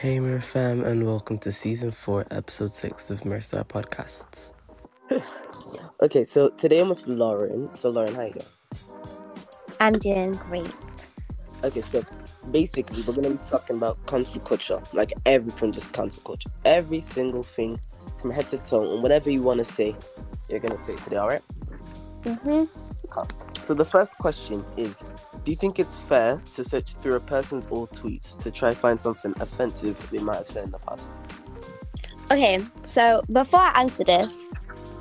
Hey, 0.00 0.18
MiraFam, 0.18 0.86
and 0.86 1.04
welcome 1.04 1.38
to 1.38 1.50
season 1.50 1.90
four, 1.90 2.24
episode 2.30 2.70
six 2.70 3.10
of 3.10 3.22
MiraStar 3.22 3.64
Podcasts. 3.64 4.52
okay, 6.02 6.24
so 6.24 6.50
today 6.50 6.78
I'm 6.78 6.90
with 6.90 7.04
Lauren. 7.08 7.74
So, 7.74 7.90
Lauren, 7.90 8.14
how 8.14 8.22
you 8.22 8.34
doing? 8.34 8.46
I'm 9.80 9.94
doing 9.94 10.34
great. 10.34 10.72
Okay, 11.64 11.80
so 11.80 12.04
basically, 12.52 13.02
we're 13.02 13.12
gonna 13.12 13.30
be 13.30 13.44
talking 13.48 13.74
about 13.74 13.98
cancel 14.06 14.40
culture, 14.42 14.80
like 14.92 15.12
everything, 15.26 15.72
just 15.72 15.92
cancel 15.92 16.22
culture, 16.22 16.50
every 16.64 17.00
single 17.00 17.42
thing 17.42 17.80
from 18.20 18.30
head 18.30 18.48
to 18.50 18.58
toe, 18.58 18.94
and 18.94 19.02
whatever 19.02 19.30
you 19.30 19.42
want 19.42 19.58
to 19.58 19.64
say, 19.64 19.96
you're 20.48 20.60
gonna 20.60 20.78
say 20.78 20.94
today. 20.94 21.16
All 21.16 21.26
right? 21.26 21.42
Mhm. 22.22 22.68
So 23.64 23.74
the 23.74 23.84
first 23.84 24.16
question 24.18 24.64
is 24.76 25.02
Do 25.48 25.52
you 25.52 25.56
think 25.56 25.78
it's 25.78 26.02
fair 26.02 26.42
to 26.56 26.62
search 26.62 26.94
through 26.96 27.14
a 27.14 27.20
person's 27.20 27.66
old 27.70 27.90
tweets 27.92 28.38
to 28.40 28.50
try 28.50 28.74
find 28.74 29.00
something 29.00 29.32
offensive 29.40 29.96
they 30.10 30.18
might 30.18 30.36
have 30.36 30.46
said 30.46 30.64
in 30.64 30.70
the 30.70 30.78
past? 30.80 31.08
Okay, 32.30 32.58
so 32.82 33.22
before 33.32 33.60
I 33.60 33.80
answer 33.80 34.04
this, 34.04 34.52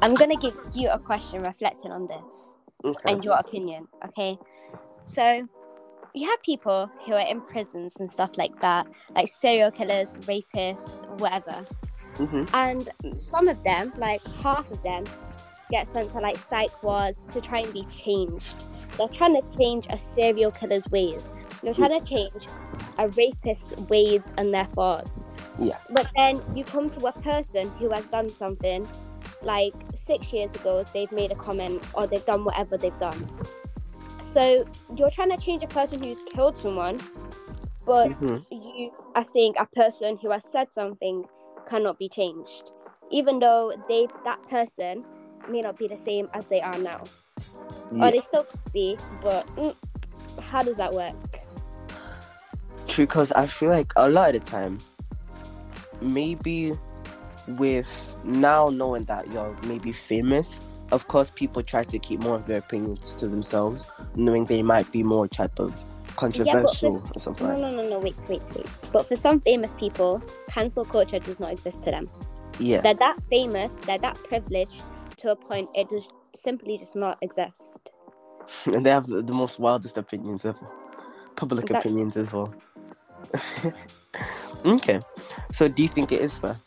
I'm 0.01 0.15
gonna 0.15 0.37
give 0.37 0.55
you 0.73 0.87
a 0.87 0.97
question 0.97 1.41
reflecting 1.41 1.91
on 1.91 2.07
this 2.07 2.55
Okay. 2.85 3.11
and 3.11 3.25
your 3.25 3.37
opinion. 3.37 3.89
Okay, 4.05 4.37
so 5.03 5.45
you 6.15 6.29
have 6.29 6.41
people 6.43 6.89
who 7.05 7.11
are 7.11 7.27
in 7.27 7.41
prisons 7.41 7.97
and 7.99 8.09
stuff 8.09 8.37
like 8.37 8.57
that, 8.61 8.87
like 9.17 9.27
serial 9.27 9.69
killers, 9.69 10.13
rapists, 10.21 10.93
whatever, 11.19 11.65
hmm 12.15 12.45
and 12.53 12.87
some 13.17 13.49
of 13.49 13.61
them, 13.65 13.91
like 13.97 14.21
half 14.41 14.71
of 14.71 14.81
them, 14.81 15.03
get 15.69 15.87
sent 15.87 16.11
to 16.11 16.19
like 16.19 16.37
psych 16.37 16.83
wards 16.83 17.27
to 17.33 17.41
try 17.41 17.59
and 17.59 17.73
be 17.73 17.83
changed. 17.85 18.63
They're 18.97 19.07
trying 19.07 19.35
to 19.35 19.57
change 19.57 19.87
a 19.89 19.97
serial 19.97 20.51
killer's 20.51 20.87
ways. 20.89 21.29
They're 21.61 21.73
trying 21.73 21.99
to 21.99 22.05
change 22.05 22.47
a 22.97 23.09
rapist's 23.09 23.75
ways 23.89 24.33
and 24.37 24.53
their 24.53 24.65
thoughts. 24.65 25.27
Yeah. 25.59 25.77
But 25.89 26.07
then 26.15 26.41
you 26.55 26.63
come 26.63 26.89
to 26.91 27.07
a 27.07 27.11
person 27.11 27.69
who 27.79 27.89
has 27.91 28.09
done 28.09 28.29
something 28.29 28.87
like 29.41 29.73
six 29.93 30.33
years 30.33 30.55
ago, 30.55 30.83
they've 30.93 31.11
made 31.11 31.31
a 31.31 31.35
comment 31.35 31.83
or 31.93 32.07
they've 32.07 32.25
done 32.25 32.43
whatever 32.43 32.77
they've 32.77 32.97
done. 32.97 33.27
So 34.21 34.65
you're 34.95 35.11
trying 35.11 35.31
to 35.31 35.37
change 35.37 35.63
a 35.63 35.67
person 35.67 36.01
who's 36.01 36.21
killed 36.33 36.57
someone, 36.57 36.99
but 37.85 38.11
hmm 38.19 38.37
you 38.51 38.91
are 39.15 39.25
saying 39.25 39.55
a 39.59 39.65
person 39.65 40.17
who 40.21 40.31
has 40.31 40.43
said 40.43 40.73
something 40.73 41.25
cannot 41.67 41.99
be 41.99 42.09
changed, 42.09 42.71
even 43.11 43.39
though 43.39 43.73
they 43.87 44.07
that 44.23 44.41
person 44.49 45.05
may 45.49 45.61
not 45.61 45.77
be 45.77 45.87
the 45.87 45.97
same 45.97 46.29
as 46.33 46.45
they 46.47 46.61
are 46.61 46.77
now, 46.77 47.03
Yeah. 47.91 48.07
or 48.07 48.11
they 48.11 48.19
still 48.19 48.43
could 48.43 48.73
be. 48.73 48.97
But 49.21 49.45
mm, 49.55 49.75
how 50.41 50.63
does 50.63 50.77
that 50.77 50.93
work? 50.93 51.15
True, 52.87 53.05
because 53.05 53.31
I 53.33 53.47
feel 53.47 53.69
like 53.69 53.91
a 53.95 54.09
lot 54.09 54.35
of 54.35 54.43
the 54.43 54.49
time, 54.49 54.79
maybe 56.01 56.77
with 57.47 58.15
now 58.23 58.67
knowing 58.69 59.03
that 59.05 59.31
you're 59.31 59.55
maybe 59.65 59.91
famous, 59.91 60.59
of 60.91 61.07
course, 61.07 61.29
people 61.29 61.61
try 61.63 61.83
to 61.83 61.99
keep 61.99 62.21
more 62.21 62.35
of 62.35 62.45
their 62.47 62.59
opinions 62.59 63.13
to 63.15 63.27
themselves, 63.27 63.85
knowing 64.15 64.45
they 64.45 64.63
might 64.63 64.89
be 64.91 65.03
more 65.03 65.27
type 65.27 65.59
of 65.59 65.73
controversial 66.15 67.03
or 67.13 67.19
something 67.19 67.47
No, 67.47 67.57
no, 67.57 67.69
no, 67.69 67.87
no. 67.89 67.99
Wait, 67.99 68.15
wait, 68.27 68.41
wait. 68.55 68.67
But 68.91 69.05
for 69.07 69.15
some 69.15 69.39
famous 69.41 69.75
people, 69.75 70.21
cancel 70.49 70.85
culture 70.85 71.19
does 71.19 71.39
not 71.39 71.51
exist 71.51 71.83
to 71.83 71.91
them. 71.91 72.09
Yeah. 72.59 72.81
They're 72.81 72.93
that 72.95 73.17
famous, 73.29 73.75
they're 73.85 73.99
that 73.99 74.15
privileged 74.23 74.81
to 75.17 75.31
a 75.31 75.35
point 75.35 75.69
it 75.75 75.89
does 75.89 76.09
simply 76.35 76.77
does 76.77 76.95
not 76.95 77.17
exist. 77.21 77.91
and 78.65 78.85
they 78.85 78.89
have 78.89 79.07
the, 79.07 79.33
most 79.33 79.59
wildest 79.59 79.97
opinions 79.97 80.45
ever. 80.45 80.67
Public 81.35 81.65
Exactly. 81.65 81.91
opinions 81.91 82.17
as 82.17 82.33
well. 82.33 82.53
okay. 84.65 84.99
So 85.51 85.67
do 85.67 85.81
you 85.81 85.89
think 85.89 86.11
it 86.11 86.21
is 86.21 86.37
fair? 86.37 86.57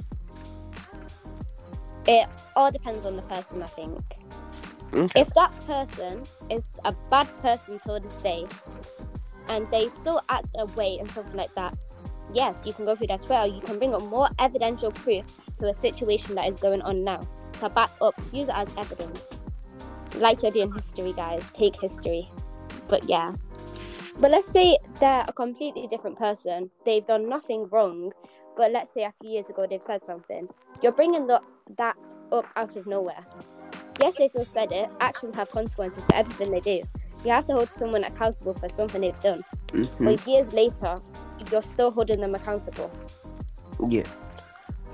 It 2.07 2.29
all 2.57 2.71
depends 2.71 3.07
on 3.07 3.17
the 3.17 3.23
person, 3.23 3.63
I 3.63 3.67
think. 3.67 4.03
Okay. 4.93 5.21
if 5.21 5.33
that 5.35 5.53
person 5.67 6.25
is 6.51 6.79
a 6.85 6.93
bad 7.11 7.27
person 7.43 7.79
till 7.85 8.01
this 8.01 8.17
day 8.17 8.45
and 9.49 9.71
they 9.71 9.89
still 9.89 10.21
act 10.29 10.49
a 10.59 10.67
way 10.67 10.99
and 10.99 11.09
something 11.13 11.37
like 11.37 11.55
that 11.55 11.77
yes 12.35 12.61
you 12.65 12.73
can 12.73 12.85
go 12.85 12.97
through 12.97 13.07
their 13.07 13.19
twitter 13.19 13.47
you 13.47 13.61
can 13.61 13.79
bring 13.79 13.95
up 13.95 14.03
more 14.03 14.29
evidential 14.41 14.91
proof 14.91 15.25
to 15.59 15.69
a 15.69 15.75
situation 15.75 16.35
that 16.35 16.49
is 16.49 16.57
going 16.57 16.83
on 16.83 17.05
now 17.05 17.21
to 17.61 17.69
back 17.71 17.91
up 18.01 18.15
use 18.33 18.49
it 18.49 18.55
as 18.55 18.69
evidence 18.77 19.45
like 20.17 20.43
you're 20.43 20.51
doing 20.51 20.73
history 20.75 21.13
guys 21.13 21.45
take 21.55 21.79
history 21.81 22.29
but 22.89 23.09
yeah 23.09 23.33
but 24.19 24.31
let's 24.31 24.49
say 24.49 24.77
they're 24.99 25.25
a 25.29 25.33
completely 25.33 25.87
different 25.87 26.19
person 26.19 26.71
they've 26.85 27.07
done 27.07 27.29
nothing 27.29 27.69
wrong 27.71 28.13
but 28.57 28.71
let's 28.73 28.93
say 28.93 29.05
a 29.05 29.13
few 29.21 29.31
years 29.31 29.49
ago 29.49 29.67
they've 29.69 29.83
said 29.83 30.05
something 30.05 30.49
you're 30.83 30.93
bringing 30.93 31.27
the, 31.27 31.41
that 31.77 31.97
up 32.33 32.47
out 32.57 32.77
of 32.77 32.87
nowhere 32.87 33.25
yes, 34.01 34.15
they 34.17 34.29
still 34.29 34.45
said 34.45 34.73
it. 34.73 34.91
Actions 35.01 35.35
have 35.35 35.51
consequences 35.51 36.05
for 36.05 36.15
everything 36.15 36.51
they 36.51 36.61
do. 36.61 36.81
You 37.25 37.31
have 37.31 37.47
to 37.47 37.53
hold 37.53 37.71
someone 37.71 38.05
accountable 38.05 38.55
for 38.55 38.69
something 38.69 39.01
they've 39.01 39.21
done. 39.21 39.45
Mhm. 39.69 40.05
But 40.05 40.27
years 40.27 40.53
later, 40.53 40.97
you're 41.51 41.63
still 41.63 41.91
holding 41.91 42.21
them 42.21 42.35
accountable. 42.35 42.91
Yeah. 43.87 44.05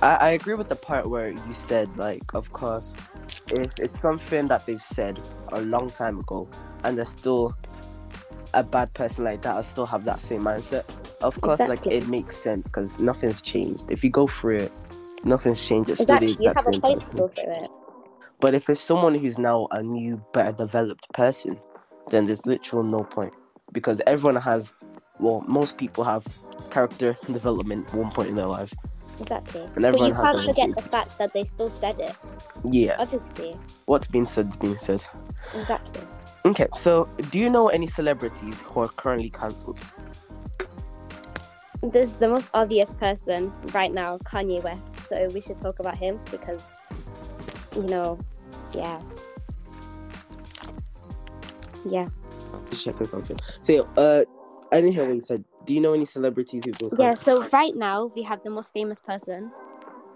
I, 0.02 0.14
I 0.16 0.30
agree 0.30 0.54
with 0.54 0.68
the 0.68 0.76
part 0.76 1.08
where 1.08 1.30
you 1.30 1.52
said, 1.52 1.96
like, 1.96 2.34
of 2.34 2.52
course, 2.52 2.96
if 3.48 3.78
it's 3.78 3.98
something 3.98 4.48
that 4.48 4.66
they've 4.66 4.82
said 4.82 5.18
a 5.52 5.62
long 5.62 5.90
time 5.90 6.18
ago 6.18 6.48
and 6.84 6.98
they're 6.98 7.06
still 7.06 7.56
a 8.54 8.62
bad 8.62 8.92
person 8.94 9.24
like 9.24 9.42
that, 9.42 9.56
I'll 9.56 9.62
still 9.62 9.86
have 9.86 10.04
that 10.04 10.20
same 10.20 10.42
mindset. 10.42 10.84
Of 11.22 11.40
course, 11.40 11.60
Exactly. 11.60 11.92
like, 11.92 12.02
it 12.02 12.08
makes 12.08 12.36
sense 12.36 12.68
because 12.68 12.98
nothing's 12.98 13.40
changed. 13.40 13.84
If 13.90 14.04
you 14.04 14.10
go 14.10 14.26
through 14.26 14.58
it, 14.58 14.72
nothing's 15.24 15.64
changed. 15.64 15.90
It's 15.90 16.02
still 16.02 16.18
the 16.18 16.30
Exactly, 16.30 16.44
you 16.44 16.50
exact 16.50 16.64
same 16.64 16.80
person. 16.82 17.30
it. 17.38 17.70
But 18.40 18.54
if 18.54 18.68
it's 18.68 18.80
someone 18.80 19.14
who's 19.14 19.38
now 19.38 19.66
a 19.70 19.82
new, 19.82 20.22
better 20.34 20.52
developed 20.52 21.10
person, 21.14 21.58
then 22.10 22.26
there's 22.26 22.44
literal 22.44 22.82
no 22.82 23.02
point 23.02 23.32
because 23.72 24.00
everyone 24.06 24.40
has, 24.40 24.72
well, 25.18 25.42
most 25.48 25.78
people 25.78 26.04
have 26.04 26.26
character 26.70 27.16
development 27.32 27.92
one 27.94 28.10
point 28.10 28.28
in 28.28 28.34
their 28.34 28.46
life. 28.46 28.72
Exactly. 29.20 29.62
And 29.62 29.82
But 29.82 30.00
you 30.00 30.12
can't 30.12 30.44
forget 30.44 30.74
the 30.74 30.82
fact 30.82 31.18
that 31.18 31.32
they 31.32 31.44
still 31.44 31.70
said 31.70 31.98
it. 31.98 32.14
Yeah, 32.70 32.96
Obviously. 32.98 33.54
what's 33.86 34.06
been 34.06 34.26
said 34.26 34.48
is 34.50 34.56
being 34.56 34.78
said. 34.78 35.04
Exactly. 35.54 36.02
Okay, 36.44 36.68
so 36.76 37.08
do 37.30 37.38
you 37.38 37.50
know 37.50 37.68
any 37.68 37.86
celebrities 37.86 38.60
who 38.60 38.80
are 38.80 38.88
currently 38.88 39.30
cancelled? 39.30 39.80
This 41.82 42.10
is 42.10 42.14
the 42.16 42.28
most 42.28 42.50
obvious 42.54 42.94
person 42.94 43.52
right 43.72 43.92
now, 43.92 44.16
Kanye 44.18 44.62
West. 44.62 44.90
So 45.08 45.28
we 45.32 45.40
should 45.40 45.58
talk 45.58 45.78
about 45.78 45.96
him 45.96 46.20
because, 46.30 46.62
you 47.74 47.82
know, 47.84 48.18
yeah. 48.74 49.00
Yeah. 51.84 52.08
Just 52.70 52.84
checking 52.84 53.06
something. 53.06 53.38
So, 53.62 53.88
uh, 53.96 54.24
I 54.72 54.80
didn't 54.80 54.94
hear 54.94 55.06
what 55.06 55.14
you 55.14 55.20
said. 55.20 55.44
Do 55.66 55.74
you 55.74 55.80
know 55.80 55.92
any 55.92 56.04
celebrities 56.04 56.64
who've 56.64 56.78
been 56.78 56.90
Yeah, 56.98 57.14
so 57.14 57.48
right 57.48 57.74
now 57.74 58.12
we 58.14 58.22
have 58.22 58.42
the 58.44 58.50
most 58.50 58.72
famous 58.72 59.00
person, 59.00 59.50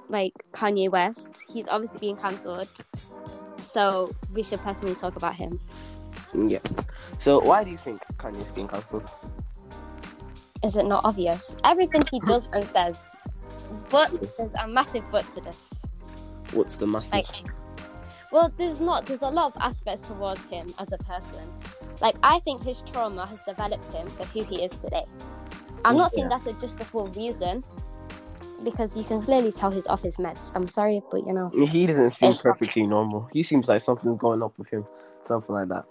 like 0.09 0.33
Kanye 0.53 0.89
West. 0.89 1.45
He's 1.49 1.67
obviously 1.67 1.99
being 1.99 2.17
cancelled. 2.17 2.69
So 3.59 4.15
we 4.33 4.45
should 4.45 4.61
personally 4.61 4.95
talk 4.95 5.17
about 5.17 5.35
him. 5.35 5.59
Yeah. 6.33 6.61
So, 7.19 7.41
why 7.41 7.65
do 7.65 7.71
you 7.71 7.77
think 7.77 8.01
Kanye's 8.17 8.51
being 8.53 8.69
cancelled? 8.69 9.11
Is 10.63 10.77
it 10.77 10.87
not 10.87 11.05
obvious? 11.05 11.57
Everything 11.65 12.03
he 12.11 12.21
does 12.21 12.49
and 12.53 12.65
says. 12.65 12.99
But 13.89 14.11
there's 14.37 14.55
a 14.55 14.69
massive 14.69 15.05
but 15.11 15.29
to 15.35 15.41
this. 15.41 15.85
What's 16.53 16.77
the 16.77 16.87
massive? 16.87 17.13
Like 17.13 17.27
well, 18.33 18.53
there's 18.57 18.79
not 18.79 19.07
there's 19.07 19.23
a 19.23 19.29
lot 19.29 19.55
of 19.55 19.63
aspects 19.63 20.07
towards 20.07 20.45
him 20.47 20.73
as 20.79 20.93
a 20.93 20.99
person. 20.99 21.43
Like 22.01 22.17
I 22.23 22.39
think 22.41 22.63
his 22.63 22.83
trauma 22.93 23.27
has 23.27 23.39
developed 23.47 23.93
him 23.93 24.11
to 24.17 24.25
who 24.27 24.45
he 24.45 24.63
is 24.63 24.71
today. 24.73 25.05
I'm 25.85 25.97
not 25.97 26.13
saying 26.13 26.29
Yeah. 26.31 26.39
that's 26.39 26.47
a 26.47 26.61
justifiable 26.61 27.09
reason 27.09 27.65
because 28.65 28.97
you 28.97 29.05
can 29.05 29.23
clearly 29.23 29.53
tell 29.53 29.71
he's 29.71 29.87
off 29.87 30.03
his 30.03 30.17
meds. 30.19 30.53
I'm 30.55 30.69
sorry, 30.69 31.03
but 31.11 31.27
you 31.27 31.33
know. 31.33 31.51
he 31.51 31.87
doesn't 31.87 32.11
seem 32.11 32.35
perfectly 32.35 32.87
normal. 32.87 33.29
He 33.33 33.43
seems 33.43 33.69
like 33.69 33.81
something's 33.81 34.19
going 34.19 34.43
up 34.43 34.59
with 34.59 34.69
him, 34.69 34.85
something 35.23 35.55
like 35.55 35.69
that. 35.69 35.85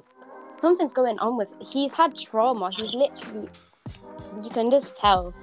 something's 0.61 0.93
going 0.93 1.17
on 1.19 1.37
with 1.37 1.51
he's 1.61 1.93
had 1.93 2.13
trauma 2.17 2.69
he's 2.75 2.93
literally 2.93 3.47
you 4.43 4.49
can 4.49 4.69
just 4.69 4.97
tell 4.97 5.33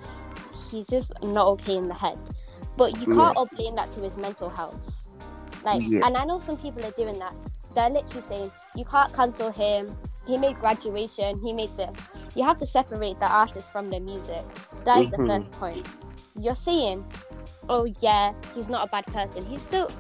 he's 0.71 0.87
just 0.89 1.11
not 1.23 1.47
okay 1.47 1.75
in 1.77 1.89
the 1.89 1.95
head 1.95 2.19
but 2.77 2.95
you 3.01 3.07
can't 3.07 3.35
all 3.35 3.47
blame 3.57 3.75
that 3.75 3.91
to 3.91 4.01
his 4.01 4.15
mental 4.19 4.51
health 4.51 4.77
like 5.65 5.81
Yeah. 5.87 6.05
and 6.07 6.19
i 6.19 6.25
know 6.25 6.39
some 6.39 6.59
people 6.59 6.85
are 6.85 6.91
doing 7.03 7.19
that 7.19 7.35
they're 7.75 7.89
literally 7.89 8.27
saying 8.29 8.51
you 8.77 8.85
can't 8.85 9.13
cancel 9.13 9.51
him 9.51 9.97
he 10.27 10.37
made 10.37 10.59
graduation 10.61 11.41
he 11.41 11.53
made 11.53 11.75
this 11.77 11.97
you 12.35 12.43
have 12.43 12.59
to 12.59 12.67
separate 12.67 13.19
the 13.21 13.31
artist 13.31 13.73
from 13.73 13.91
the 13.91 13.99
music 14.01 14.45
that 14.85 14.99
is 14.99 15.11
the 15.11 15.17
mm-hmm. 15.17 15.29
first 15.29 15.53
point 15.53 15.87
you're 16.39 16.57
saying 16.57 17.05
oh 17.69 17.85
yeah 18.01 18.33
he's 18.55 18.69
not 18.69 18.87
a 18.87 18.91
bad 18.91 19.07
person 19.07 19.45
he's 19.47 19.63
still 19.63 19.91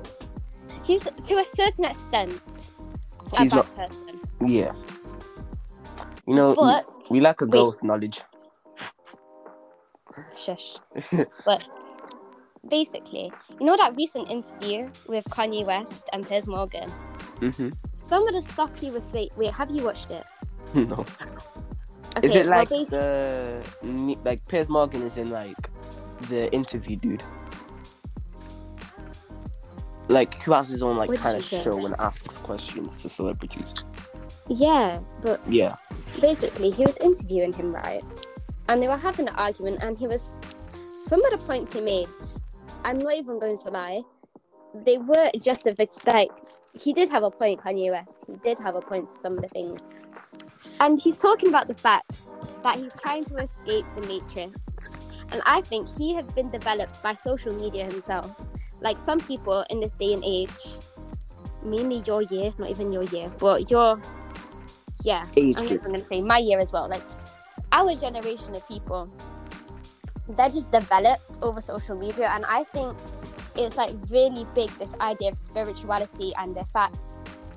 he's 0.84 1.00
to 1.00 1.34
a 1.38 1.44
certain 1.44 1.84
extent 1.84 2.40
a 3.32 3.43
He's 3.43 3.50
bad 3.50 3.56
not- 3.56 3.75
person 3.75 4.20
Yeah. 4.44 4.73
You 6.26 6.34
know, 6.34 6.55
but 6.55 6.87
we 7.11 7.20
lack 7.20 7.40
a 7.40 7.46
girl 7.46 7.67
wait. 7.67 7.75
with 7.76 7.84
knowledge. 7.84 8.22
shush. 10.37 10.79
but 11.44 11.69
basically, 12.69 13.33
you 13.61 13.67
know 13.67 13.77
that 13.77 13.97
recent 13.97 14.31
interview 14.31 14.91
with 15.09 15.25
Kanye 15.27 15.65
West 15.65 16.09
and 16.13 16.27
Piers 16.27 16.47
Morgan? 16.47 16.89
hmm 17.41 17.69
Some 17.93 18.27
of 18.27 18.35
the 18.35 18.43
stuff 18.43 18.71
he 18.81 18.91
was 18.91 19.05
saying. 19.05 19.31
Wait, 19.37 19.53
have 19.53 19.71
you 19.71 19.85
watched 19.85 20.11
it? 20.11 20.25
No. 20.75 21.05
Okay, 22.17 22.29
is 22.29 22.35
it 22.35 22.45
so 22.45 22.51
like 22.51 22.69
basi- 22.71 22.89
the 22.89 24.17
like 24.25 24.47
Piers 24.49 24.71
Morgan 24.71 25.03
is 25.03 25.17
in 25.19 25.31
like 25.31 25.69
the 26.31 26.51
interview 26.53 26.97
dude? 26.97 27.23
Like 30.09 30.41
who 30.43 30.53
has 30.53 30.69
his 30.69 30.83
own 30.83 30.97
like 30.97 31.09
What 31.09 31.19
kind 31.19 31.37
of 31.37 31.45
show 31.45 31.85
and 31.85 31.95
asks 31.99 32.37
questions 32.39 33.03
to 33.03 33.09
celebrities? 33.09 33.75
Yeah, 34.49 35.01
but 35.21 35.41
Yeah. 35.53 35.77
basically 36.21 36.71
he 36.71 36.85
was 36.85 36.97
interviewing 36.99 37.53
him 37.53 37.75
right 37.75 38.03
and 38.69 38.83
they 38.83 38.89
were 38.89 38.97
having 38.97 39.29
an 39.29 39.35
argument 39.35 39.83
and 39.83 39.99
he 39.99 40.07
was 40.07 40.31
some 40.95 41.25
of 41.25 41.33
the 41.33 41.39
points 41.39 41.73
he 41.73 41.81
made 41.81 42.09
i'm 42.87 42.99
not 42.99 43.15
even 43.15 43.38
going 43.38 43.59
to 43.59 43.69
lie. 43.69 44.00
They 44.87 44.99
were 44.99 45.31
just 45.43 45.67
a 45.67 45.75
bit 45.75 45.91
like 46.06 46.31
he 46.73 46.93
did 46.93 47.11
have 47.11 47.25
a 47.25 47.31
point 47.31 47.61
kanye 47.61 47.91
west. 47.91 48.19
He 48.27 48.37
did 48.37 48.59
have 48.61 48.77
a 48.77 48.81
point 48.81 49.09
to 49.11 49.17
some 49.21 49.37
of 49.37 49.43
the 49.43 49.49
things. 49.49 49.81
And 50.81 51.00
he's 51.00 51.19
talking 51.19 51.49
about 51.49 51.69
the 51.69 51.75
fact 51.75 52.23
that 52.62 52.79
he's 52.79 52.94
trying 52.94 53.25
to 53.25 53.37
escape 53.37 53.85
the 53.97 54.03
matrix. 54.06 54.56
And 55.33 55.43
i 55.44 55.61
think 55.61 55.88
he 55.99 56.15
has 56.15 56.27
been 56.38 56.50
developed 56.50 57.03
by 57.03 57.15
social 57.15 57.53
media 57.53 57.85
himself. 57.85 58.47
Like 58.81 58.99
some 58.99 59.21
people 59.21 59.65
in 59.71 59.81
this 59.81 59.94
day 59.94 60.12
and 60.12 60.23
age 60.25 60.79
mainly 61.62 61.99
your 62.06 62.23
year 62.23 62.53
not 62.59 62.71
even 62.71 62.93
your 62.93 63.03
year 63.05 63.29
but 63.41 63.69
your 63.73 64.00
yeah 65.03 65.27
Age 65.37 65.56
I'm 65.59 65.94
to 65.94 66.05
say 66.05 66.23
my 66.23 66.39
year 66.39 66.61
as 66.61 66.71
well. 66.71 66.89
Like 66.89 67.03
our 67.73 67.94
generation 67.97 68.55
of 68.55 68.67
people, 68.69 69.11
they're 70.28 70.49
just 70.49 70.70
developed 70.70 71.38
over 71.43 71.61
social 71.61 71.96
media, 71.96 72.28
and 72.34 72.44
I 72.46 72.64
think 72.64 72.96
it's 73.56 73.76
like 73.76 73.90
really 74.11 74.46
big 74.55 74.70
this 74.78 74.93
idea 75.00 75.31
of 75.31 75.37
spirituality 75.37 76.32
and 76.38 76.55
the 76.55 76.64
fact 76.64 76.96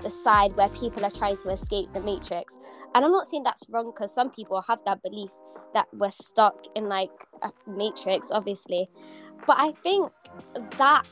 the 0.01 0.09
side 0.09 0.55
where 0.55 0.69
people 0.69 1.03
are 1.03 1.11
trying 1.11 1.35
to 1.37 1.49
escape 1.49 1.91
the 1.93 1.99
matrix. 1.99 2.55
And 2.95 3.03
I'm 3.03 3.11
not 3.11 3.27
saying 3.27 3.43
that's 3.43 3.63
wrong 3.69 3.91
because 3.93 4.13
some 4.13 4.29
people 4.31 4.61
have 4.61 4.79
that 4.85 5.03
belief 5.03 5.29
that 5.73 5.87
we're 5.93 6.09
stuck 6.09 6.55
in 6.75 6.87
like 6.87 7.11
a 7.43 7.51
matrix, 7.69 8.31
obviously. 8.31 8.89
But 9.45 9.57
I 9.59 9.73
think 9.83 10.11
that 10.77 11.05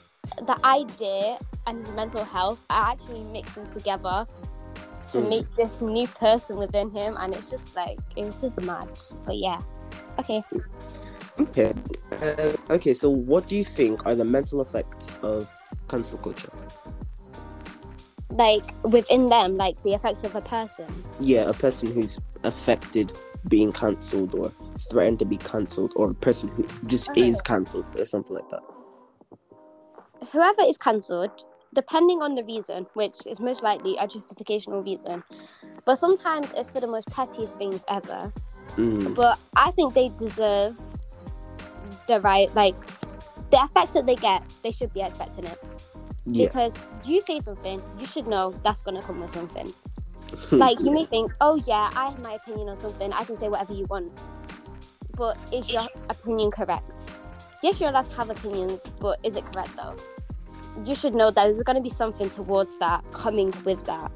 the 0.46 0.58
idea 0.66 1.38
and 1.68 1.86
his 1.86 1.96
mental 1.96 2.24
health 2.24 2.60
are 2.70 2.92
actually 2.92 3.24
mixing 3.26 3.70
together 3.72 4.26
to 5.12 5.18
Mm. 5.20 5.30
make 5.30 5.56
this 5.56 5.82
new 5.82 6.08
person 6.08 6.58
within 6.58 6.90
him 6.92 7.16
and 7.18 7.34
it's 7.34 7.50
just 7.50 7.74
like 7.78 7.98
it's 8.18 8.42
just 8.42 8.60
mad 8.64 8.90
but 9.26 9.38
yeah 9.38 9.60
okay 10.20 10.44
Okay. 11.40 11.74
Uh, 12.22 12.54
okay. 12.72 12.94
So, 12.94 13.10
what 13.10 13.48
do 13.48 13.56
you 13.56 13.64
think 13.66 14.06
are 14.06 14.16
the 14.16 14.26
mental 14.26 14.62
effects 14.62 15.18
of 15.24 15.52
cancel 15.90 16.18
culture? 16.20 16.50
like 18.32 18.74
within 18.84 19.28
them 19.28 19.58
like 19.58 19.82
the 19.84 19.94
effects 19.94 20.24
of 20.24 20.36
a 20.36 20.42
person 20.42 20.88
Yeah, 21.20 21.50
a 21.50 21.54
person 21.54 21.92
who's 21.94 22.20
affected 22.44 23.12
being 23.48 23.72
cancelled 23.72 24.36
or 24.36 24.52
threatened 24.92 25.20
to 25.20 25.26
be 25.26 25.38
cancelled, 25.38 25.94
or 25.96 26.12
a 26.12 26.14
person 26.16 26.50
who 26.50 26.68
just 26.88 27.10
Okay. 27.12 27.30
is 27.30 27.42
cancelled 27.42 27.90
or 27.98 28.06
something 28.06 28.36
like 28.36 28.50
that. 28.50 28.62
whoever 30.32 30.62
is 30.66 30.78
cancelled 30.78 31.32
depending 31.74 32.22
on 32.22 32.36
the 32.36 32.44
reason 32.44 32.86
which 32.94 33.26
is 33.28 33.40
most 33.40 33.64
likely 33.64 33.96
a 33.98 34.08
justificational 34.08 34.84
reason 34.86 35.24
but 35.86 35.96
sometimes 35.96 36.52
it's 36.56 36.70
for 36.70 36.80
the 36.80 36.88
most 36.88 37.10
pettiest 37.10 37.58
things 37.58 37.84
ever 37.90 38.34
Mm. 38.76 39.16
but 39.16 39.40
i 39.56 39.72
think 39.72 39.94
they 39.94 40.10
deserve 40.20 40.78
the 42.08 42.20
right 42.22 42.54
like 42.56 42.76
the 43.52 43.58
effects 43.58 43.94
that 43.94 44.06
they 44.06 44.16
get 44.16 44.44
they 44.64 44.72
should 44.72 44.94
be 44.94 45.02
expecting 45.02 45.46
it. 45.46 45.60
Yeah. 46.26 46.48
because 46.48 46.78
you 47.06 47.22
say 47.22 47.40
something 47.40 47.82
you 48.00 48.06
should 48.06 48.28
know 48.28 48.54
that's 48.64 48.82
going 48.82 49.00
to 49.00 49.02
come 49.02 49.22
with 49.22 49.32
something. 49.32 49.74
Hmm. 50.50 50.58
Like 50.58 50.82
you 50.82 50.92
may 50.92 51.06
think 51.06 51.34
oh 51.40 51.62
yeah 51.66 51.90
i 51.96 52.10
have 52.10 52.20
my 52.20 52.34
opinion 52.34 52.70
on 52.70 52.76
something 52.76 53.14
i 53.14 53.24
can 53.24 53.36
say 53.36 53.50
whatever 53.50 53.74
you 53.74 53.86
want. 53.86 54.12
But 55.16 55.38
is 55.52 55.72
your 55.72 55.88
opinion 56.10 56.52
correct? 56.52 57.14
Yes 57.64 57.80
you're 57.80 57.90
allowed 57.90 58.10
to 58.10 58.16
have 58.16 58.30
opinions 58.30 58.84
but 59.00 59.20
is 59.24 59.36
it 59.36 59.46
correct 59.52 59.76
though? 59.76 59.96
You 60.86 60.94
should 60.94 61.16
know 61.16 61.32
that 61.32 61.44
there's 61.44 61.64
going 61.64 61.78
to 61.78 61.82
be 61.82 61.90
something 61.90 62.30
towards 62.30 62.78
that 62.80 63.04
coming 63.12 63.54
with 63.66 63.84
that 63.86 64.12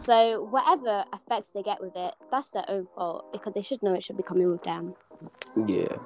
so 0.00 0.42
whatever 0.50 1.04
effects 1.12 1.50
they 1.50 1.62
get 1.62 1.80
with 1.80 1.94
it 1.96 2.14
that's 2.30 2.50
their 2.50 2.64
own 2.68 2.86
fault 2.94 3.32
because 3.32 3.52
they 3.54 3.62
should 3.62 3.82
know 3.82 3.94
it 3.94 4.02
should 4.02 4.16
be 4.16 4.22
coming 4.22 4.50
with 4.50 4.62
them 4.62 4.94
Yeah. 5.66 5.96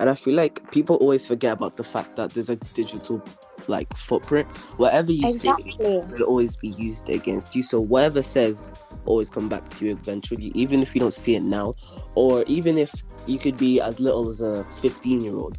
And 0.00 0.08
I 0.10 0.14
feel 0.14 0.34
like 0.34 0.70
people 0.70 0.96
always 0.96 1.26
forget 1.26 1.52
about 1.52 1.76
the 1.76 1.84
fact 1.84 2.16
that 2.16 2.30
there's 2.32 2.50
a 2.50 2.56
digital 2.74 3.22
like 3.66 3.92
footprint. 3.96 4.46
Whatever 4.76 5.12
you 5.12 5.32
say 5.32 5.52
will 5.78 6.22
always 6.22 6.56
be 6.56 6.68
used 6.68 7.08
against 7.08 7.56
you. 7.56 7.62
So 7.62 7.80
whatever 7.80 8.22
says 8.22 8.70
always 9.06 9.30
come 9.30 9.48
back 9.48 9.68
to 9.76 9.86
you 9.86 9.92
eventually, 9.92 10.52
even 10.54 10.82
if 10.82 10.94
you 10.94 11.00
don't 11.00 11.14
see 11.14 11.34
it 11.34 11.42
now, 11.42 11.74
or 12.14 12.44
even 12.46 12.78
if 12.78 12.92
you 13.26 13.38
could 13.38 13.56
be 13.56 13.80
as 13.80 13.98
little 13.98 14.28
as 14.28 14.40
a 14.40 14.64
15 14.82 15.22
year 15.22 15.34
old. 15.34 15.58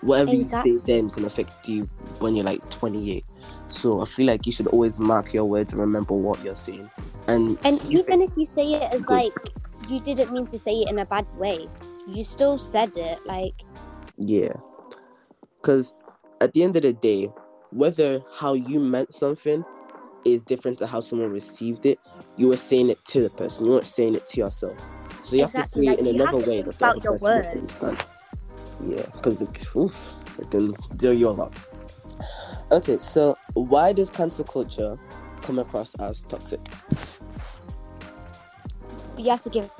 Whatever 0.00 0.32
Exactly. 0.32 0.72
you 0.72 0.78
say 0.80 0.84
then 0.86 1.10
can 1.10 1.24
affect 1.26 1.68
you 1.68 1.84
when 2.20 2.34
you're 2.34 2.44
like 2.44 2.68
28. 2.70 3.24
So 3.66 4.00
I 4.00 4.06
feel 4.06 4.26
like 4.26 4.46
you 4.46 4.52
should 4.52 4.66
always 4.68 4.98
mark 4.98 5.32
your 5.34 5.44
words 5.44 5.72
and 5.72 5.80
remember 5.80 6.14
what 6.14 6.42
you're 6.42 6.54
saying. 6.54 6.90
And 7.34 7.58
and 7.64 7.84
even 7.86 8.20
if 8.20 8.36
you 8.36 8.44
say 8.44 8.74
it 8.74 8.92
as 8.92 9.06
like 9.08 9.32
you 9.88 10.00
didn't 10.00 10.32
mean 10.32 10.46
to 10.46 10.58
say 10.58 10.82
it 10.82 10.90
in 10.90 10.98
a 10.98 11.06
bad 11.06 11.26
way 11.36 11.68
you 12.06 12.24
still 12.24 12.58
said 12.58 12.96
it 12.96 13.24
like 13.26 13.54
Yeah. 14.16 14.54
Because 15.60 15.92
at 16.40 16.52
the 16.52 16.62
end 16.62 16.76
of 16.76 16.82
the 16.82 16.92
day, 16.92 17.30
whether 17.70 18.22
how 18.34 18.54
you 18.54 18.80
meant 18.80 19.14
something 19.14 19.64
is 20.24 20.42
different 20.42 20.78
to 20.78 20.86
how 20.86 21.00
someone 21.00 21.30
received 21.30 21.86
it, 21.86 21.98
you 22.36 22.48
were 22.48 22.56
saying 22.56 22.90
it 22.90 23.02
to 23.06 23.22
the 23.22 23.30
person, 23.30 23.66
you 23.66 23.72
weren't 23.72 23.86
saying 23.86 24.14
it 24.14 24.26
to 24.26 24.40
yourself. 24.40 24.76
So 25.22 25.36
you 25.36 25.42
have 25.42 25.52
to 25.52 25.64
say 25.64 25.82
like, 25.82 25.98
it 25.98 26.06
in 26.06 26.20
another 26.20 26.38
way 26.38 26.62
that 26.62 26.78
the 26.78 26.84
about 26.84 27.04
your 27.04 27.12
person 27.12 27.44
words. 27.44 28.06
Yeah, 28.82 29.06
because 29.12 29.42
it, 29.42 29.76
oof, 29.76 30.14
it 30.38 30.50
can 30.50 30.74
do 30.96 31.12
you 31.12 31.28
a 31.28 31.30
lot. 31.30 31.54
Okay, 32.72 32.98
so 32.98 33.36
why 33.54 33.92
does 33.92 34.10
cancel 34.10 34.44
culture 34.44 34.98
come 35.50 35.58
across 35.58 35.94
as 35.96 36.22
toxic? 36.22 36.60
you 39.18 39.28
have 39.28 39.42
to 39.42 39.50
give 39.50 39.70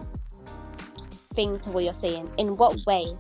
things 1.34 1.62
to 1.62 1.70
what 1.70 1.84
you're 1.84 1.94
saying. 1.94 2.28
In 2.36 2.56
what 2.56 2.76
way? 2.86 3.04
Like, 3.04 3.16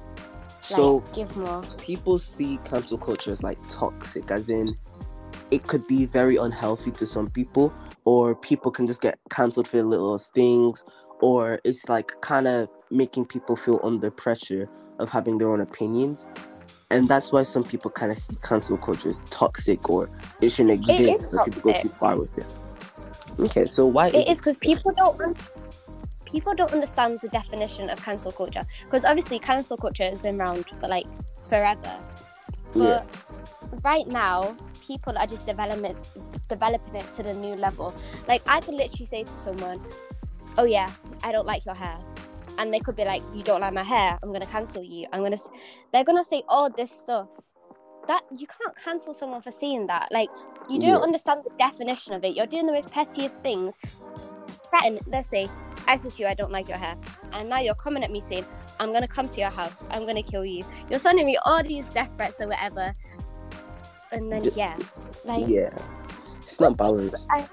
So 0.60 1.00
give 1.14 1.34
more. 1.36 1.62
people 1.78 2.18
see 2.18 2.58
cancel 2.64 2.98
culture 2.98 3.30
as 3.32 3.42
like 3.42 3.58
toxic, 3.68 4.30
as 4.30 4.50
in 4.50 4.76
it 5.50 5.66
could 5.66 5.86
be 5.86 6.06
very 6.06 6.36
unhealthy 6.36 6.90
to 6.90 7.06
some 7.06 7.30
people, 7.30 7.72
or 8.04 8.34
people 8.34 8.70
can 8.70 8.86
just 8.86 9.00
get 9.00 9.18
cancelled 9.30 9.68
for 9.68 9.78
the 9.78 9.84
littlest 9.84 10.34
things, 10.34 10.84
or 11.20 11.60
it's 11.64 11.88
like 11.88 12.12
kind 12.20 12.46
of 12.46 12.68
making 12.90 13.24
people 13.26 13.56
feel 13.56 13.80
under 13.82 14.10
pressure 14.10 14.68
of 14.98 15.08
having 15.08 15.38
their 15.38 15.50
own 15.50 15.60
opinions. 15.60 16.26
And 16.90 17.08
that's 17.08 17.30
why 17.32 17.44
some 17.44 17.62
people 17.62 17.90
kind 17.90 18.10
of 18.10 18.18
see 18.18 18.36
cancel 18.42 18.76
culture 18.76 19.08
as 19.08 19.20
toxic 19.30 19.88
or 19.88 20.10
it 20.40 20.50
shouldn't 20.50 20.80
exist. 20.80 21.00
It 21.00 21.08
is 21.14 21.34
or 21.36 21.44
people 21.44 21.72
go 21.72 21.78
too 21.78 21.88
far 21.88 22.16
with 22.18 22.36
it. 22.36 22.46
Okay, 23.38 23.66
so 23.68 23.86
why 23.86 24.08
It 24.08 24.28
is 24.28 24.38
because 24.38 24.56
people 24.56 24.92
don't. 24.96 25.20
un- 25.20 25.36
People 26.26 26.54
don't 26.54 26.70
understand 26.72 27.18
the 27.22 27.28
definition 27.28 27.90
of 27.90 28.00
cancel 28.04 28.30
culture 28.30 28.64
because 28.84 29.04
obviously 29.04 29.40
cancel 29.40 29.76
culture 29.76 30.04
has 30.04 30.20
been 30.20 30.40
around 30.40 30.64
for 30.78 30.86
like 30.86 31.06
forever. 31.48 31.98
Yeah. 32.72 33.02
But 33.68 33.82
right 33.84 34.06
now, 34.06 34.54
people 34.80 35.18
are 35.18 35.26
just 35.26 35.44
developing 35.44 35.96
developing 36.48 36.94
it 36.94 37.12
to 37.14 37.24
the 37.24 37.34
new 37.34 37.56
level. 37.56 37.92
Like 38.28 38.42
I 38.46 38.60
could 38.60 38.74
literally 38.74 39.06
say 39.06 39.24
to 39.24 39.30
someone, 39.30 39.80
"Oh 40.56 40.62
yeah, 40.64 40.88
I 41.24 41.32
don't 41.32 41.46
like 41.46 41.66
your 41.66 41.74
hair," 41.74 41.98
and 42.58 42.72
they 42.72 42.80
could 42.80 42.96
be 42.96 43.04
like, 43.04 43.22
"You 43.34 43.42
don't 43.42 43.60
like 43.60 43.72
my 43.72 43.82
hair? 43.82 44.18
I'm 44.22 44.32
gonna 44.32 44.46
cancel 44.46 44.82
you. 44.82 45.06
I'm 45.12 45.22
gonna." 45.22 45.38
They're 45.92 46.04
gonna 46.04 46.24
say 46.24 46.42
all 46.48 46.70
this 46.70 46.90
stuff. 46.90 47.28
That 48.08 48.22
you 48.36 48.46
can't 48.46 48.76
cancel 48.76 49.14
someone 49.14 49.42
for 49.42 49.52
saying 49.52 49.86
that. 49.88 50.08
Like 50.10 50.30
you 50.68 50.80
don't 50.80 50.90
Yeah. 50.90 50.96
understand 50.96 51.42
the 51.44 51.50
definition 51.58 52.14
of 52.14 52.24
it. 52.24 52.34
You're 52.34 52.46
doing 52.46 52.66
the 52.66 52.72
most 52.72 52.90
pettiest 52.90 53.42
things. 53.42 53.74
Threaten. 54.70 54.98
Let's 55.06 55.28
say 55.28 55.48
I 55.86 55.96
said 55.96 56.12
to 56.12 56.22
you, 56.22 56.28
"I 56.28 56.34
don't 56.34 56.50
like 56.50 56.68
your 56.68 56.78
hair," 56.78 56.96
and 57.32 57.48
now 57.48 57.58
you're 57.60 57.74
coming 57.74 58.02
at 58.02 58.10
me 58.10 58.20
saying, 58.20 58.46
"I'm 58.80 58.92
gonna 58.92 59.08
come 59.08 59.28
to 59.28 59.40
your 59.40 59.50
house. 59.50 59.86
I'm 59.90 60.06
gonna 60.06 60.22
kill 60.22 60.44
you." 60.44 60.64
You're 60.88 60.98
sending 60.98 61.26
me 61.26 61.36
all 61.44 61.62
these 61.62 61.86
death 61.86 62.10
threats 62.16 62.40
or 62.40 62.48
whatever. 62.48 62.94
And 64.12 64.30
then 64.32 64.42
D- 64.42 64.52
yeah, 64.56 64.76
like 65.24 65.46
yeah. 65.48 65.70
It's 66.42 66.58
not 66.58 66.76
balanced. 66.76 67.28
I- 67.30 67.48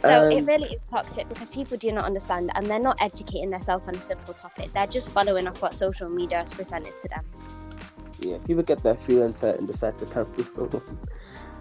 So 0.00 0.26
it 0.30 0.42
Um, 0.42 0.46
really 0.46 0.68
is 0.68 0.82
toxic 0.90 1.28
because 1.28 1.48
people 1.48 1.76
do 1.76 1.92
not 1.92 2.06
understand 2.06 2.50
and 2.54 2.66
they're 2.66 2.78
not 2.78 2.96
educating 3.00 3.50
themselves 3.50 3.84
on 3.86 3.96
a 3.96 4.00
simple 4.00 4.34
topic. 4.34 4.72
They're 4.74 4.86
just 4.86 5.10
following 5.12 5.46
up 5.46 5.60
what 5.60 5.74
social 5.74 6.08
media 6.08 6.38
has 6.38 6.52
presented 6.52 6.94
to 7.02 7.08
them. 7.08 7.24
Yeah, 8.20 8.38
people 8.46 8.62
get 8.62 8.82
their 8.82 8.94
feelings 8.96 9.40
hurt 9.40 9.58
and 9.58 9.66
decide 9.66 9.98
to 9.98 10.06
cancel 10.06 10.44
someone. 10.44 10.98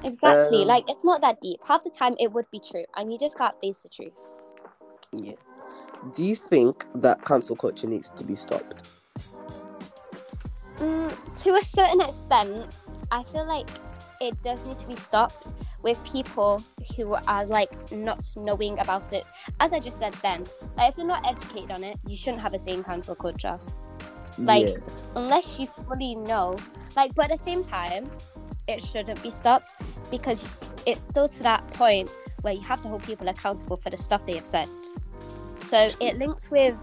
Exactly. 0.03 0.63
Um, 0.63 0.65
like 0.65 0.85
it's 0.87 1.03
not 1.03 1.21
that 1.21 1.41
deep. 1.41 1.59
Half 1.67 1.83
the 1.83 1.91
time 1.91 2.15
it 2.19 2.31
would 2.31 2.45
be 2.51 2.61
true, 2.61 2.85
and 2.95 3.11
you 3.11 3.19
just 3.19 3.37
can't 3.37 3.55
face 3.61 3.83
the 3.83 3.89
truth. 3.89 4.13
Yeah. 5.13 5.33
Do 6.13 6.23
you 6.25 6.35
think 6.35 6.85
that 6.95 7.25
cancel 7.25 7.55
culture 7.55 7.87
needs 7.87 8.11
to 8.11 8.23
be 8.23 8.35
stopped? 8.35 8.83
Mm, 10.77 11.43
to 11.43 11.55
a 11.55 11.63
certain 11.63 12.01
extent, 12.01 12.75
I 13.11 13.23
feel 13.23 13.45
like 13.45 13.69
it 14.21 14.41
does 14.43 14.63
need 14.65 14.79
to 14.79 14.87
be 14.87 14.95
stopped 14.95 15.53
with 15.81 16.03
people 16.03 16.63
who 16.95 17.15
are 17.27 17.45
like 17.45 17.91
not 17.91 18.23
knowing 18.35 18.79
about 18.79 19.13
it. 19.13 19.23
As 19.59 19.73
I 19.73 19.79
just 19.79 19.99
said 19.99 20.13
then, 20.15 20.45
like 20.77 20.89
if 20.89 20.97
you're 20.97 21.07
not 21.07 21.25
educated 21.25 21.71
on 21.71 21.83
it, 21.83 21.97
you 22.07 22.15
shouldn't 22.15 22.41
have 22.41 22.53
a 22.53 22.69
in 22.69 22.83
cancel 22.83 23.15
culture. 23.15 23.59
Like 24.37 24.67
yeah. 24.67 24.77
unless 25.15 25.59
you 25.59 25.67
fully 25.67 26.15
know. 26.15 26.57
Like 26.95 27.13
but 27.15 27.31
at 27.31 27.37
the 27.37 27.43
same 27.43 27.63
time, 27.63 28.09
it 28.67 28.81
shouldn't 28.81 29.21
be 29.23 29.31
stopped 29.31 29.75
because 30.11 30.43
it's 30.85 31.01
still 31.01 31.27
to 31.27 31.43
that 31.43 31.67
point 31.71 32.09
where 32.41 32.53
you 32.53 32.61
have 32.61 32.81
to 32.81 32.87
hold 32.87 33.03
people 33.03 33.27
accountable 33.27 33.77
for 33.77 33.89
the 33.89 33.97
stuff 33.97 34.25
they 34.25 34.35
have 34.35 34.45
said. 34.45 34.67
So 35.63 35.91
it 35.99 36.17
links 36.17 36.49
with 36.49 36.75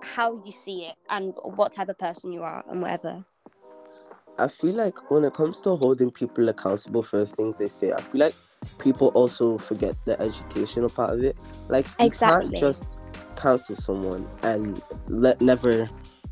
how 0.00 0.42
you 0.44 0.52
see 0.52 0.84
it 0.86 0.94
and 1.10 1.32
what 1.42 1.72
type 1.72 1.88
of 1.88 1.98
person 1.98 2.32
you 2.32 2.42
are 2.42 2.64
and 2.68 2.82
whatever. 2.82 3.24
I 4.38 4.48
feel 4.48 4.74
like 4.74 5.10
when 5.10 5.24
it 5.24 5.34
comes 5.34 5.60
to 5.60 5.76
holding 5.76 6.10
people 6.10 6.48
accountable 6.48 7.02
for 7.02 7.18
the 7.18 7.26
things 7.26 7.58
they 7.58 7.68
say, 7.68 7.92
I 7.92 8.00
feel 8.00 8.20
like 8.20 8.34
people 8.78 9.08
also 9.08 9.58
forget 9.58 9.94
the 10.04 10.20
educational 10.20 10.88
part 10.88 11.14
of 11.14 11.22
it. 11.24 11.36
Like 11.68 11.86
you 11.98 12.06
Exactly. 12.06 12.50
can't 12.50 12.58
just 12.58 12.98
cancel 13.36 13.76
someone 13.76 14.26
and 14.42 14.80
let 15.08 15.40
never 15.40 15.88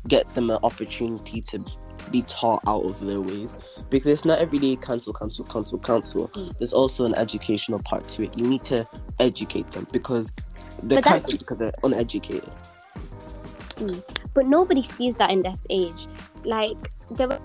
get 0.07 0.33
them 0.33 0.49
an 0.49 0.57
opportunity 0.63 1.41
to 1.41 1.63
be 2.09 2.23
taught 2.23 2.61
out 2.67 2.83
of 2.83 2.99
their 3.05 3.21
ways 3.21 3.55
because 3.89 4.07
it's 4.07 4.25
not 4.25 4.39
every 4.39 4.59
day 4.59 4.75
cancel, 4.75 5.13
cancel, 5.13 5.45
cancel, 5.45 5.77
cancel. 5.77 6.27
Mm. 6.29 6.57
There's 6.57 6.73
also 6.73 7.05
an 7.05 7.15
educational 7.15 7.79
part 7.79 8.07
to 8.09 8.23
it. 8.23 8.37
You 8.37 8.47
need 8.47 8.63
to 8.65 8.87
educate 9.19 9.69
them 9.71 9.87
because 9.91 10.31
they're 10.83 11.01
cancelled 11.01 11.39
because 11.39 11.59
they're 11.59 11.73
uneducated. 11.83 12.51
But 14.33 14.45
nobody 14.45 14.81
sees 14.83 15.17
that 15.17 15.31
in 15.31 15.41
this 15.41 15.65
age. 15.69 16.07
Like 16.43 16.77
they 17.11 17.25
will 17.25 17.41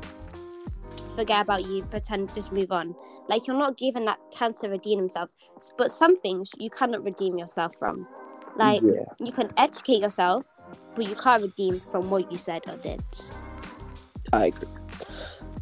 forget 1.16 1.42
about 1.42 1.66
you, 1.66 1.82
pretend 1.84 2.34
just 2.34 2.52
move 2.52 2.70
on. 2.70 2.94
Like 3.28 3.46
you're 3.46 3.58
not 3.58 3.76
given 3.76 4.04
that 4.04 4.18
chance 4.30 4.60
to 4.60 4.68
redeem 4.68 4.98
themselves. 5.00 5.34
But 5.76 5.90
some 5.90 6.20
things 6.20 6.52
you 6.58 6.70
cannot 6.70 7.02
redeem 7.02 7.38
yourself 7.38 7.74
from. 7.76 8.06
Like 8.56 8.82
yeah. 8.82 9.04
you 9.18 9.32
can 9.32 9.50
educate 9.56 10.00
yourself, 10.00 10.46
but 10.94 11.06
you 11.08 11.14
can't 11.16 11.42
redeem 11.42 11.80
from 11.80 12.10
what 12.10 12.30
you 12.30 12.38
said 12.38 12.62
or 12.68 12.76
did. 12.76 13.02
I 14.32 14.46
agree. 14.46 14.68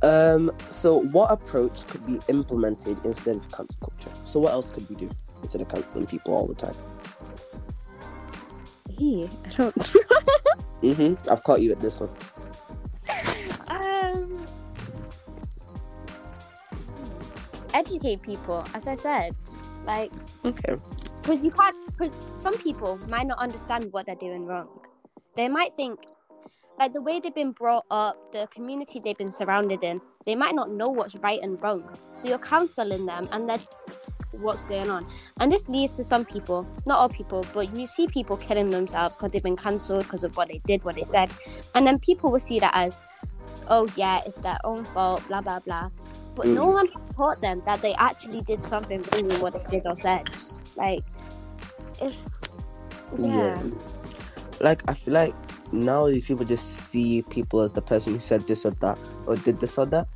Um, 0.02 0.52
so 0.68 1.00
what 1.00 1.30
approach 1.30 1.86
could 1.86 2.06
be 2.06 2.20
implemented 2.28 2.98
instead 3.04 3.36
of 3.36 3.50
cancel 3.50 3.76
culture? 3.80 4.10
So 4.24 4.40
what 4.40 4.52
else 4.52 4.70
could 4.70 4.88
we 4.90 4.96
do 4.96 5.10
instead 5.40 5.62
of 5.62 5.68
canceling 5.68 6.06
people 6.06 6.34
all 6.34 6.46
the 6.46 6.54
time? 6.54 6.74
Ew, 8.98 9.30
I 9.46 9.48
don't. 9.54 9.96
Mm-hmm. 10.84 11.30
I've 11.32 11.42
caught 11.44 11.62
you 11.62 11.72
at 11.72 11.80
this 11.80 11.98
one. 12.00 12.10
Educate 17.74 18.22
people, 18.22 18.64
as 18.74 18.88
I 18.88 18.94
said. 18.94 19.34
Like 19.86 20.12
Okay. 20.44 20.76
because 21.22 21.44
you 21.44 21.50
can't 21.50 21.76
cause 21.98 22.10
some 22.36 22.56
people 22.58 22.98
might 23.08 23.26
not 23.26 23.38
understand 23.38 23.92
what 23.92 24.06
they're 24.06 24.14
doing 24.16 24.46
wrong 24.46 24.68
they 25.36 25.48
might 25.48 25.74
think 25.76 26.00
like 26.78 26.92
the 26.92 27.02
way 27.02 27.20
they've 27.20 27.34
been 27.34 27.52
brought 27.52 27.84
up 27.90 28.16
the 28.32 28.48
community 28.52 29.00
they've 29.04 29.18
been 29.18 29.30
surrounded 29.30 29.84
in 29.84 30.00
they 30.26 30.34
might 30.34 30.54
not 30.54 30.70
know 30.70 30.88
what's 30.90 31.16
right 31.16 31.40
and 31.42 31.62
wrong 31.62 31.84
so 32.14 32.28
you're 32.28 32.38
counseling 32.38 33.06
them 33.06 33.28
and 33.32 33.48
they're 33.48 33.58
what's 34.32 34.64
going 34.64 34.90
on 34.90 35.06
and 35.40 35.52
this 35.52 35.68
leads 35.68 35.96
to 35.96 36.04
some 36.04 36.24
people 36.24 36.66
not 36.86 36.98
all 36.98 37.08
people 37.08 37.44
but 37.54 37.74
you 37.76 37.86
see 37.86 38.06
people 38.08 38.36
killing 38.36 38.70
themselves 38.70 39.16
because 39.16 39.30
they've 39.32 39.42
been 39.42 39.56
cancelled 39.56 40.02
because 40.04 40.24
of 40.24 40.36
what 40.36 40.48
they 40.48 40.60
did 40.66 40.84
what 40.84 40.96
they 40.96 41.04
said 41.04 41.30
and 41.74 41.86
then 41.86 41.98
people 42.00 42.32
will 42.32 42.40
see 42.40 42.58
that 42.60 42.72
as 42.74 43.00
oh 43.68 43.88
yeah 43.96 44.20
it's 44.26 44.40
their 44.40 44.58
own 44.64 44.84
fault 44.86 45.26
blah 45.28 45.40
blah 45.40 45.60
blah 45.60 45.88
but 46.36 46.50
no 46.50 46.66
Mm. 46.66 46.72
one 46.72 46.88
taught 47.16 47.40
them 47.40 47.62
that 47.66 47.82
they 47.82 47.94
actually 47.96 48.42
did 48.42 48.64
something 48.64 49.02
wrong 49.12 49.26
with 49.28 49.40
what 49.40 49.54
they 49.54 49.64
did 49.70 49.82
or 49.86 49.96
said 49.96 50.24
like 50.76 51.04
it's 52.00 52.40
yeah, 53.18 53.62
Like 54.60 54.82
I 54.88 54.94
feel 54.94 55.14
like 55.14 55.34
now 55.72 56.06
these 56.06 56.24
people 56.26 56.44
just 56.44 56.66
see 56.90 57.22
people 57.30 57.60
as 57.62 57.72
the 57.74 57.82
person 57.82 58.14
who 58.14 58.18
said 58.20 58.46
this 58.46 58.66
or 58.66 58.72
that 58.80 58.98
or 59.26 59.36
did 59.36 59.60
this 59.60 59.78
or 59.78 59.86
that. 59.86 60.08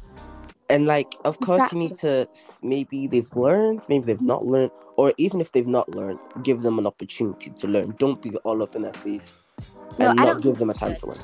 And 0.70 0.86
like, 0.86 1.14
of 1.24 1.40
course, 1.40 1.72
you 1.72 1.78
need 1.78 1.94
to 1.96 2.28
maybe 2.62 3.06
they've 3.06 3.34
learned, 3.36 3.82
maybe 3.88 4.06
they've 4.06 4.20
not 4.22 4.46
learned, 4.46 4.72
or 4.96 5.12
even 5.18 5.40
if 5.40 5.52
they've 5.52 5.66
not 5.66 5.88
learned, 5.90 6.18
give 6.42 6.62
them 6.62 6.78
an 6.78 6.86
opportunity 6.86 7.50
to 7.52 7.66
learn. 7.68 7.94
Don't 7.98 8.20
be 8.22 8.36
all 8.38 8.62
up 8.62 8.76
in 8.76 8.82
their 8.82 8.92
face 8.94 9.40
No, 9.98 10.12
and 10.12 10.18
I 10.18 10.24
not 10.24 10.42
give 10.42 10.58
them 10.58 10.70
a 10.70 10.74
time 10.74 10.94
to 10.96 11.06
learn. 11.06 11.18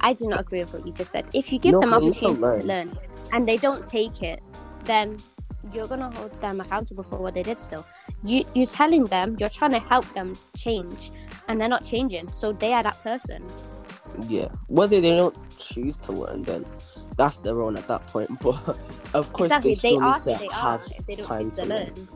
I 0.00 0.12
do 0.14 0.28
not 0.28 0.40
agree 0.40 0.60
with 0.60 0.72
what 0.72 0.86
you 0.86 0.92
just 0.92 1.12
said. 1.12 1.26
If 1.34 1.52
you 1.52 1.58
give 1.58 1.72
No, 1.72 1.80
them 1.80 1.92
need 1.92 2.16
to 2.18 2.28
opportunity 2.28 2.48
to 2.60 2.66
learn. 2.66 2.94
And 3.32 3.46
they 3.48 3.58
don't 3.58 3.86
take 3.86 4.22
it, 4.22 4.40
then 4.84 5.24
you're 5.62 5.88
gonna 5.88 6.10
hold 6.10 6.32
them 6.40 6.60
accountable 6.60 7.04
for 7.04 7.18
what 7.20 7.34
they 7.34 7.42
did. 7.42 7.60
Still, 7.60 7.86
you 8.22 8.44
you're 8.54 8.66
telling 8.66 9.08
them 9.08 9.36
you're 9.38 9.50
trying 9.50 9.72
to 9.72 9.80
help 9.80 10.12
them 10.14 10.38
change, 10.56 11.12
and 11.48 11.60
they're 11.60 11.68
not 11.68 11.84
changing. 11.84 12.32
So 12.32 12.52
they 12.52 12.72
are 12.74 12.82
that 12.84 13.02
person. 13.02 13.52
Yeah, 14.28 14.48
whether 14.68 15.00
they 15.00 15.16
don't 15.16 15.36
choose 15.58 15.98
to 16.00 16.12
learn, 16.12 16.44
then 16.44 16.66
that's 17.16 17.40
their 17.40 17.62
own 17.62 17.76
at 17.76 17.88
that 17.88 18.06
point. 18.08 18.30
But 18.40 18.78
of 19.14 19.32
course, 19.32 19.58
exactly, 19.58 19.60
they 19.60 19.74
they, 19.82 19.96
still 19.96 20.00
are 20.02 20.18
need 20.18 20.20
to 20.20 20.40
they 20.40 20.50
are 20.50 20.80
if 20.96 21.06
they 21.06 21.16
don't 21.16 21.30
time 21.30 21.50
choose 21.50 21.52
to 21.52 21.66
learn. 21.66 21.92
learn. 21.96 22.08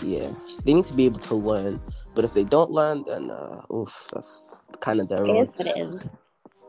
Yeah, 0.00 0.30
they 0.64 0.74
need 0.74 0.86
to 0.86 0.94
be 0.94 1.06
able 1.06 1.20
to 1.20 1.34
learn. 1.36 1.80
But 2.14 2.24
if 2.24 2.34
they 2.34 2.44
don't 2.44 2.70
learn, 2.70 3.04
then 3.04 3.30
uh, 3.30 3.62
oof, 3.72 4.08
that's 4.12 4.62
kind 4.80 5.00
of 5.00 5.08
their 5.08 5.26
It 5.26 5.30
own. 5.30 5.42
is 5.42 5.52
what 5.56 5.68
it 5.68 5.78
is. 5.78 6.10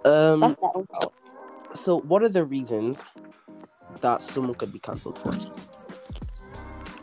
Um, 0.06 0.42
That's 0.42 0.60
their 0.60 0.72
own 0.75 0.88
fault. 0.88 1.13
so 1.75 2.00
what 2.01 2.24
are 2.24 2.30
the 2.30 2.46
reasons 2.46 3.04
that 4.01 4.24
someone 4.24 4.55
could 4.55 4.72
be 4.72 4.79
cancelled 4.79 5.19
for? 5.19 5.36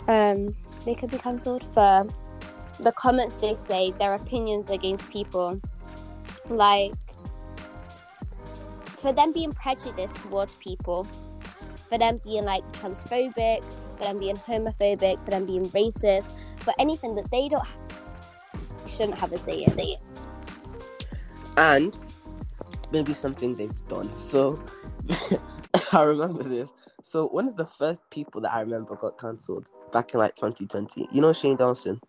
um, 0.08 0.54
they 0.84 0.94
could 0.94 1.10
be 1.10 1.18
cancelled 1.18 1.64
for 1.64 2.06
the 2.80 2.92
comments 2.92 3.36
they 3.36 3.54
say, 3.54 3.90
their 3.92 4.14
opinions 4.14 4.70
against 4.70 5.08
people, 5.10 5.60
like 6.48 6.92
for 8.98 9.12
them 9.12 9.32
being 9.32 9.52
prejudiced 9.52 10.16
towards 10.16 10.54
people, 10.56 11.06
for 11.88 11.98
them 11.98 12.20
being 12.24 12.44
like 12.44 12.66
transphobic, 12.72 13.64
for 13.96 14.04
them 14.04 14.18
being 14.18 14.36
homophobic, 14.36 15.22
for 15.24 15.30
them 15.30 15.46
being 15.46 15.68
racist, 15.70 16.32
for 16.60 16.74
anything 16.78 17.14
that 17.14 17.30
they 17.30 17.48
don't 17.48 17.66
shouldn't 18.86 19.18
have 19.18 19.32
a 19.32 19.38
say 19.38 19.64
in. 19.64 19.96
And 21.56 21.96
maybe 22.92 23.14
something 23.14 23.54
they've 23.54 23.88
done. 23.88 24.12
So 24.14 24.62
I 25.92 26.02
remember 26.02 26.44
this. 26.44 26.72
So 27.02 27.28
one 27.28 27.48
of 27.48 27.56
the 27.56 27.66
first 27.66 28.02
people 28.10 28.40
that 28.42 28.52
I 28.52 28.60
remember 28.60 28.96
got 28.96 29.18
cancelled 29.18 29.66
back 29.92 30.14
in 30.14 30.20
like 30.20 30.34
2020. 30.36 31.08
You 31.12 31.20
know 31.22 31.32
Shane 31.32 31.56
Dawson, 31.56 32.00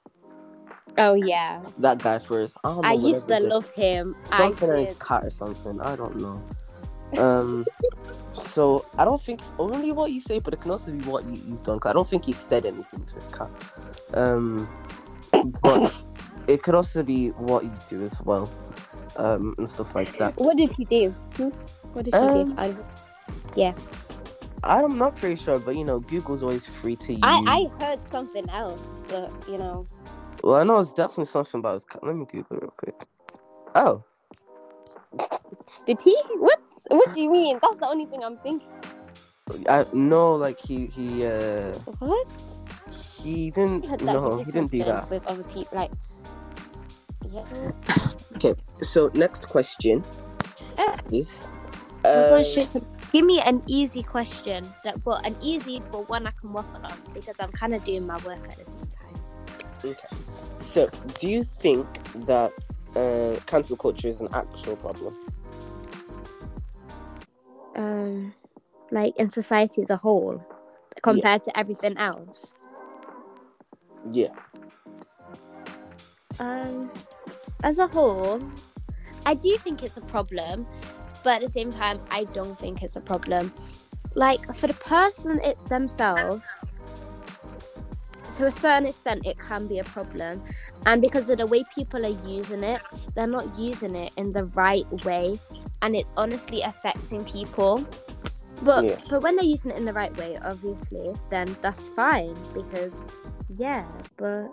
Oh 0.98 1.16
yeah, 1.16 1.64
that 1.80 2.02
guy 2.02 2.20
first. 2.20 2.58
I, 2.64 2.70
I 2.84 2.94
used 2.94 3.28
to 3.28 3.36
love 3.56 3.70
him. 3.72 4.16
something 4.26 4.70
I 4.70 4.74
on 4.74 4.80
his 4.80 4.90
did. 4.90 4.98
or 5.24 5.30
something. 5.32 5.82
I 5.82 5.96
don't 5.96 6.18
know. 6.18 6.44
Um, 7.18 7.66
so 8.34 8.86
I 8.98 9.06
don't 9.06 9.22
think 9.22 9.42
it's 9.42 9.54
only 9.60 9.92
what 9.92 10.12
you 10.12 10.22
say, 10.22 10.40
but 10.40 10.54
it 10.54 10.62
can 10.62 10.72
also 10.72 10.92
be 10.92 11.00
what 11.10 11.26
you, 11.26 11.42
you've 11.46 11.64
done. 11.64 11.80
'cause 11.80 11.90
I 11.90 11.94
don't 11.94 12.08
think 12.08 12.26
he 12.26 12.34
said 12.34 12.66
anything 12.66 13.06
to 13.06 13.16
his 13.16 13.28
cat. 13.28 13.52
Um, 14.14 14.70
but 15.62 16.00
it 16.48 16.64
could 16.64 16.76
also 16.76 17.04
be 17.04 17.30
what 17.30 17.64
you 17.66 17.74
do 17.90 18.04
as 18.04 18.22
well, 18.24 18.52
um, 19.18 19.56
and 19.58 19.70
stuff 19.70 19.96
like 19.96 20.18
that. 20.18 20.36
What 20.38 20.58
did 20.58 20.72
he 20.78 20.86
do? 20.86 21.16
Hmm? 21.38 21.50
What 21.94 22.06
did 22.06 22.16
he 22.16 22.20
Um, 22.20 22.46
do? 22.46 22.56
I, 22.58 22.76
I'm 24.64 24.98
not 24.98 25.18
pretty 25.18 25.36
sure, 25.38 25.60
but 25.60 25.76
you 25.78 25.86
know, 25.86 26.00
Google's 26.00 26.44
always 26.44 26.66
free 26.68 26.98
to 26.98 27.14
use. 27.14 27.42
I 27.48 27.68
I 27.80 27.84
heard 27.84 28.06
something 28.06 28.50
else, 28.50 29.04
but 29.08 29.34
you 29.48 29.58
know. 29.60 29.88
Well, 30.44 30.56
I 30.58 30.64
know 30.64 30.80
it's 30.80 30.94
definitely 30.94 31.26
something 31.28 31.60
about 31.60 31.76
his. 31.76 31.86
Let 32.04 32.16
me 32.16 32.26
Google 32.32 32.58
it 32.58 32.64
real 32.64 32.74
quick. 32.78 32.96
Oh, 33.76 34.04
Did 35.88 36.02
he? 36.04 36.18
What? 36.38 36.60
What 36.90 37.14
do 37.14 37.22
you 37.22 37.32
mean? 37.32 37.60
That's 37.62 37.80
the 37.80 37.88
only 37.88 38.08
thing 38.08 38.24
I'm 38.24 38.38
thinking. 38.40 38.68
I 39.70 39.86
no, 39.94 40.36
like 40.36 40.60
he 40.60 40.88
he 40.88 41.26
uh 41.26 41.80
What? 42.00 42.28
he 43.24 43.52
didn't 43.52 43.88
that 44.02 44.02
no 44.02 44.38
he, 44.38 44.44
he 44.44 44.52
did 44.52 44.54
didn't 44.54 44.72
do 44.72 44.84
that. 44.86 45.10
with 45.10 45.26
other 45.28 45.44
people. 45.46 45.78
Like, 45.78 45.92
yeah. 47.30 47.46
Okay, 48.36 48.56
so 48.82 49.12
next 49.16 49.48
question 49.48 50.06
Uh, 50.78 50.98
is. 51.12 51.50
We're 52.14 52.26
Uh, 52.26 52.26
going 52.26 52.46
straight 52.46 52.70
to. 52.72 52.82
Give 53.12 53.26
me 53.26 53.40
an 53.40 53.64
easy 53.68 54.04
question 54.04 54.68
that, 54.84 55.04
well, 55.06 55.22
an 55.24 55.36
easy 55.42 55.82
but 55.92 56.10
one 56.10 56.28
I 56.28 56.32
can 56.40 56.52
waffle 56.52 56.86
on 56.86 56.94
because 57.14 57.40
I'm 57.40 57.52
kind 57.52 57.74
of 57.74 57.84
doing 57.84 58.06
my 58.06 58.18
work 58.18 58.40
at 58.50 58.58
the 58.58 58.66
same 58.66 58.90
time. 58.92 59.22
okay. 59.84 60.08
So, 60.60 60.90
do 61.20 61.28
you 61.28 61.44
think 61.44 61.88
that 62.26 62.54
uh, 62.96 63.40
cancel 63.46 63.78
culture 63.78 64.10
is 64.10 64.20
an 64.20 64.28
actual 64.34 64.76
problem? 64.76 65.16
Um, 67.76 68.34
like 68.92 69.16
in 69.18 69.30
society 69.30 69.82
as 69.82 69.90
a 69.90 69.98
whole, 69.98 70.44
compared 71.02 71.44
to 71.44 71.58
everything 71.58 71.98
else. 71.98 72.56
Yeah. 74.12 74.34
Um, 76.40 76.92
as 77.64 77.80
a 77.80 77.88
whole, 77.88 78.40
I 79.26 79.34
do 79.34 79.58
think 79.58 79.84
it's 79.84 79.98
a 79.98 80.02
problem, 80.02 80.66
but 81.28 81.36
at 81.36 81.42
the 81.42 81.50
same 81.50 81.74
time, 81.74 82.00
I 82.10 82.24
don't 82.24 82.58
think 82.58 82.82
it's 82.84 82.96
a 82.96 83.02
problem. 83.02 83.52
Like 84.16 84.56
for 84.56 84.68
the 84.68 84.74
person 84.76 85.42
it 85.44 85.58
themselves, 85.66 86.48
to 88.38 88.46
a 88.46 88.52
certain 88.52 88.86
extent, 88.88 89.26
it 89.26 89.38
can 89.38 89.68
be 89.68 89.80
a 89.80 89.84
problem, 89.84 90.42
and 90.86 91.02
because 91.02 91.30
of 91.30 91.40
the 91.40 91.46
way 91.46 91.66
people 91.66 92.06
are 92.06 92.18
using 92.26 92.64
it, 92.64 92.80
they're 93.14 93.28
not 93.28 93.60
using 93.60 93.94
it 93.94 94.14
in 94.16 94.32
the 94.32 94.46
right 94.56 94.88
way, 95.04 95.38
and 95.82 95.98
it's 95.98 96.14
honestly 96.16 96.62
affecting 96.62 97.26
people. 97.26 97.86
But 98.62 98.86
Yeah. 98.86 98.96
but 99.10 99.22
when 99.22 99.36
they're 99.36 99.44
using 99.44 99.72
it 99.72 99.78
in 99.78 99.84
the 99.84 99.92
right 99.92 100.16
way, 100.16 100.40
obviously, 100.42 101.14
then 101.30 101.58
that's 101.62 101.90
fine 101.90 102.38
because 102.54 103.02
yeah, 103.50 103.86
but 104.16 104.48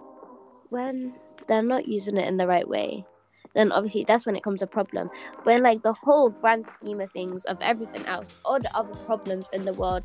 when 0.70 1.14
they're 1.46 1.62
not 1.62 1.86
using 1.86 2.16
it 2.16 2.26
in 2.26 2.36
the 2.36 2.48
right 2.48 2.66
way, 2.66 3.06
then 3.54 3.72
obviously 3.72 4.04
that's 4.06 4.26
when 4.26 4.36
it 4.36 4.42
comes 4.42 4.62
a 4.62 4.66
problem. 4.66 5.10
When 5.44 5.62
like 5.62 5.82
the 5.82 5.92
whole 5.92 6.30
grand 6.30 6.66
scheme 6.68 7.00
of 7.00 7.10
things 7.12 7.44
of 7.46 7.58
everything 7.60 8.04
else, 8.06 8.34
all 8.44 8.58
the 8.60 8.74
other 8.76 8.94
problems 9.06 9.46
in 9.52 9.64
the 9.64 9.72
world, 9.74 10.04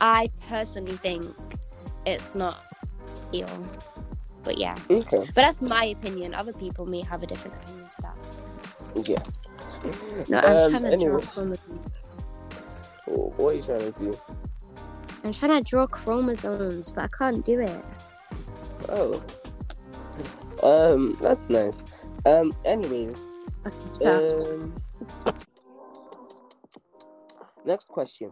I 0.00 0.30
personally 0.48 0.96
think 0.96 1.24
it's 2.06 2.34
not 2.34 2.56
real. 3.32 3.66
But 4.42 4.58
yeah. 4.58 4.76
Okay. 4.90 5.18
But 5.18 5.34
that's 5.34 5.60
my 5.60 5.84
opinion. 5.86 6.34
Other 6.34 6.52
people 6.52 6.86
may 6.86 7.02
have 7.02 7.22
a 7.22 7.26
different 7.26 7.56
opinion 7.62 7.88
to 7.88 8.02
that. 8.02 9.08
Yeah. 9.08 9.22
No, 10.28 10.38
I'm 10.38 10.56
Um, 10.56 10.70
trying 10.70 10.82
to 10.84 10.92
anyway. 10.92 11.10
draw 11.12 11.20
chromosomes. 11.20 12.04
Wh- 13.06 13.38
What 13.38 13.48
are 13.52 13.56
you 13.56 13.62
trying 13.62 13.92
to 13.92 14.00
do? 14.00 14.18
I'm 15.24 15.32
trying 15.34 15.62
to 15.62 15.68
draw 15.68 15.86
chromosomes, 15.86 16.90
but 16.90 17.04
I 17.04 17.08
can't 17.08 17.44
do 17.44 17.60
it. 17.60 17.84
Oh. 18.88 19.22
Um, 20.62 21.16
that's 21.20 21.48
nice. 21.48 21.82
Um, 22.26 22.52
anyways, 22.64 23.18
um, 24.04 24.74
next 27.64 27.88
question 27.88 28.30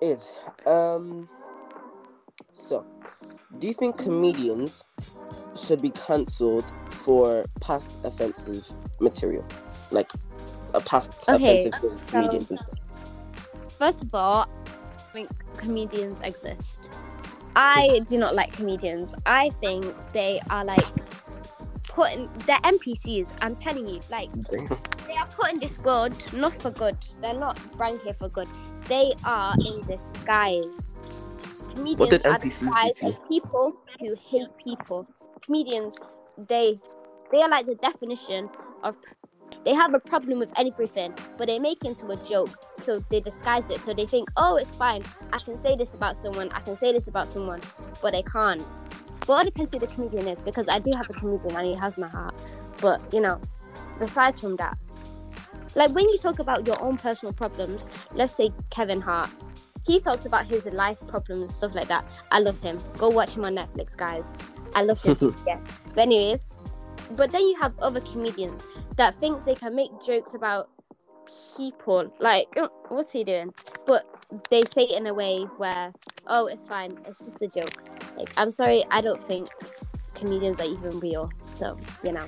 is 0.00 0.40
um, 0.66 1.28
so, 2.54 2.84
do 3.58 3.66
you 3.66 3.74
think 3.74 3.96
comedians 3.96 4.84
should 5.56 5.80
be 5.82 5.90
cancelled 5.90 6.64
for 6.90 7.44
past 7.60 7.90
offensive 8.04 8.70
material, 9.00 9.44
like 9.90 10.10
a 10.74 10.80
past 10.80 11.12
Okay, 11.28 11.66
offensive 11.66 11.80
thing 11.80 11.98
so- 11.98 12.10
comedian? 12.10 12.46
First 13.78 14.02
of 14.02 14.14
all, 14.14 14.46
I 14.66 15.12
think 15.12 15.30
comedians 15.56 16.20
exist. 16.22 16.90
I 17.56 18.00
do 18.06 18.18
not 18.18 18.34
like 18.34 18.52
comedians. 18.52 19.14
I 19.24 19.50
think 19.60 19.84
they 20.12 20.40
are 20.50 20.64
like 20.64 20.84
putting 21.98 22.30
they're 22.46 22.58
NPCs. 22.58 23.32
I'm 23.42 23.56
telling 23.56 23.88
you, 23.88 24.00
like 24.08 24.30
they 25.08 25.16
are 25.16 25.26
put 25.26 25.52
in 25.52 25.58
this 25.58 25.78
world 25.80 26.14
not 26.32 26.54
for 26.54 26.70
good. 26.70 26.96
They're 27.20 27.34
not 27.34 27.58
rank 27.76 28.02
here 28.02 28.14
for 28.14 28.28
good. 28.28 28.48
They 28.84 29.14
are 29.24 29.54
in 29.66 29.84
disguise. 29.84 30.94
Comedians 31.74 32.10
did 32.10 32.26
are 32.26 32.38
disguised 32.38 33.04
as 33.04 33.16
people 33.28 33.74
who 33.98 34.14
hate 34.30 34.48
people. 34.62 35.08
Comedians, 35.44 35.98
they 36.46 36.78
they 37.32 37.42
are 37.42 37.50
like 37.50 37.66
the 37.66 37.74
definition 37.74 38.48
of 38.84 38.94
they 39.64 39.74
have 39.74 39.92
a 39.92 39.98
problem 39.98 40.38
with 40.38 40.52
everything, 40.56 41.12
but 41.36 41.48
they 41.48 41.58
make 41.58 41.84
it 41.84 41.88
into 41.88 42.06
a 42.10 42.16
joke. 42.24 42.50
So 42.84 43.04
they 43.10 43.20
disguise 43.20 43.70
it. 43.70 43.80
So 43.80 43.92
they 43.92 44.06
think, 44.06 44.28
oh, 44.36 44.54
it's 44.54 44.70
fine. 44.70 45.02
I 45.32 45.38
can 45.38 45.58
say 45.58 45.74
this 45.74 45.94
about 45.94 46.16
someone. 46.16 46.50
I 46.52 46.60
can 46.60 46.76
say 46.78 46.92
this 46.92 47.08
about 47.08 47.28
someone, 47.28 47.60
but 48.00 48.12
they 48.12 48.22
can't. 48.22 48.62
But 49.28 49.46
it 49.46 49.50
depends 49.50 49.74
who 49.74 49.78
the 49.78 49.86
comedian 49.88 50.26
is, 50.26 50.40
because 50.40 50.66
I 50.70 50.78
do 50.78 50.90
have 50.92 51.08
a 51.10 51.12
comedian 51.12 51.54
and 51.54 51.66
he 51.66 51.74
has 51.74 51.98
my 51.98 52.08
heart. 52.08 52.34
But 52.80 53.02
you 53.12 53.20
know, 53.20 53.38
besides 53.98 54.40
from 54.40 54.56
that, 54.56 54.78
like 55.74 55.90
when 55.90 56.08
you 56.08 56.16
talk 56.16 56.38
about 56.38 56.66
your 56.66 56.80
own 56.82 56.96
personal 56.96 57.34
problems, 57.34 57.86
let's 58.14 58.34
say 58.34 58.50
Kevin 58.70 59.02
Hart, 59.02 59.28
he 59.86 60.00
talks 60.00 60.24
about 60.24 60.46
his 60.46 60.64
life 60.64 60.98
problems, 61.08 61.54
stuff 61.54 61.74
like 61.74 61.88
that. 61.88 62.06
I 62.32 62.38
love 62.38 62.58
him. 62.62 62.80
Go 62.96 63.10
watch 63.10 63.34
him 63.34 63.44
on 63.44 63.54
Netflix, 63.54 63.94
guys. 63.94 64.32
I 64.74 64.82
love 64.82 65.02
his 65.02 65.22
yeah. 65.46 65.60
But 65.94 65.98
anyways, 65.98 66.48
but 67.10 67.30
then 67.30 67.42
you 67.42 67.56
have 67.56 67.78
other 67.80 68.00
comedians 68.00 68.64
that 68.96 69.14
think 69.16 69.44
they 69.44 69.54
can 69.54 69.74
make 69.74 69.90
jokes 70.02 70.32
about 70.32 70.70
people. 71.54 72.10
Like, 72.18 72.48
"Oh, 72.56 72.70
what's 72.88 73.12
he 73.12 73.24
doing? 73.24 73.52
But 73.86 74.06
they 74.48 74.62
say 74.62 74.84
it 74.84 74.96
in 74.96 75.06
a 75.06 75.12
way 75.12 75.42
where, 75.58 75.92
oh, 76.26 76.46
it's 76.46 76.66
fine. 76.66 76.98
It's 77.06 77.18
just 77.18 77.42
a 77.42 77.48
joke. 77.48 77.97
Like, 78.18 78.32
I'm 78.36 78.50
sorry, 78.50 78.82
I 78.90 79.00
don't 79.00 79.18
think 79.18 79.48
comedians 80.14 80.58
are 80.58 80.66
even 80.66 80.98
real. 80.98 81.30
So, 81.46 81.76
you 82.04 82.12
know. 82.12 82.26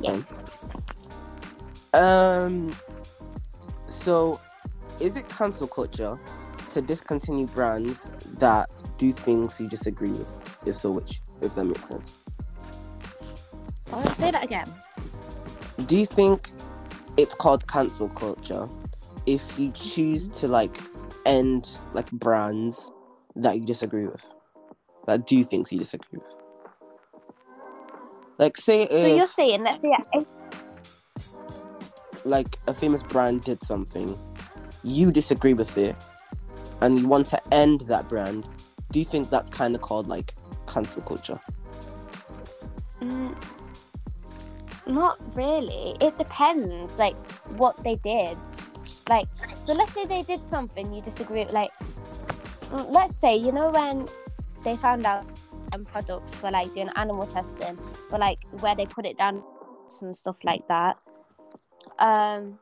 Yeah. 0.00 0.20
Um. 1.94 2.74
So, 3.88 4.40
is 4.98 5.16
it 5.16 5.28
cancel 5.28 5.68
culture 5.68 6.18
to 6.70 6.82
discontinue 6.82 7.46
brands 7.46 8.10
that 8.38 8.68
do 8.98 9.12
things 9.12 9.60
you 9.60 9.68
disagree 9.68 10.10
with? 10.10 10.58
If 10.66 10.76
so, 10.76 10.90
which? 10.90 11.22
If 11.40 11.54
that 11.54 11.64
makes 11.64 11.86
sense. 11.88 12.12
Oh, 13.92 14.04
say 14.14 14.32
that 14.32 14.42
again. 14.42 14.68
Do 15.86 15.96
you 15.96 16.06
think 16.06 16.50
it's 17.16 17.34
called 17.34 17.68
cancel 17.68 18.08
culture 18.08 18.68
if 19.26 19.58
you 19.58 19.70
choose 19.72 20.28
to 20.30 20.48
like 20.48 20.76
end 21.24 21.68
like 21.92 22.10
brands 22.10 22.90
that 23.36 23.58
you 23.58 23.66
disagree 23.66 24.06
with, 24.06 24.24
that 25.06 25.26
do 25.26 25.44
things 25.44 25.72
you 25.72 25.78
disagree 25.78 26.18
with? 26.18 26.34
Like, 28.38 28.56
say 28.56 28.82
if 28.82 28.92
So 28.92 29.16
you're 29.16 29.26
saying 29.26 29.64
that 29.64 29.80
yeah, 29.82 30.22
like 32.24 32.58
a 32.66 32.74
famous 32.74 33.02
brand 33.02 33.44
did 33.44 33.60
something, 33.60 34.18
you 34.82 35.10
disagree 35.10 35.54
with 35.54 35.78
it, 35.78 35.96
and 36.80 36.98
you 36.98 37.08
want 37.08 37.26
to 37.28 37.54
end 37.54 37.82
that 37.82 38.08
brand, 38.08 38.46
do 38.90 38.98
you 38.98 39.04
think 39.04 39.30
that's 39.30 39.50
kind 39.50 39.74
of 39.74 39.80
called 39.80 40.08
like 40.08 40.34
cancel 40.66 41.02
culture? 41.02 41.40
Mm, 43.00 43.34
not 44.86 45.18
really. 45.34 45.96
It 46.00 46.18
depends, 46.18 46.98
like 46.98 47.16
what 47.56 47.82
they 47.84 47.96
did. 47.96 48.36
Like, 49.08 49.28
so 49.62 49.72
let's 49.72 49.92
say 49.92 50.04
they 50.04 50.22
did 50.22 50.44
something 50.44 50.92
you 50.92 51.00
disagree. 51.00 51.44
with, 51.44 51.52
Like, 51.52 51.70
let's 52.72 53.16
say 53.16 53.36
you 53.36 53.52
know 53.52 53.70
when 53.70 54.08
they 54.64 54.76
found 54.76 55.06
out 55.06 55.24
um, 55.72 55.84
products 55.84 56.40
were 56.42 56.50
like 56.50 56.72
doing 56.74 56.90
animal 56.96 57.26
testing, 57.26 57.78
but 58.10 58.20
like 58.20 58.38
where 58.60 58.74
they 58.74 58.86
put 58.86 59.06
it 59.06 59.16
down 59.18 59.42
and 60.02 60.16
stuff 60.16 60.38
like 60.44 60.66
that. 60.68 60.96
Um, 61.98 62.58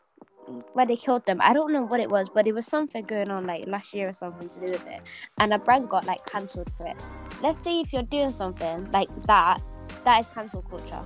where 0.75 0.85
they 0.85 0.97
killed 0.97 1.25
them. 1.25 1.39
I 1.41 1.55
don't 1.55 1.73
know 1.73 1.83
what 1.83 2.01
it 2.01 2.11
was, 2.11 2.29
but 2.29 2.47
it 2.47 2.55
was 2.55 2.67
something 2.67 3.05
going 3.05 3.31
on 3.31 3.47
like 3.47 3.67
last 3.67 3.95
year 3.95 4.09
or 4.09 4.13
something 4.13 4.49
to 4.49 4.61
do 4.61 4.67
with 4.67 4.87
it, 4.87 5.01
and 5.39 5.53
a 5.55 5.59
brand 5.59 5.89
got 5.89 6.05
like 6.07 6.25
cancelled 6.27 6.71
for 6.77 6.87
it. 6.87 6.97
Let's 7.43 7.59
say 7.59 7.81
if 7.81 7.93
you're 7.93 8.03
doing 8.03 8.33
something 8.33 8.91
like 8.93 9.09
that, 9.27 9.61
that 10.05 10.21
is 10.21 10.29
cancel 10.29 10.63
culture. 10.63 11.03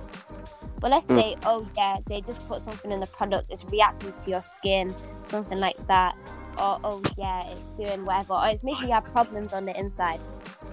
But 0.79 0.91
let's 0.91 1.07
Mm. 1.07 1.15
say, 1.15 1.35
oh 1.45 1.67
yeah, 1.75 1.97
they 2.07 2.21
just 2.21 2.45
put 2.47 2.61
something 2.61 2.91
in 2.91 2.99
the 2.99 3.07
product, 3.07 3.49
it's 3.49 3.65
reacting 3.65 4.13
to 4.23 4.29
your 4.29 4.41
skin, 4.41 4.93
something 5.19 5.59
like 5.59 5.77
that. 5.87 6.15
Or 6.59 6.79
oh 6.83 7.01
yeah, 7.17 7.47
it's 7.51 7.71
doing 7.71 8.05
whatever, 8.05 8.33
or 8.33 8.47
it's 8.47 8.63
making 8.63 8.87
you 8.87 8.93
have 8.93 9.05
problems 9.05 9.53
on 9.53 9.65
the 9.65 9.77
inside. 9.79 10.19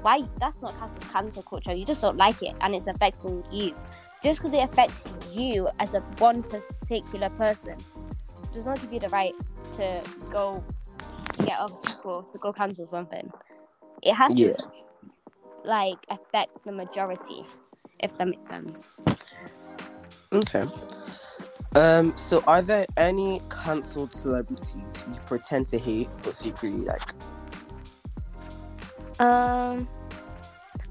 Why? 0.02 0.22
That's 0.40 0.62
not 0.62 0.76
cancel 0.78 0.98
cancel 1.12 1.42
culture. 1.42 1.74
You 1.74 1.84
just 1.84 2.00
don't 2.00 2.16
like 2.16 2.42
it, 2.42 2.54
and 2.60 2.74
it's 2.74 2.86
affecting 2.86 3.44
you. 3.52 3.74
Just 4.22 4.40
because 4.40 4.54
it 4.54 4.64
affects 4.64 5.06
you 5.32 5.68
as 5.78 5.94
a 5.94 6.00
one 6.18 6.42
particular 6.42 7.28
person, 7.30 7.76
does 8.52 8.64
not 8.64 8.80
give 8.80 8.92
you 8.92 9.00
the 9.00 9.08
right 9.10 9.34
to 9.76 10.02
go 10.30 10.64
get 11.44 11.58
other 11.58 11.76
people 11.86 12.22
to 12.32 12.38
go 12.38 12.52
cancel 12.52 12.86
something. 12.86 13.30
It 14.02 14.14
has 14.14 14.34
Yeah. 14.34 14.54
to 14.54 14.56
like 15.64 15.98
affect 16.08 16.64
the 16.64 16.72
majority, 16.72 17.44
if 18.00 18.16
that 18.18 18.28
makes 18.28 18.46
sense. 18.48 19.02
Okay. 20.32 20.66
Um. 21.76 22.16
So, 22.16 22.42
are 22.46 22.62
there 22.62 22.86
any 22.96 23.42
cancelled 23.50 24.12
celebrities 24.12 25.04
you 25.06 25.20
pretend 25.26 25.68
to 25.68 25.78
hate 25.78 26.08
but 26.22 26.32
secretly 26.32 26.84
like? 26.84 27.02
Um, 29.18 29.86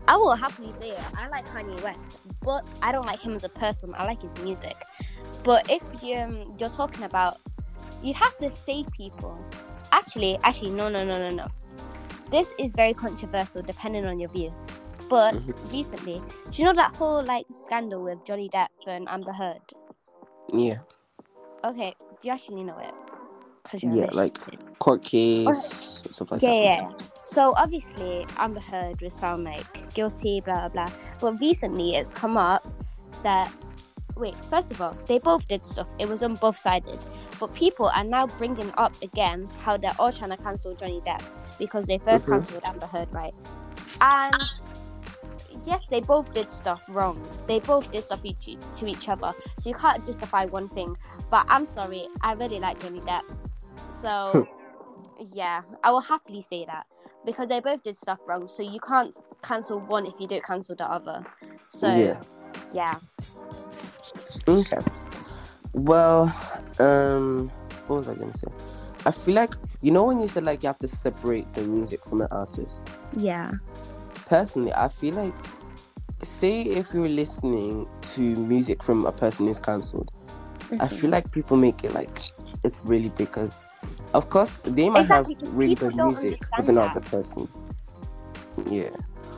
I 0.07 0.15
will 0.17 0.35
happily 0.35 0.71
say 0.79 0.91
it. 0.91 0.99
I 1.17 1.27
like 1.29 1.47
Kanye 1.47 1.81
West, 1.83 2.17
but 2.43 2.63
I 2.83 2.91
don't 2.91 3.05
like 3.07 3.19
him 3.19 3.35
as 3.35 3.43
a 3.43 3.49
person. 3.49 3.95
I 3.97 4.05
like 4.05 4.21
his 4.21 4.31
music. 4.43 4.75
But 5.43 5.69
if 5.71 5.81
you, 6.03 6.17
um, 6.17 6.55
you're 6.59 6.69
talking 6.69 7.03
about, 7.03 7.39
you'd 8.03 8.15
have 8.15 8.37
to 8.37 8.55
say 8.55 8.85
people. 8.95 9.43
Actually, 9.91 10.37
actually, 10.43 10.71
no, 10.71 10.89
no, 10.89 11.03
no, 11.03 11.17
no, 11.17 11.35
no. 11.35 11.47
This 12.29 12.47
is 12.59 12.73
very 12.73 12.93
controversial 12.93 13.63
depending 13.63 14.05
on 14.05 14.19
your 14.19 14.29
view. 14.29 14.53
But 15.09 15.35
Mhm. 15.35 15.71
recently, 15.71 16.21
do 16.51 16.61
you 16.61 16.63
know 16.65 16.73
that 16.73 16.93
whole 16.95 17.23
like 17.23 17.47
scandal 17.65 18.03
with 18.03 18.23
Johnny 18.23 18.49
Depp 18.49 18.69
and 18.87 19.07
Amber 19.09 19.33
Heard? 19.33 19.61
Yeah. 20.53 20.79
Okay, 21.63 21.93
do 22.21 22.27
you 22.27 22.33
actually 22.33 22.63
know 22.63 22.77
it. 22.77 22.93
Yeah, 23.81 24.09
like 24.13 24.37
court 24.79 25.03
case 25.03 26.03
stuff 26.11 26.31
like 26.31 26.41
Yeah, 26.43 26.49
that. 26.51 26.63
yeah. 26.63 26.81
yeah. 26.81 26.91
So 27.23 27.53
obviously, 27.57 28.25
Amber 28.37 28.59
Heard 28.59 29.01
was 29.01 29.15
found 29.15 29.43
like 29.43 29.93
guilty, 29.93 30.41
blah 30.41 30.69
blah 30.69 30.85
blah. 30.87 30.91
But 31.19 31.39
recently, 31.39 31.95
it's 31.95 32.11
come 32.11 32.37
up 32.37 32.67
that 33.23 33.51
wait. 34.15 34.35
First 34.51 34.71
of 34.71 34.81
all, 34.81 34.95
they 35.07 35.17
both 35.17 35.47
did 35.47 35.65
stuff. 35.65 35.87
It 35.97 36.07
was 36.07 36.21
on 36.21 36.35
both 36.35 36.57
sided. 36.57 36.99
But 37.39 37.53
people 37.53 37.87
are 37.95 38.03
now 38.03 38.27
bringing 38.27 38.71
up 38.77 38.93
again 39.01 39.47
how 39.61 39.77
they're 39.77 39.95
all 39.99 40.11
trying 40.11 40.29
to 40.29 40.37
cancel 40.37 40.75
Johnny 40.75 41.01
Depp 41.01 41.23
because 41.57 41.85
they 41.85 41.97
1st 41.97 42.27
Mhm. 42.27 42.29
cancelled 42.29 42.63
Amber 42.65 42.85
Heard, 42.85 43.11
right? 43.11 43.33
And 44.01 44.35
yes, 45.65 45.85
they 45.89 46.01
both 46.01 46.33
did 46.33 46.51
stuff 46.51 46.83
wrong. 46.89 47.21
They 47.47 47.59
both 47.59 47.91
did 47.91 48.03
stuff 48.03 48.21
each, 48.23 48.57
to 48.77 48.87
each 48.87 49.09
other. 49.09 49.33
So 49.59 49.69
you 49.69 49.75
can't 49.75 50.05
justify 50.05 50.45
one 50.45 50.69
thing. 50.69 50.95
But 51.29 51.45
I'm 51.49 51.65
sorry, 51.65 52.07
I 52.21 52.33
really 52.33 52.59
like 52.59 52.79
Johnny 52.79 53.01
Depp. 53.01 53.23
So 54.01 54.47
yeah, 55.33 55.61
I 55.83 55.91
will 55.91 56.01
happily 56.01 56.41
say 56.41 56.65
that 56.65 56.85
because 57.25 57.47
they 57.49 57.59
both 57.59 57.83
did 57.83 57.97
stuff 57.97 58.19
wrong. 58.27 58.47
So 58.47 58.63
you 58.63 58.79
can't 58.79 59.15
cancel 59.43 59.79
one 59.79 60.05
if 60.05 60.13
you 60.19 60.27
don't 60.27 60.43
cancel 60.43 60.75
the 60.75 60.85
other. 60.85 61.25
So 61.69 61.87
Yeah. 61.87 62.21
yeah. 62.73 62.99
Okay. 64.47 64.77
Well, 65.73 66.33
um, 66.79 67.51
what 67.87 67.97
was 67.97 68.07
I 68.07 68.15
gonna 68.15 68.33
say? 68.33 68.47
I 69.05 69.11
feel 69.11 69.35
like 69.35 69.55
you 69.81 69.91
know 69.91 70.05
when 70.05 70.19
you 70.19 70.27
said 70.27 70.43
like 70.43 70.63
you 70.63 70.67
have 70.67 70.79
to 70.79 70.87
separate 70.87 71.51
the 71.53 71.61
music 71.61 72.05
from 72.05 72.19
the 72.19 72.33
artist. 72.33 72.87
Yeah. 73.17 73.51
Personally, 74.25 74.73
I 74.73 74.87
feel 74.87 75.15
like 75.15 75.35
say 76.23 76.63
if 76.63 76.93
you're 76.93 77.07
listening 77.07 77.87
to 78.01 78.21
music 78.21 78.83
from 78.83 79.05
a 79.05 79.11
person 79.11 79.47
who's 79.47 79.59
cancelled, 79.59 80.11
Mm-hmm. 80.71 80.81
I 80.81 80.87
feel 80.87 81.11
like 81.11 81.31
people 81.31 81.57
make 81.57 81.83
it 81.83 81.93
like 81.93 82.19
it's 82.63 82.79
really 82.83 83.09
big 83.09 83.27
because, 83.27 83.55
of 84.15 84.29
course, 84.29 84.61
they 84.63 84.89
might 84.89 85.01
Exactly, 85.01 85.35
have 85.35 85.53
really 85.53 85.75
good 85.75 85.95
music, 85.95 86.41
but 86.55 86.65
they're 86.65 86.73
not 86.75 86.93
the 86.93 87.01
person. 87.01 87.47
Yeah, 88.69 88.89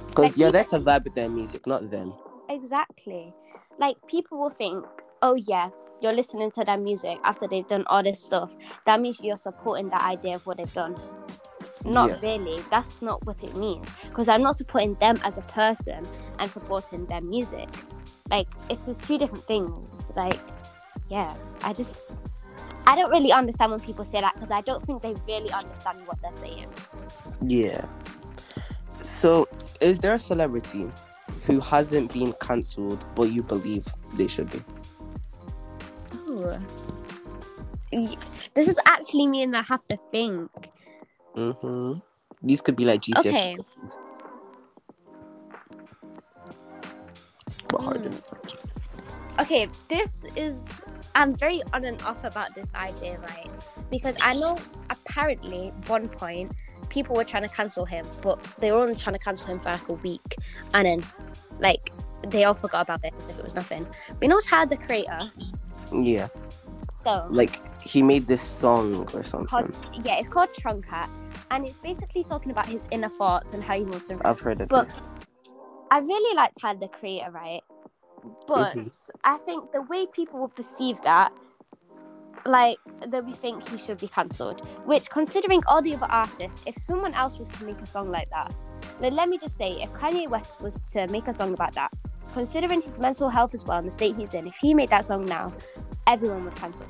because 0.08 0.32
Like, 0.32 0.38
you're 0.38 0.52
there 0.52 0.64
to 0.66 0.80
vibe 0.80 1.04
with 1.06 1.16
their 1.16 1.30
music, 1.30 1.68
not 1.68 1.90
them. 1.92 2.14
Exactly. 2.50 3.34
Like 3.80 3.98
people 4.08 4.40
will 4.40 4.50
think, 4.50 4.86
oh 5.22 5.36
yeah, 5.36 5.70
you're 6.02 6.14
listening 6.14 6.52
to 6.52 6.64
their 6.64 6.78
music 6.78 7.20
after 7.24 7.48
they've 7.48 7.68
done 7.68 7.84
all 7.88 8.04
this 8.04 8.24
stuff. 8.24 8.56
That 8.86 9.02
means 9.02 9.20
you're 9.22 9.38
supporting 9.38 9.90
the 9.90 10.02
idea 10.02 10.36
of 10.36 10.46
what 10.46 10.58
they've 10.58 10.74
done. 10.74 10.96
Not 11.86 12.10
Yeah. 12.10 12.20
really. 12.22 12.62
That's 12.70 13.02
not 13.02 13.26
what 13.26 13.44
it 13.44 13.56
means. 13.56 13.88
Because 14.04 14.28
I'm 14.28 14.42
not 14.42 14.56
supporting 14.56 14.96
them 14.96 15.18
as 15.24 15.38
a 15.38 15.42
person. 15.42 16.06
I'm 16.40 16.50
supporting 16.50 17.06
their 17.06 17.22
music. 17.22 17.70
Like 18.30 18.48
it's 18.70 18.86
just 18.88 19.04
two 19.04 19.18
different 19.18 19.46
things. 19.46 20.12
Like, 20.16 20.40
yeah. 21.10 21.34
I 21.64 21.74
just 21.74 22.16
I 22.86 22.96
don't 22.96 23.12
really 23.12 23.32
understand 23.34 23.72
when 23.72 23.82
people 23.82 24.06
say 24.06 24.22
that 24.22 24.34
because 24.36 24.50
I 24.52 24.62
don't 24.62 24.86
think 24.86 25.02
they 25.02 25.14
really 25.28 25.52
understand 25.52 26.00
what 26.08 26.22
they're 26.22 26.34
saying. 26.42 26.68
Yeah. 27.42 27.86
So, 29.04 29.48
is 29.82 30.00
there 30.00 30.16
a 30.16 30.20
celebrity 30.20 30.90
who 31.44 31.60
hasn't 31.60 32.12
been 32.14 32.34
cancelled 32.40 33.06
but 33.16 33.32
you 33.32 33.44
believe 33.44 33.86
they 34.16 34.28
should 34.28 34.50
be? 34.50 34.62
Ooh. 36.30 36.54
This 37.92 38.68
is 38.68 38.76
actually 38.86 39.28
me 39.28 39.44
and 39.44 39.56
I 39.56 39.62
have 39.64 39.86
to 39.88 39.98
think. 40.12 40.50
Mm-hmm. 41.38 42.00
These 42.42 42.62
could 42.62 42.76
be 42.76 42.86
like 42.86 43.02
GCS. 43.02 43.20
Okay. 43.20 43.56
questions. 43.56 43.98
But 47.70 47.82
harder. 47.82 48.12
okay, 49.40 49.68
this 49.88 50.24
is 50.36 50.56
I'm 51.16 51.36
very 51.36 51.62
on 51.74 51.84
and 51.84 52.02
off 52.04 52.24
about 52.24 52.56
this 52.56 52.70
idea, 52.76 53.20
right? 53.20 53.50
Because 53.90 54.16
I 54.22 54.34
know 54.36 54.58
apparently 54.90 55.74
one 55.88 56.08
point 56.08 56.52
people 56.90 57.16
were 57.16 57.24
trying 57.24 57.44
to 57.44 57.50
cancel 57.50 57.86
him, 57.86 58.06
but 58.22 58.42
they 58.60 58.72
were 58.72 58.80
only 58.80 58.96
trying 58.96 59.14
to 59.16 59.20
cancel 59.20 59.48
him 59.48 59.60
for 59.60 59.70
like 59.72 59.90
a 59.90 59.94
week, 59.94 60.36
and 60.74 60.86
then 60.86 61.04
like 61.60 61.92
they 62.28 62.46
all 62.46 62.54
forgot 62.54 62.82
about 62.84 63.04
it 63.04 63.14
as 63.18 63.26
if 63.26 63.38
it 63.38 63.44
was 63.44 63.56
nothing. 63.56 63.86
We 64.22 64.28
know 64.28 64.40
Tyler 64.40 64.68
the 64.68 64.78
creator, 64.78 65.20
Yeah. 65.92 66.28
so 67.04 67.28
Like 67.30 67.62
he 67.82 68.02
made 68.02 68.28
this 68.28 68.42
song 68.42 69.08
or 69.14 69.24
something. 69.24 69.48
called, 69.48 69.76
yeah, 70.04 70.20
it's 70.20 70.30
called 70.30 70.54
Tron 70.54 70.82
Cat, 70.82 71.10
and 71.52 71.68
it's 71.68 71.80
basically 71.80 72.24
talking 72.24 72.52
about 72.52 72.68
his 72.68 72.86
inner 72.92 73.10
thoughts 73.10 73.54
and 73.54 73.64
how 73.64 73.76
he 73.78 73.84
wants 73.84 74.08
to. 74.08 74.20
I've 74.26 74.40
heard 74.40 74.62
it. 74.62 74.70
But. 74.70 74.90
I 75.90 76.00
really 76.00 76.36
like 76.36 76.52
Tyler 76.60 76.80
the 76.80 76.90
creator, 76.90 77.32
right? 77.32 77.62
But 78.46 78.76
Mhm. 78.76 78.92
I 79.24 79.38
think 79.38 79.72
the 79.72 79.84
way 79.84 80.06
people 80.08 80.40
will 80.40 80.50
perceive 80.50 81.00
that, 81.04 81.32
like 82.46 82.78
they'll 83.08 83.22
be 83.22 83.32
think 83.32 83.68
he 83.70 83.78
should 83.78 83.98
be 83.98 84.10
cancelled. 84.10 84.60
Which, 84.86 85.10
considering 85.10 85.62
all 85.68 85.82
the 85.82 85.96
other 85.96 86.08
artists, 86.10 86.62
if 86.66 86.76
someone 86.76 87.14
else 87.14 87.40
was 87.40 87.50
to 87.52 87.64
make 87.64 87.80
a 87.82 87.86
song 87.86 88.12
like 88.12 88.30
that, 88.32 88.54
then 89.00 89.16
let 89.16 89.30
me 89.30 89.38
just 89.38 89.56
say, 89.56 89.82
if 89.82 89.92
Kanye 89.94 90.28
West 90.30 90.60
was 90.60 90.92
to 90.92 91.08
make 91.08 91.28
a 91.30 91.34
song 91.34 91.54
about 91.54 91.74
that, 91.74 91.92
considering 92.34 92.82
his 92.82 93.00
mental 93.00 93.30
health 93.30 93.54
as 93.54 93.64
well 93.64 93.78
and 93.78 93.88
the 93.88 93.92
state 93.92 94.16
he's 94.18 94.34
in, 94.34 94.46
if 94.46 94.56
he 94.56 94.74
made 94.74 94.90
that 94.90 95.06
song 95.06 95.26
now, 95.26 95.54
everyone 96.06 96.44
would 96.44 96.56
cancel. 96.56 96.86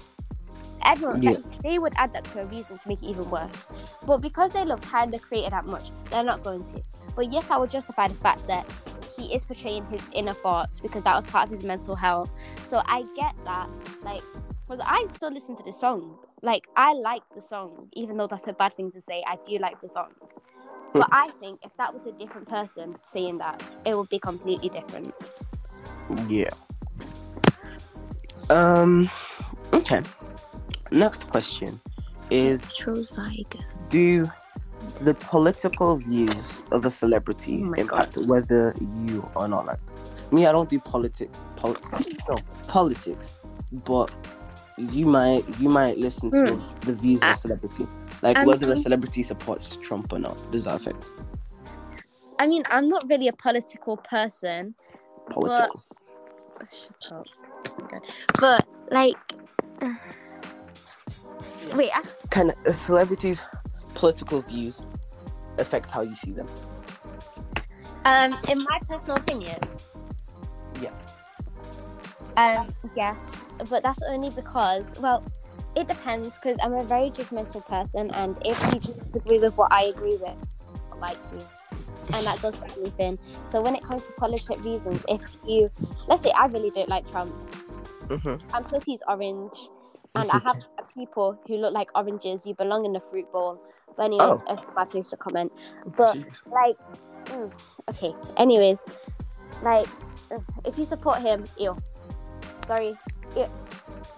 Everyone, 0.85 1.21
Yeah. 1.21 1.31
like, 1.31 1.61
they 1.61 1.79
would 1.79 1.93
add 1.97 2.13
that 2.13 2.23
to 2.25 2.41
a 2.41 2.45
reason 2.45 2.77
to 2.77 2.87
make 2.87 3.01
it 3.01 3.07
even 3.07 3.29
worse. 3.29 3.69
But 4.05 4.17
because 4.17 4.51
they 4.51 4.63
love 4.65 4.81
Tyler 4.81 5.11
the 5.11 5.19
Creator 5.19 5.49
that 5.51 5.65
much, 5.65 5.91
they're 6.09 6.23
not 6.23 6.43
going 6.43 6.63
to. 6.65 6.83
But 7.15 7.31
yes, 7.31 7.49
I 7.49 7.57
would 7.57 7.69
justify 7.71 8.07
the 8.07 8.15
fact 8.15 8.45
that 8.47 8.65
he 9.17 9.33
is 9.33 9.45
portraying 9.45 9.85
his 9.87 10.01
inner 10.13 10.33
thoughts 10.33 10.79
because 10.79 11.03
that 11.03 11.15
was 11.15 11.25
part 11.27 11.45
of 11.45 11.51
his 11.51 11.63
mental 11.63 11.95
health. 11.95 12.29
So 12.67 12.81
I 12.85 13.05
get 13.15 13.33
that, 13.45 13.69
like, 14.03 14.21
because 14.67 14.85
I 14.85 15.05
still 15.07 15.31
listen 15.31 15.55
to 15.55 15.63
the 15.63 15.71
song. 15.71 16.17
Like, 16.41 16.67
I 16.75 16.93
like 16.93 17.23
the 17.33 17.41
song, 17.41 17.89
even 17.93 18.17
though 18.17 18.27
that's 18.27 18.47
a 18.47 18.53
bad 18.53 18.73
thing 18.73 18.91
to 18.91 19.01
say. 19.01 19.23
I 19.27 19.37
do 19.45 19.57
like 19.57 19.81
the 19.81 19.87
song. 19.87 20.11
But 20.93 21.09
I 21.11 21.31
think 21.39 21.59
if 21.63 21.75
that 21.77 21.93
was 21.93 22.05
a 22.05 22.11
different 22.11 22.47
person 22.47 22.97
saying 23.01 23.39
that, 23.39 23.61
it 23.85 23.97
would 23.97 24.09
be 24.09 24.19
completely 24.19 24.69
different. 24.69 25.13
Yeah. 26.27 26.49
Um. 28.49 29.09
Okay. 29.73 30.01
Next 30.91 31.29
question 31.29 31.79
is. 32.29 32.67
Do 33.89 34.29
the 35.01 35.13
political 35.15 35.97
views 35.97 36.63
of 36.71 36.85
a 36.85 36.91
celebrity 36.91 37.63
Oh 37.63 37.73
impact 37.73 38.17
whether 38.17 38.75
you 39.05 39.27
or 39.35 39.47
not 39.47 39.65
like? 39.65 39.79
Me, 40.31 40.45
I 40.45 40.51
don't 40.51 40.69
do 40.69 40.79
politic, 40.79 41.29
pol- 41.55 41.77
no 42.29 42.35
politics, 42.67 43.35
but 43.71 44.13
you 44.77 45.05
might 45.05 45.43
you 45.59 45.69
might 45.69 45.97
listen 45.97 46.29
to 46.31 46.53
hmm. 46.53 46.79
the 46.81 46.93
views 46.93 47.21
of 47.23 47.29
a 47.29 47.35
celebrity, 47.35 47.87
like 48.21 48.45
whether 48.45 48.71
a 48.71 48.75
celebrity 48.75 49.23
supports 49.23 49.77
Trump 49.77 50.11
or 50.11 50.19
not. 50.19 50.37
Does 50.51 50.65
that 50.65 50.75
affect 50.75 51.09
I 52.39 52.47
mean, 52.47 52.63
I'm 52.69 52.87
not 52.87 53.07
really 53.09 53.27
a 53.27 53.33
political 53.33 53.97
person. 53.97 54.75
political? 55.29 55.83
Shut 56.71 57.11
up. 57.11 57.27
Oh. 57.79 57.99
But, 58.39 58.67
like, 58.91 59.15
wait, 61.75 61.91
I 61.93 62.03
Can 62.29 62.51
a 62.65 62.73
celebrities' 62.73 63.41
political 63.93 64.41
views 64.41 64.81
affect 65.57 65.91
how 65.91 66.01
you 66.01 66.15
see 66.15 66.31
them? 66.31 66.47
Um, 68.05 68.37
in 68.49 68.59
my 68.59 68.79
personal 68.87 69.17
opinion. 69.17 69.59
Yeah. 70.81 70.91
Um, 72.37 72.73
yes, 72.95 73.43
but 73.69 73.81
that's 73.83 74.01
only 74.03 74.29
because, 74.29 74.93
well, 74.99 75.23
it 75.75 75.87
depends 75.87 76.37
because 76.37 76.57
I'm 76.61 76.73
a 76.73 76.83
very 76.83 77.09
judgmental 77.09 77.65
person, 77.65 78.11
and 78.11 78.37
if 78.45 78.73
you 78.73 78.79
disagree 78.79 79.39
with 79.39 79.57
what 79.57 79.71
I 79.71 79.85
agree 79.85 80.17
with, 80.17 80.37
I 80.91 80.97
like 80.97 81.17
you, 81.31 81.39
and 82.13 82.25
that 82.25 82.41
goes 82.41 82.55
for 82.55 82.67
anything. 82.79 83.17
So 83.45 83.61
when 83.61 83.75
it 83.75 83.83
comes 83.83 84.05
to 84.05 84.13
politic 84.13 84.63
reasons, 84.63 85.03
if 85.07 85.21
you, 85.47 85.69
let's 86.07 86.21
say, 86.23 86.31
I 86.37 86.45
really 86.45 86.69
don't 86.71 86.89
like 86.89 87.09
Trump, 87.09 87.33
Mm-hmm. 88.07 88.55
and 88.55 88.65
plus 88.67 88.85
he's 88.85 89.01
orange, 89.07 89.69
and 90.21 90.31
I 90.31 90.39
have 90.39 90.67
people 90.93 91.39
who 91.47 91.57
look 91.57 91.73
like 91.73 91.89
oranges. 91.95 92.45
You 92.45 92.53
belong 92.53 92.85
in 92.85 92.93
the 92.93 92.99
fruit 92.99 93.31
bowl. 93.31 93.61
But 93.95 94.03
anyways, 94.03 94.39
Oh. 94.47 94.53
it's 94.53 94.61
my 94.75 94.85
place 94.85 95.07
to 95.09 95.17
comment. 95.17 95.51
But 95.97 96.17
like 96.51 96.77
mm, 97.25 97.51
okay 97.89 98.13
anyways 98.37 98.81
like 99.63 99.87
if 100.65 100.77
you 100.77 100.85
support 100.85 101.19
him 101.21 101.43
ew 101.57 101.75
sorry 102.67 102.95
ew. 103.35 103.45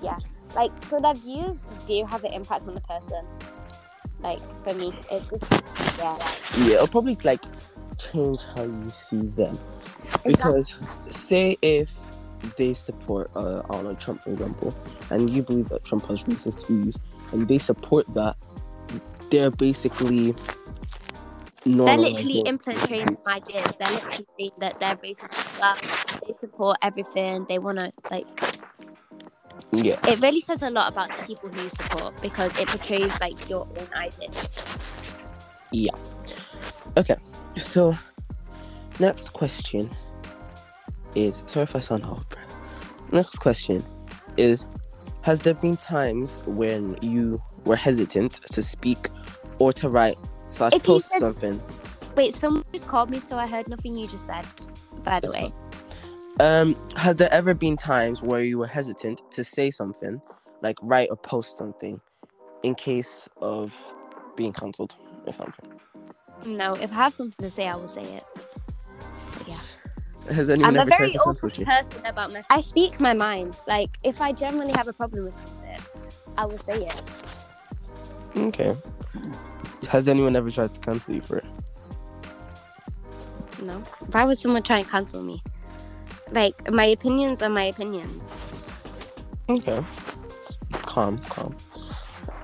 yeah 0.02 0.18
like 0.56 0.72
so 0.86 1.00
their 1.00 1.14
views 1.16 1.62
do 1.88 2.04
have 2.06 2.24
an 2.24 2.34
impact 2.34 2.68
on 2.68 2.76
the 2.76 2.82
person 2.82 3.26
like 4.22 4.40
for 4.64 4.74
me 4.74 4.94
it 5.12 5.24
just 5.30 5.50
yeah 5.98 6.18
Yeah, 6.58 6.74
it'll 6.76 6.88
probably 6.88 7.18
like 7.24 7.42
change 7.98 8.40
how 8.56 8.64
you 8.64 8.90
see 8.90 9.22
them. 9.28 9.58
Because 10.26 10.74
say 11.08 11.58
if 11.62 11.92
they 12.58 12.74
support 12.74 13.32
uh 13.36 13.62
I 13.70 13.74
don't 13.76 13.84
know 13.86 13.96
Trump 13.96 14.24
for 14.24 14.32
example, 14.32 14.76
and 15.10 15.30
you 15.30 15.44
believe 15.44 15.70
that 15.70 15.86
Trump 15.86 16.06
has 16.08 16.24
racist 16.24 16.68
views 16.68 16.98
and 17.32 17.48
they 17.48 17.60
support 17.60 18.06
that, 18.14 18.38
they're 19.32 19.52
basically 19.52 20.36
they're 21.86 21.98
literally 21.98 22.40
infiltrating 22.46 23.18
ideas 23.28 23.76
they're 23.80 23.92
literally 23.92 24.28
saying 24.40 24.52
that 24.60 24.80
they're 24.80 24.98
racist 24.98 25.60
well 25.60 25.78
they 26.28 26.34
support 26.40 26.78
everything 26.82 27.46
they 27.50 27.60
want 27.60 27.78
to 27.80 27.92
like 28.12 28.28
Yeah. 29.72 30.00
it 30.06 30.20
really 30.22 30.42
says 30.42 30.62
a 30.64 30.72
lot 30.72 30.90
about 30.92 31.14
the 31.16 31.24
people 31.24 31.50
who 31.50 31.62
you 31.64 31.70
support 31.70 32.16
because 32.22 32.56
it 32.58 32.72
portrays 32.72 33.20
like 33.22 33.50
your 33.50 33.68
own 33.78 33.90
ideas 33.96 34.60
Yeah. 35.72 35.92
Okay. 36.98 37.16
So 37.58 37.96
next 39.00 39.30
question 39.34 39.92
is 41.16 41.44
sorry 41.48 41.64
if 41.64 41.76
I 41.76 41.80
sound 41.80 42.04
off 42.06 42.20
of 42.22 42.30
breath. 42.30 42.56
Next 43.12 43.38
question 43.38 43.84
is 44.38 44.68
Has 45.22 45.42
there 45.42 45.54
been 45.54 45.78
times 45.78 46.38
when 46.46 46.98
you 47.02 47.42
were 47.66 47.76
hesitant 47.76 48.42
to 48.52 48.64
speak 48.64 49.10
or 49.60 49.74
to 49.74 49.90
write 49.90 50.18
slash 50.48 50.74
If 50.74 50.84
post 50.84 51.08
said- 51.10 51.20
something? 51.20 51.62
Wait, 52.16 52.34
someone 52.34 52.64
just 52.74 52.88
called 52.88 53.10
me, 53.10 53.20
so 53.20 53.38
I 53.38 53.48
heard 53.48 53.68
nothing 53.70 53.98
you 53.98 54.08
just 54.08 54.26
said. 54.26 54.46
By 55.04 55.20
the 55.20 55.28
That's 55.28 55.34
way, 55.34 55.54
Um, 56.40 56.76
has 56.96 57.16
there 57.18 57.32
ever 57.32 57.54
been 57.54 57.78
times 57.78 58.22
where 58.22 58.42
you 58.42 58.58
were 58.58 58.68
hesitant 58.68 59.22
to 59.32 59.44
say 59.44 59.72
something, 59.72 60.22
like 60.62 60.78
write 60.82 61.10
or 61.12 61.16
post 61.18 61.58
something, 61.58 62.02
in 62.64 62.76
case 62.76 63.30
of 63.42 63.76
being 64.36 64.52
cancelled 64.54 64.96
or 65.26 65.34
something? 65.34 65.80
no. 66.46 66.74
If 66.76 66.92
I 66.92 66.96
have 66.96 67.14
something 67.14 67.46
to 67.46 67.52
say, 67.52 67.68
I 67.68 67.76
will 67.76 67.88
say 67.88 68.04
it. 68.04 68.24
But 70.26 70.32
yeah. 70.32 70.34
Has 70.36 70.50
anyone 70.50 70.70
I'm 70.70 70.76
a 70.78 70.82
ever 70.82 70.90
tried 70.92 70.98
very 71.00 71.12
to 71.12 71.22
open 71.26 71.50
cancel 71.50 71.66
person 71.66 72.06
about 72.06 72.32
my. 72.32 72.44
I 72.50 72.62
speak 72.62 73.00
my 73.00 73.14
mind. 73.14 73.56
Like 73.68 73.98
if 74.04 74.22
I 74.22 74.32
generally 74.32 74.74
have 74.76 74.88
a 74.88 74.94
problem 74.94 75.26
with 75.26 75.34
something, 75.34 75.80
I 76.38 76.46
will 76.46 76.58
say 76.58 76.86
it. 76.86 77.04
Okay. 78.36 78.76
Has 79.88 80.08
anyone 80.08 80.36
ever 80.36 80.52
tried 80.52 80.74
to 80.74 80.80
cancel 80.82 81.16
you 81.16 81.22
for 81.22 81.38
it? 81.38 81.46
No. 83.62 83.80
Why 84.12 84.26
would 84.26 84.38
someone 84.38 84.64
try 84.64 84.80
and 84.80 84.88
cancel 84.88 85.24
me? 85.24 85.42
Like 86.32 86.72
my 86.72 86.86
opinions 86.86 87.42
are 87.42 87.50
my 87.50 87.64
opinions. 87.64 88.46
Okay. 89.50 89.84
Calm, 90.72 91.18
calm. 91.30 91.56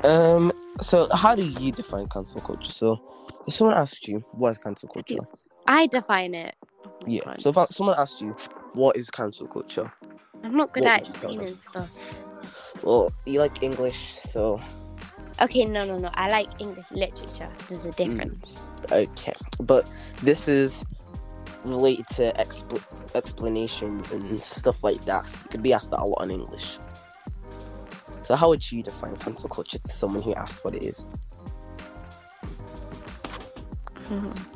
Um, 0.04 0.52
so 0.82 1.08
how 1.14 1.36
do 1.36 1.44
you 1.44 1.72
define 1.72 2.08
cancel 2.08 2.42
culture? 2.42 2.72
So, 2.72 3.00
if 3.48 3.54
someone 3.54 3.78
asked 3.78 4.08
you 4.08 4.24
what 4.32 4.50
is 4.50 4.58
cancel 4.58 4.90
culture, 4.90 5.28
I 5.68 5.88
define 5.88 6.34
it. 6.36 6.56
Oh 6.86 6.92
yeah. 7.08 7.22
God. 7.26 7.42
So 7.42 7.50
if 7.50 7.58
someone 7.72 7.98
asked 8.00 8.22
you 8.22 8.36
what 8.74 8.96
is 8.98 9.10
cancel 9.10 9.48
culture, 9.48 9.92
I'm 10.44 10.56
not 10.56 10.74
good 10.74 10.84
what 10.84 10.94
at 10.94 11.00
would 11.02 11.08
you 11.08 11.14
tell 11.22 11.36
them? 11.36 11.48
explaining 11.48 11.56
stuff. 11.56 12.24
well, 12.84 13.12
you 13.26 13.40
like 13.40 13.62
English, 13.64 14.16
so 14.32 14.62
Okay, 15.42 15.66
no, 15.66 15.84
no, 15.86 15.98
no. 15.98 16.10
I 16.14 16.30
like 16.30 16.48
English 16.60 16.86
literature. 16.92 17.50
There's 17.68 17.86
Mm. 17.86 17.90
a 17.90 17.92
difference. 17.92 18.72
okay. 18.92 19.34
But 19.60 19.86
this 20.22 20.48
is 20.48 20.84
related 21.66 22.08
to 22.16 22.32
expl- 22.40 22.82
explanations 23.16 24.12
and 24.12 24.42
stuff 24.42 24.84
like 24.84 25.04
that. 25.06 25.26
You 25.44 25.50
could 25.50 25.64
be 25.64 25.74
asked 25.74 25.92
that 25.92 26.00
a 26.00 26.06
lot 26.06 26.24
in 26.24 26.32
English. 26.32 26.78
So 28.22 28.36
how 28.36 28.50
would 28.50 28.72
you 28.72 28.82
define 28.84 29.18
cancel 29.18 29.50
culture 29.50 29.78
to 29.80 29.90
someone 29.90 30.22
who 30.24 30.34
asked 30.36 30.64
what 30.64 30.74
it 30.76 30.84
is? 30.84 31.06
Mhm. 34.10 34.38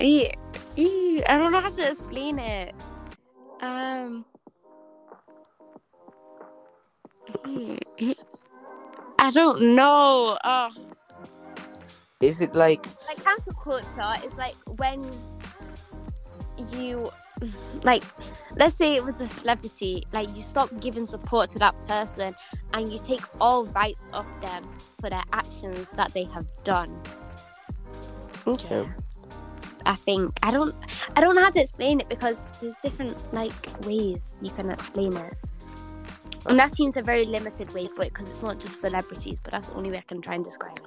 Ew, 0.00 0.28
ew, 0.76 1.22
I 1.28 1.38
don't 1.38 1.52
know 1.52 1.60
how 1.60 1.70
to 1.70 1.90
explain 1.90 2.38
it. 2.38 2.74
Um. 3.60 4.24
I 9.18 9.30
don't 9.30 9.74
know. 9.74 10.36
Oh. 10.44 10.70
Is 12.20 12.40
it 12.40 12.54
like 12.54 12.86
Like 13.06 13.22
cancel 13.22 13.52
culture 13.54 14.12
is 14.26 14.34
like 14.34 14.56
when 14.78 15.04
you 16.72 17.10
like 17.82 18.04
let's 18.56 18.76
say 18.76 18.96
it 18.96 19.04
was 19.04 19.20
a 19.20 19.28
celebrity, 19.28 20.04
like 20.12 20.28
you 20.34 20.42
stop 20.42 20.70
giving 20.80 21.06
support 21.06 21.50
to 21.52 21.58
that 21.58 21.74
person 21.86 22.34
and 22.72 22.92
you 22.92 22.98
take 22.98 23.22
all 23.40 23.66
rights 23.66 24.10
off 24.12 24.26
them 24.40 24.64
for 25.00 25.10
their 25.10 25.24
actions 25.32 25.90
that 25.92 26.12
they 26.14 26.24
have 26.24 26.46
done. 26.64 27.00
okay? 28.46 28.88
I 29.86 29.96
think 29.96 30.32
I 30.42 30.50
don't 30.50 30.74
I 31.16 31.20
don't 31.20 31.34
know 31.34 31.42
how 31.42 31.50
to 31.50 31.60
explain 31.60 32.00
it 32.00 32.08
because 32.08 32.46
there's 32.60 32.76
different 32.82 33.16
like 33.32 33.52
ways 33.86 34.38
you 34.40 34.50
can 34.50 34.70
explain 34.70 35.16
it. 35.16 35.34
And 36.46 36.58
that 36.58 36.74
seems 36.74 36.96
a 36.96 37.02
very 37.02 37.24
limited 37.24 37.72
way 37.72 37.88
for 37.88 38.02
it 38.02 38.12
because 38.12 38.28
it's 38.28 38.42
not 38.42 38.58
just 38.60 38.80
celebrities, 38.80 39.38
but 39.42 39.52
that's 39.52 39.68
the 39.70 39.74
only 39.74 39.90
way 39.90 39.98
I 39.98 40.02
can 40.02 40.20
try 40.20 40.34
and 40.34 40.44
describe 40.44 40.76
it. 40.76 40.84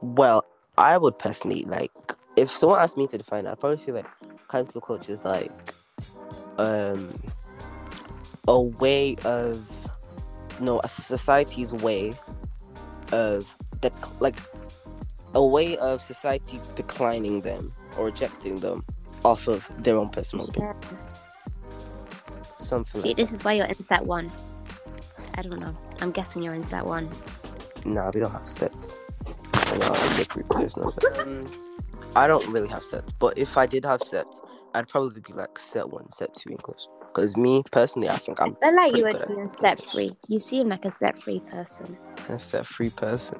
Well, 0.00 0.44
I 0.76 0.96
would 0.98 1.18
personally 1.18 1.64
like 1.64 1.92
if 2.36 2.50
someone 2.50 2.80
asked 2.80 2.96
me 2.96 3.06
to 3.08 3.18
define 3.18 3.46
it, 3.46 3.50
I'd 3.50 3.60
probably 3.60 3.78
say 3.78 3.92
like 3.92 4.06
cancel 4.48 4.80
culture 4.80 5.12
is 5.12 5.24
like 5.24 5.74
um 6.58 7.10
a 8.46 8.60
way 8.60 9.16
of 9.24 9.66
no 10.60 10.80
a 10.82 10.88
society's 10.88 11.72
way 11.72 12.14
of 13.12 13.52
dec- 13.80 14.20
like 14.20 14.38
a 15.34 15.44
way 15.44 15.76
of 15.78 16.00
society 16.00 16.60
declining 16.74 17.40
them 17.42 17.72
or 17.96 18.06
rejecting 18.06 18.60
them 18.60 18.84
off 19.24 19.48
of 19.48 19.68
their 19.82 19.96
own 19.96 20.08
personal 20.08 20.48
opinion. 20.48 20.74
Something 22.56 23.00
See, 23.02 23.08
like 23.08 23.16
this 23.16 23.32
is 23.32 23.44
why 23.44 23.54
you're 23.54 23.66
in 23.66 23.82
set 23.82 24.04
one. 24.04 24.30
I 25.36 25.42
don't 25.42 25.60
know. 25.60 25.76
I'm 26.00 26.10
guessing 26.10 26.42
you're 26.42 26.54
in 26.54 26.62
set 26.62 26.84
one. 26.84 27.08
Nah, 27.84 28.10
we 28.12 28.20
don't 28.20 28.32
have 28.32 28.46
sets. 28.46 28.96
I 29.54 29.76
know, 29.76 29.94
there's 30.58 30.76
no 30.76 30.88
sets. 30.88 31.20
Um, 31.20 31.46
I 32.16 32.26
don't 32.26 32.46
really 32.48 32.68
have 32.68 32.82
sets, 32.82 33.12
but 33.18 33.36
if 33.38 33.56
I 33.56 33.66
did 33.66 33.84
have 33.84 34.02
sets, 34.02 34.40
I'd 34.74 34.88
probably 34.88 35.20
be 35.20 35.32
like 35.32 35.58
set 35.58 35.88
one, 35.88 36.10
set 36.10 36.34
two 36.34 36.50
English. 36.50 36.80
Because 37.00 37.36
me 37.36 37.62
personally, 37.70 38.08
I 38.08 38.16
think 38.16 38.40
I'm 38.40 38.56
I 38.62 38.66
feel 38.66 38.76
like 38.76 38.96
you 38.96 39.02
pretty 39.02 39.18
would 39.18 39.26
good 39.26 39.36
be 39.36 39.42
at 39.42 39.50
set 39.50 39.82
three. 39.82 40.16
You 40.28 40.38
seem 40.38 40.68
like 40.68 40.84
a 40.84 40.90
set 40.90 41.18
free 41.18 41.40
person. 41.40 41.96
a 42.28 42.38
set 42.38 42.66
free 42.66 42.90
person. 42.90 43.38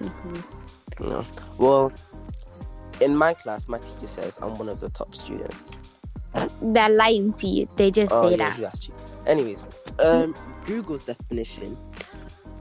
hmm 0.00 0.40
Know. 1.00 1.24
Well, 1.58 1.92
in 3.00 3.16
my 3.16 3.34
class, 3.34 3.68
my 3.68 3.78
teacher 3.78 4.06
says 4.06 4.38
I'm 4.42 4.54
one 4.58 4.68
of 4.68 4.80
the 4.80 4.90
top 4.90 5.14
students. 5.14 5.70
They're 6.60 6.88
lying 6.88 7.32
to 7.34 7.46
you. 7.46 7.68
They 7.76 7.90
just 7.90 8.12
Oh 8.12 8.28
say 8.28 8.36
yeah, 8.36 8.56
that. 8.56 8.88
you. 8.88 8.94
Anyways, 9.26 9.64
um, 10.04 10.34
Google's 10.64 11.04
definition 11.04 11.76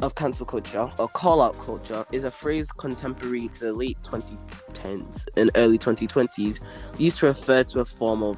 of 0.01 0.13
cancel 0.15 0.45
culture 0.45 0.89
or 0.99 1.07
call 1.09 1.41
out 1.41 1.57
culture 1.59 2.05
is 2.11 2.23
a 2.23 2.31
phrase 2.31 2.71
contemporary 2.71 3.47
to 3.47 3.59
the 3.61 3.71
late 3.71 3.97
2010s 4.03 5.25
and 5.37 5.49
early 5.55 5.79
2020s 5.79 6.59
used 6.99 7.19
to 7.19 7.25
refer 7.25 7.63
to 7.63 7.79
a 7.79 7.85
form 7.85 8.21
of 8.21 8.37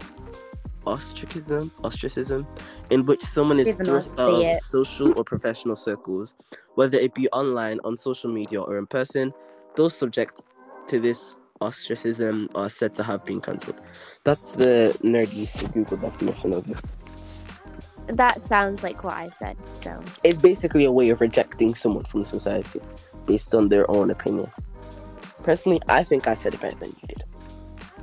ostracism, 0.85 1.71
ostracism, 1.83 2.47
in 2.89 3.05
which 3.05 3.21
someone 3.21 3.59
is 3.59 3.75
thrust 3.75 4.13
out 4.13 4.29
of 4.35 4.41
it. 4.41 4.61
social 4.61 5.13
or 5.17 5.23
professional 5.23 5.75
circles, 5.75 6.35
whether 6.75 6.97
it 6.97 7.13
be 7.13 7.29
online, 7.29 7.79
on 7.83 7.97
social 7.97 8.31
media, 8.31 8.61
or 8.61 8.77
in 8.77 8.87
person. 8.87 9.33
Those 9.75 9.95
subject 9.95 10.43
to 10.87 10.99
this 10.99 11.37
ostracism 11.61 12.49
are 12.55 12.69
said 12.69 12.95
to 12.95 13.03
have 13.03 13.25
been 13.25 13.41
cancelled. 13.41 13.79
That's 14.23 14.51
the 14.51 14.97
nerdy 15.03 15.47
Google 15.73 15.97
definition 15.97 16.53
of 16.53 16.69
it. 16.69 16.77
That 18.07 18.41
sounds 18.47 18.81
like 18.81 19.03
what 19.03 19.13
I 19.13 19.29
said. 19.39 19.55
So 19.83 20.03
It's 20.23 20.39
basically 20.39 20.85
a 20.85 20.91
way 20.91 21.09
of 21.09 21.21
rejecting 21.21 21.75
someone 21.75 22.05
from 22.05 22.25
society 22.25 22.81
based 23.25 23.53
on 23.53 23.69
their 23.69 23.89
own 23.91 24.09
opinion. 24.09 24.51
Personally, 25.43 25.81
I 25.87 26.03
think 26.03 26.27
I 26.27 26.33
said 26.33 26.53
it 26.55 26.59
better 26.61 26.75
than 26.79 26.89
you 26.89 27.07
did. 27.07 27.23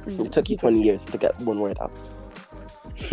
mm, 0.07 0.27
It 0.27 0.33
took 0.33 0.49
you 0.49 0.57
did. 0.57 0.61
20 0.61 0.83
years 0.83 1.05
to 1.07 1.19
get 1.19 1.39
one 1.41 1.59
word 1.59 1.77
out. 1.81 1.93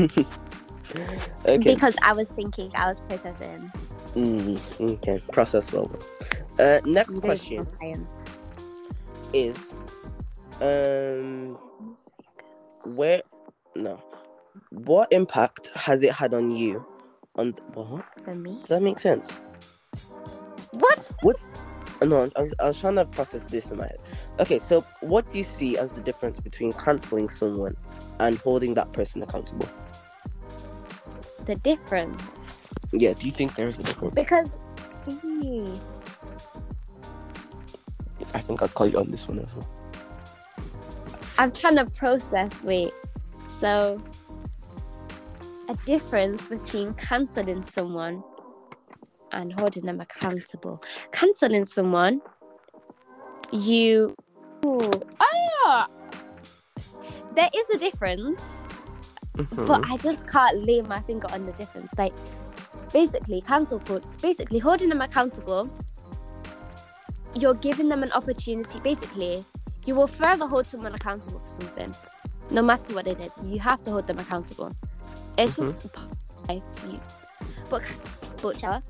okay. 1.46 1.58
Because 1.58 1.96
I 2.04 2.14
was 2.14 2.32
thinking, 2.32 2.72
I 2.76 2.88
was 2.90 3.00
processing. 3.02 3.72
Mm, 4.16 4.92
okay. 4.94 5.22
Process 5.32 5.72
well. 5.74 5.92
Uh, 6.60 6.80
next 6.86 7.20
question 7.20 7.66
science. 7.66 8.30
Is 9.34 9.58
um 10.62 11.58
where 12.96 13.22
no. 13.76 14.02
What 14.70 15.12
impact 15.12 15.70
has 15.76 16.04
it 16.04 16.14
had 16.14 16.34
on 16.34 16.52
you? 16.52 16.86
On 17.36 17.54
what? 17.74 18.06
For 18.24 18.36
me, 18.36 18.60
does 18.60 18.70
that 18.70 18.84
make 18.84 19.00
sense? 19.00 19.32
What? 20.72 21.10
what? 21.22 21.36
No 22.04 22.30
I 22.36 22.42
was, 22.42 22.54
I 22.60 22.66
was 22.66 22.80
trying 22.80 22.96
to 22.96 23.06
process 23.06 23.44
this 23.44 23.72
in 23.72 23.78
my 23.78 23.86
head. 23.86 24.00
Okay 24.40 24.60
so 24.60 24.82
what 25.02 25.30
do 25.32 25.38
you 25.38 25.44
see 25.44 25.78
as 25.78 25.92
the 25.94 26.02
difference 26.02 26.40
between 26.40 26.74
canceling 26.74 27.30
someone 27.30 27.76
and 28.20 28.38
holding 28.38 28.74
that 28.76 28.92
person 28.94 29.24
accountable? 29.24 29.70
The 31.46 31.56
difference? 31.56 32.22
yeah 32.92 33.14
do 33.14 33.26
you 33.26 33.32
think 33.32 33.56
there 33.56 33.68
is 33.68 33.80
a 33.80 33.84
difference? 33.84 34.16
Because. 34.16 34.60
I 38.34 38.40
think 38.40 38.62
i'll 38.62 38.68
call 38.70 38.88
you 38.88 39.00
on 39.00 39.12
this 39.12 39.28
one 39.28 39.40
as 39.40 39.56
well 39.56 39.68
I'm 41.38 41.52
trying 41.52 41.78
to 41.78 41.86
process. 41.86 42.52
Wait. 42.64 42.94
So, 43.60 44.02
a 45.70 45.76
difference 45.86 46.46
between 46.46 46.94
canceling 46.94 47.64
someone 47.64 48.24
and 49.32 49.52
holding 49.60 49.86
them 49.86 50.00
accountable. 50.00 50.84
Canceling 51.12 51.66
someone, 51.66 52.22
you. 53.52 54.14
Ooh, 54.66 54.92
ah, 55.20 55.88
there 57.36 57.50
is 57.54 57.70
a 57.72 57.78
difference, 57.78 58.42
Mhm. 59.38 59.68
but 59.68 59.82
I 59.90 59.98
just 59.98 60.28
can't 60.28 60.64
lay 60.66 60.82
my 60.82 61.02
finger 61.02 61.28
on 61.32 61.44
the 61.44 61.52
difference. 61.54 61.92
Like, 61.98 62.14
basically, 62.94 63.42
cancel 63.42 63.80
basically 64.22 64.60
holding 64.60 64.90
them 64.90 65.02
accountable. 65.02 65.70
You're 67.36 67.56
giving 67.56 67.90
them 67.90 68.04
an 68.04 68.12
opportunity. 68.14 68.80
Basically, 68.80 69.46
you 69.86 69.96
will 69.96 70.08
forever 70.08 70.48
hold 70.48 70.68
someone 70.68 70.94
accountable 70.96 71.40
for 71.40 71.50
something. 71.50 71.96
no 72.52 72.62
matter 72.62 72.94
what 72.94 73.08
it 73.08 73.20
is, 73.20 73.32
you 73.44 73.60
have 73.60 73.82
to 73.84 73.92
hold 73.92 74.06
them 74.08 74.20
accountable. 74.20 74.72
It's 75.38 75.58
Mhm. 75.58 75.58
just 75.58 75.86
life. 76.50 76.64
You, 76.86 77.02
but 77.70 77.82
but 78.42 78.62
yeah, 78.62 78.82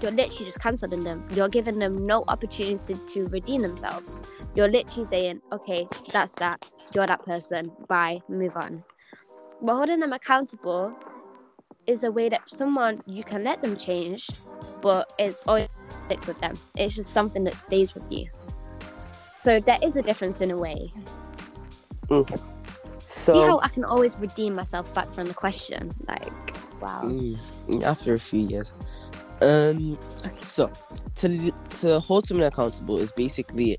you're 0.00 0.10
literally 0.10 0.46
just 0.46 0.60
cancelling 0.60 1.04
them. 1.04 1.24
You're 1.30 1.48
giving 1.50 1.78
them 1.78 2.06
no 2.06 2.24
opportunity 2.28 2.96
to 3.14 3.26
redeem 3.28 3.62
themselves. 3.62 4.22
You're 4.54 4.68
literally 4.68 5.04
saying, 5.04 5.42
okay, 5.52 5.88
that's 6.12 6.34
that. 6.36 6.66
You're 6.94 7.06
that 7.06 7.24
person. 7.24 7.72
Bye. 7.88 8.20
Move 8.28 8.56
on. 8.56 8.84
But 9.60 9.76
holding 9.76 10.00
them 10.00 10.12
accountable 10.12 10.96
is 11.86 12.04
a 12.04 12.10
way 12.12 12.28
that 12.30 12.42
someone 12.48 13.02
you 13.06 13.24
can 13.24 13.44
let 13.44 13.60
them 13.60 13.76
change, 13.76 14.28
but 14.80 15.12
it's 15.18 15.42
always 15.46 15.68
stick 16.06 16.26
with 16.26 16.38
them. 16.40 16.58
It's 16.76 16.94
just 16.94 17.12
something 17.12 17.44
that 17.44 17.56
stays 17.56 17.94
with 17.94 18.04
you. 18.10 18.28
So 19.40 19.60
there 19.60 19.78
is 19.82 19.96
a 19.96 20.02
difference 20.02 20.40
in 20.40 20.50
a 20.50 20.58
way. 20.58 20.92
Okay. 22.10 22.36
See 23.06 23.40
how 23.42 23.58
So 23.58 23.60
I 23.62 23.68
can 23.68 23.84
always 23.84 24.18
redeem 24.18 24.54
myself 24.54 24.92
back 24.94 25.12
from 25.12 25.26
the 25.28 25.34
question? 25.34 25.94
Like, 26.08 26.34
wow. 26.80 27.16
mm, 27.68 27.82
after 27.84 28.14
a 28.14 28.18
few 28.20 28.40
years, 28.40 28.74
um, 29.42 29.98
Okay. 30.26 30.44
so 30.44 30.70
to 31.16 31.52
to 31.80 32.00
hold 32.00 32.26
someone 32.26 32.46
accountable 32.46 32.98
is 32.98 33.12
basically 33.12 33.78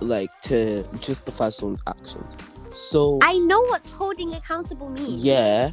like 0.00 0.30
to 0.44 0.84
justify 0.98 1.50
someone's 1.50 1.82
actions. 1.86 2.36
So 2.74 3.18
I 3.22 3.38
know 3.38 3.60
what 3.66 3.84
holding 3.86 4.34
accountable 4.34 4.90
means. 4.90 5.24
Yeah. 5.24 5.70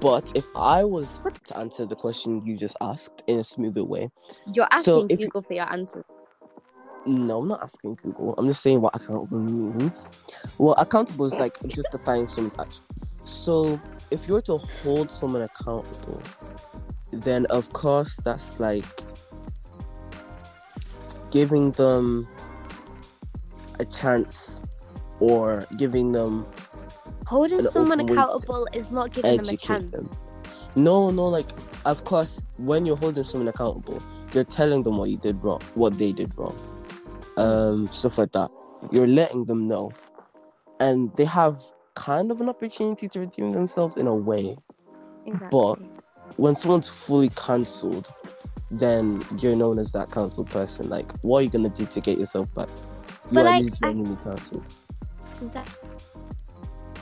But 0.00 0.30
if 0.34 0.46
I 0.54 0.84
was 0.84 1.20
to 1.46 1.56
answer 1.58 1.84
the 1.84 1.96
question 1.96 2.42
you 2.44 2.56
just 2.56 2.76
asked 2.80 3.22
in 3.26 3.38
a 3.40 3.44
smoother 3.44 3.84
way, 3.84 4.10
You're 4.46 4.68
asking 4.70 4.84
So 4.84 5.06
if 5.10 5.18
Google 5.18 5.42
for 5.42 5.52
your 5.52 5.70
answer. 5.72 6.04
no, 7.06 7.40
I'm 7.40 7.48
not 7.48 7.62
asking 7.62 7.96
Google. 7.96 8.34
I'm 8.38 8.46
just 8.46 8.62
saying 8.62 8.80
what 8.80 8.94
accountable 8.94 9.38
means. 9.38 10.08
Well, 10.58 10.74
accountable 10.78 11.26
is 11.26 11.34
like 11.34 11.58
justifying 11.66 12.28
someone's 12.28 12.58
action. 12.58 12.84
So 13.24 13.80
if 14.10 14.28
you 14.28 14.34
were 14.34 14.42
to 14.42 14.58
hold 14.58 15.10
someone 15.10 15.42
accountable, 15.42 16.22
then 17.10 17.46
of 17.46 17.72
course 17.72 18.16
that's 18.24 18.60
like 18.60 18.84
giving 21.30 21.72
them 21.72 22.28
a 23.80 23.84
chance 23.84 24.60
or 25.20 25.66
giving 25.76 26.12
them 26.12 26.46
Holding 27.26 27.62
someone 27.62 28.00
accountable 28.00 28.66
is 28.72 28.90
not 28.90 29.12
giving 29.12 29.36
them 29.38 29.48
a 29.54 29.56
chance. 29.56 29.90
them. 29.90 30.08
No, 30.76 31.10
no, 31.10 31.26
like 31.28 31.50
of 31.84 32.04
course, 32.04 32.40
when 32.56 32.84
you're 32.86 32.96
holding 32.96 33.24
someone 33.24 33.48
accountable, 33.48 34.02
you're 34.32 34.44
telling 34.44 34.82
them 34.82 34.96
what 34.98 35.10
you 35.10 35.16
did 35.16 35.42
wrong, 35.42 35.60
what 35.74 35.96
they 35.98 36.12
did 36.12 36.36
wrong, 36.36 36.56
um, 37.36 37.86
stuff 37.88 38.18
like 38.18 38.32
that. 38.32 38.50
You're 38.90 39.06
letting 39.06 39.44
them 39.46 39.68
know, 39.68 39.92
and 40.80 41.14
they 41.16 41.24
have 41.24 41.62
kind 41.94 42.30
of 42.30 42.40
an 42.40 42.48
opportunity 42.48 43.08
to 43.08 43.20
redeem 43.20 43.52
themselves 43.52 43.96
in 43.96 44.06
a 44.06 44.14
way. 44.14 44.56
Exactly. 45.26 45.48
But 45.50 45.78
when 46.36 46.56
someone's 46.56 46.88
fully 46.88 47.30
cancelled, 47.30 48.12
then 48.70 49.22
you're 49.40 49.56
known 49.56 49.78
as 49.78 49.92
that 49.92 50.10
cancelled 50.10 50.50
person. 50.50 50.88
Like, 50.88 51.10
what 51.22 51.38
are 51.38 51.42
you 51.42 51.50
gonna 51.50 51.68
do 51.68 51.86
to 51.86 52.00
get 52.00 52.18
yourself 52.18 52.52
back? 52.54 52.68
You 53.30 53.34
But, 53.36 53.40
are 53.40 53.44
like, 53.44 53.64
I- 53.82 53.88
genuinely 53.88 54.16
That- 55.50 55.68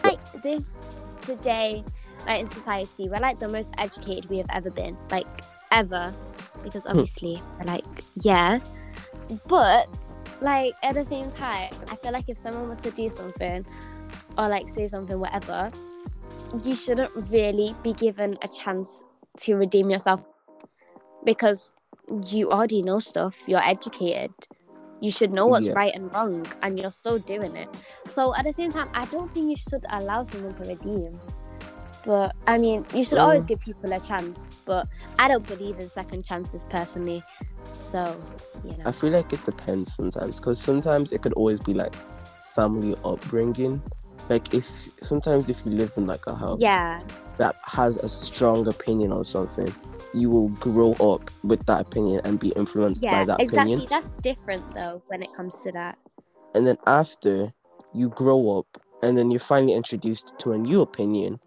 like 0.05 0.43
this 0.43 0.67
today, 1.23 1.85
like 2.27 2.41
in 2.41 2.51
society, 2.51 3.09
we're 3.09 3.21
like 3.21 3.39
the 3.39 3.49
most 3.49 3.73
educated 3.79 4.29
we 4.29 4.39
have 4.39 4.51
ever 4.51 4.71
been, 4.71 4.97
like 5.11 5.27
ever, 5.71 6.13
because 6.63 6.85
hmm. 6.85 6.91
obviously 6.91 7.43
we're 7.59 7.67
like 7.67 7.85
yeah, 8.15 8.59
but 9.47 9.89
like 10.41 10.75
at 10.83 10.95
the 10.95 11.05
same 11.05 11.31
time, 11.33 11.73
I 11.91 11.97
feel 11.97 12.13
like 12.13 12.29
if 12.29 12.37
someone 12.37 12.69
was 12.69 12.81
to 12.81 12.91
do 12.91 13.09
something 13.09 13.65
or 14.37 14.49
like 14.49 14.69
say 14.69 14.87
something, 14.87 15.19
whatever, 15.19 15.71
you 16.65 16.75
shouldn't 16.75 17.11
really 17.31 17.75
be 17.83 17.93
given 17.95 18.37
a 18.43 18.49
chance 18.49 19.05
to 19.39 19.55
redeem 19.55 19.91
yourself 19.91 20.21
because 21.25 21.75
you 22.27 22.51
already 22.51 22.83
know 22.83 22.99
stuff. 22.99 23.45
You're 23.47 23.63
educated. 23.63 24.33
You 25.03 25.11
should 25.11 25.33
know 25.33 25.47
what's 25.49 25.67
Yeah. 25.67 25.75
right 25.75 25.93
and 25.95 26.13
wrong, 26.15 26.47
and 26.63 26.79
you're 26.79 26.93
still 26.93 27.19
doing 27.19 27.57
it. 27.57 27.69
So 28.07 28.35
at 28.37 28.45
the 28.45 28.53
same 28.53 28.71
time, 28.71 28.89
I 28.95 29.05
don't 29.07 29.31
think 29.35 29.51
you 29.51 29.57
should 29.57 29.85
allow 29.91 30.23
someone 30.23 30.55
to 30.55 30.63
redeem. 30.65 31.21
But 32.07 32.37
I 32.47 32.57
mean, 32.57 32.87
you 32.95 33.03
should 33.05 33.19
always 33.19 33.43
Mm. 33.43 33.49
give 33.49 33.61
people 33.61 33.93
a 33.93 33.99
chance. 33.99 34.59
But 34.65 34.87
I 35.19 35.27
don't 35.27 35.45
believe 35.45 35.81
in 35.81 35.89
second 35.89 36.25
chances 36.25 36.65
personally. 36.71 37.25
So 37.81 38.17
you 38.65 38.77
know, 38.77 38.85
I 38.87 38.93
feel 38.93 39.11
like 39.11 39.33
it 39.33 39.45
depends 39.45 39.93
sometimes 39.93 40.39
because 40.39 40.61
sometimes 40.61 41.11
it 41.11 41.21
could 41.21 41.33
always 41.33 41.59
be 41.59 41.75
like 41.75 41.95
family 42.55 42.95
upbringing. 43.05 43.83
Like 44.29 44.55
if 44.55 44.69
sometimes 45.01 45.49
if 45.49 45.67
you 45.67 45.73
live 45.73 45.93
in 45.97 46.07
like 46.07 46.25
a 46.29 46.35
house 46.37 46.61
yeah, 46.61 47.01
that 47.39 47.57
has 47.65 47.97
a 47.97 48.09
strong 48.09 48.69
opinion 48.69 49.11
on 49.11 49.25
something, 49.25 49.75
you 50.15 50.31
will 50.31 50.49
grow 50.49 50.93
up 50.95 51.31
with 51.43 51.65
that 51.67 51.81
opinion 51.81 52.21
and 52.25 52.39
be 52.39 52.51
influenced 52.51 53.03
yeah, 53.03 53.21
by 53.21 53.25
that 53.25 53.41
exactly. 53.41 53.75
opinion. 53.75 53.89
That's 53.89 54.17
different 54.17 54.75
though 54.75 55.03
when 55.09 55.23
it 55.23 55.33
comes 55.35 55.59
to 55.61 55.73
that. 55.73 55.99
And 56.55 56.67
then 56.67 56.77
after 56.87 57.53
you 57.95 58.11
grow 58.11 58.59
up 58.59 58.67
and 59.03 59.17
then 59.17 59.31
you're 59.31 59.41
finally 59.41 59.73
introduced 59.75 60.35
to 60.39 60.53
a 60.53 60.59
new 60.59 60.81
opinion, 60.83 61.41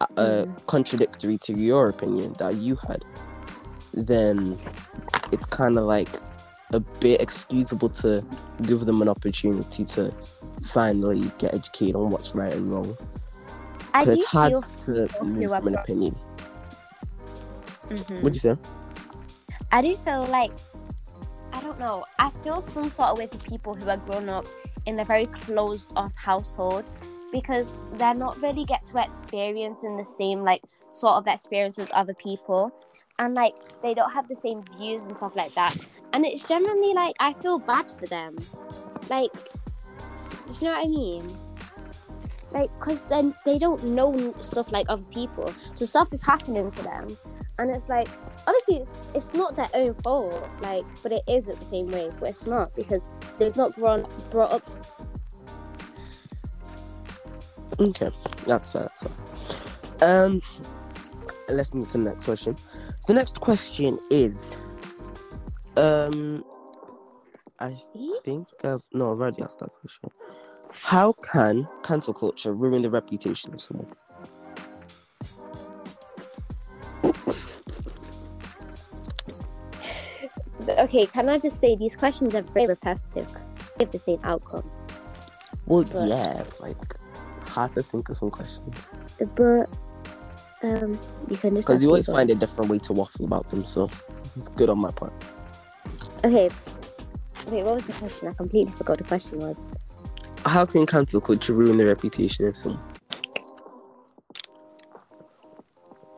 uh, 0.00 0.06
uh, 0.16 0.44
Mhm. 0.44 0.66
contradictory 0.66 1.38
to 1.38 1.52
your 1.52 1.88
opinion 1.88 2.34
that 2.38 2.56
you 2.56 2.76
had, 2.76 3.04
then 3.92 4.58
it's 5.32 5.46
kind 5.46 5.76
of 5.78 5.84
like 5.84 6.08
a 6.72 6.80
bit 6.80 7.20
excusable 7.20 7.88
to 7.88 8.22
give 8.62 8.86
them 8.86 9.02
an 9.02 9.08
opportunity 9.08 9.84
to 9.84 10.12
finally 10.64 11.30
get 11.38 11.54
educated 11.54 11.94
on 11.96 12.10
what's 12.10 12.34
right 12.34 12.52
and 12.52 12.72
wrong. 12.72 12.96
I 13.92 14.04
do 14.04 14.12
it's 14.12 14.24
hard 14.24 14.52
feel. 14.52 14.62
to 14.86 15.24
move 15.24 15.50
from 15.50 15.68
an 15.68 15.76
opinion. 15.76 16.16
Mhm. 17.88 18.22
What'd 18.22 18.34
you 18.34 18.40
say? 18.40 18.56
I 19.72 19.82
do 19.82 19.96
feel 19.96 20.24
like 20.26 20.52
I 21.52 21.60
don't 21.60 21.78
know. 21.78 22.04
I 22.18 22.30
feel 22.42 22.60
some 22.60 22.90
sort 22.90 23.10
of 23.10 23.18
way 23.18 23.28
for 23.28 23.38
people 23.38 23.74
who 23.74 23.88
are 23.88 23.96
grown 23.96 24.28
up 24.28 24.46
in 24.86 24.98
a 24.98 25.04
very 25.04 25.26
closed 25.26 25.92
off 25.94 26.12
household 26.16 26.84
because 27.32 27.74
they're 27.94 28.14
not 28.14 28.40
really 28.42 28.64
get 28.64 28.84
to 28.86 29.02
experience 29.02 29.84
in 29.84 29.96
the 29.96 30.04
same 30.04 30.42
like 30.42 30.62
sort 30.92 31.14
of 31.14 31.26
experience 31.26 31.78
as 31.78 31.90
other 31.94 32.14
people. 32.14 32.72
And 33.18 33.34
like 33.34 33.54
they 33.82 33.94
don't 33.94 34.10
have 34.10 34.28
the 34.28 34.34
same 34.34 34.64
views 34.76 35.04
and 35.06 35.16
stuff 35.16 35.36
like 35.36 35.54
that. 35.54 35.76
And 36.12 36.26
it's 36.26 36.46
generally 36.48 36.92
like 36.94 37.14
I 37.20 37.32
feel 37.34 37.58
bad 37.58 37.90
for 37.98 38.06
them. 38.06 38.36
Like 39.08 39.30
do 40.46 40.52
you 40.60 40.70
know 40.70 40.76
what 40.76 40.84
I 40.84 40.88
mean? 40.88 41.38
Like, 42.52 42.78
cause 42.78 43.02
then 43.04 43.34
they 43.44 43.58
don't 43.58 43.82
know 43.82 44.32
stuff 44.38 44.70
like 44.70 44.86
other 44.88 45.02
people, 45.04 45.52
so 45.74 45.84
stuff 45.84 46.12
is 46.12 46.22
happening 46.22 46.70
to 46.70 46.82
them, 46.82 47.18
and 47.58 47.70
it's 47.70 47.88
like 47.88 48.08
obviously 48.46 48.76
it's 48.76 48.98
it's 49.14 49.34
not 49.34 49.54
their 49.54 49.68
own 49.74 49.94
fault, 49.94 50.48
like, 50.60 50.84
but 51.02 51.12
it 51.12 51.22
is 51.28 51.48
at 51.48 51.58
the 51.58 51.64
same 51.64 51.90
way, 51.90 52.10
but 52.18 52.30
it's 52.30 52.46
not 52.46 52.74
because 52.74 53.06
they've 53.38 53.56
not 53.56 53.74
grown 53.74 54.06
brought 54.30 54.52
up. 54.52 54.70
Okay, 57.80 58.10
that's 58.46 58.72
fair. 58.72 58.82
That's 58.82 59.02
fair. 59.02 60.24
Um, 60.24 60.42
let's 61.48 61.72
move 61.74 61.90
to 61.92 61.98
the 61.98 62.04
next 62.04 62.24
question. 62.24 62.56
The 63.06 63.14
next 63.14 63.40
question 63.40 63.98
is, 64.10 64.56
um, 65.76 66.44
I 67.60 67.76
think 68.24 68.48
I've 68.64 68.82
no, 68.92 69.12
I've 69.12 69.20
already 69.20 69.42
asked 69.42 69.60
that 69.60 69.70
question. 69.80 70.10
How 70.72 71.12
can 71.12 71.68
cancel 71.84 72.12
culture 72.12 72.52
ruin 72.52 72.82
the 72.82 72.90
reputation 72.90 73.54
of 73.54 73.60
someone? 73.60 73.86
Okay, 80.68 81.06
can 81.06 81.28
I 81.28 81.38
just 81.38 81.60
say 81.60 81.76
these 81.76 81.96
questions 81.96 82.34
are 82.34 82.42
very 82.42 82.66
repetitive, 82.66 83.28
give 83.78 83.90
the 83.90 83.98
same 83.98 84.20
outcome, 84.24 84.68
Well, 85.66 85.84
But- 85.84 86.08
yeah, 86.08 86.44
like 86.60 86.76
hard 87.46 87.72
to 87.74 87.82
think 87.82 88.08
of 88.08 88.16
some 88.16 88.30
questions 88.30 88.74
but 89.36 89.68
um, 90.62 90.98
you 91.28 91.36
can 91.36 91.54
just 91.54 91.68
because 91.68 91.82
you 91.82 91.88
always 91.88 92.06
Google. 92.06 92.18
find 92.18 92.30
a 92.30 92.34
different 92.34 92.70
way 92.70 92.78
to 92.78 92.92
waffle 92.92 93.24
about 93.26 93.48
them. 93.50 93.64
So 93.64 93.90
it's 94.34 94.48
good 94.48 94.70
on 94.70 94.78
my 94.78 94.90
part. 94.90 95.12
Okay, 96.24 96.50
wait, 97.48 97.62
what 97.64 97.74
was 97.74 97.86
the 97.86 97.92
question? 97.94 98.28
I 98.28 98.32
completely 98.32 98.72
forgot 98.72 98.98
the 98.98 99.04
question 99.04 99.38
was. 99.40 99.70
How 100.46 100.66
can 100.66 100.86
cancel 100.86 101.20
culture 101.20 101.52
ruin 101.52 101.76
the 101.76 101.86
reputation 101.86 102.46
of 102.46 102.56
someone? 102.56 102.82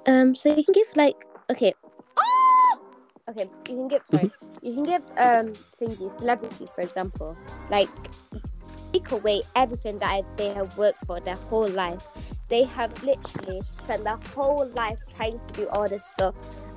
Um, 0.06 0.34
so 0.34 0.48
you 0.54 0.64
can 0.64 0.72
give 0.72 0.86
like 0.96 1.26
okay. 1.50 1.74
Okay, 3.28 3.50
you 3.68 3.74
can 3.76 3.88
give 3.88 4.06
sorry. 4.06 4.30
you 4.62 4.74
can 4.74 4.84
give 4.84 5.02
um 5.16 5.52
thingy 5.80 6.16
celebrities 6.18 6.70
for 6.70 6.82
example. 6.82 7.36
Like 7.70 7.88
take 8.92 9.10
away 9.10 9.42
everything 9.54 9.98
that 9.98 10.22
they 10.36 10.54
have 10.54 10.76
worked 10.78 11.04
for 11.06 11.20
their 11.20 11.34
whole 11.34 11.68
life. 11.68 12.02
They 12.48 12.64
have 12.64 12.92
literally 13.02 13.62
spent 13.82 14.04
their 14.04 14.18
whole 14.34 14.68
life 14.76 14.98
trying 15.16 15.40
to 15.40 15.54
do 15.54 15.68
all 15.68 15.88
this 15.88 16.04
stuff 16.04 16.34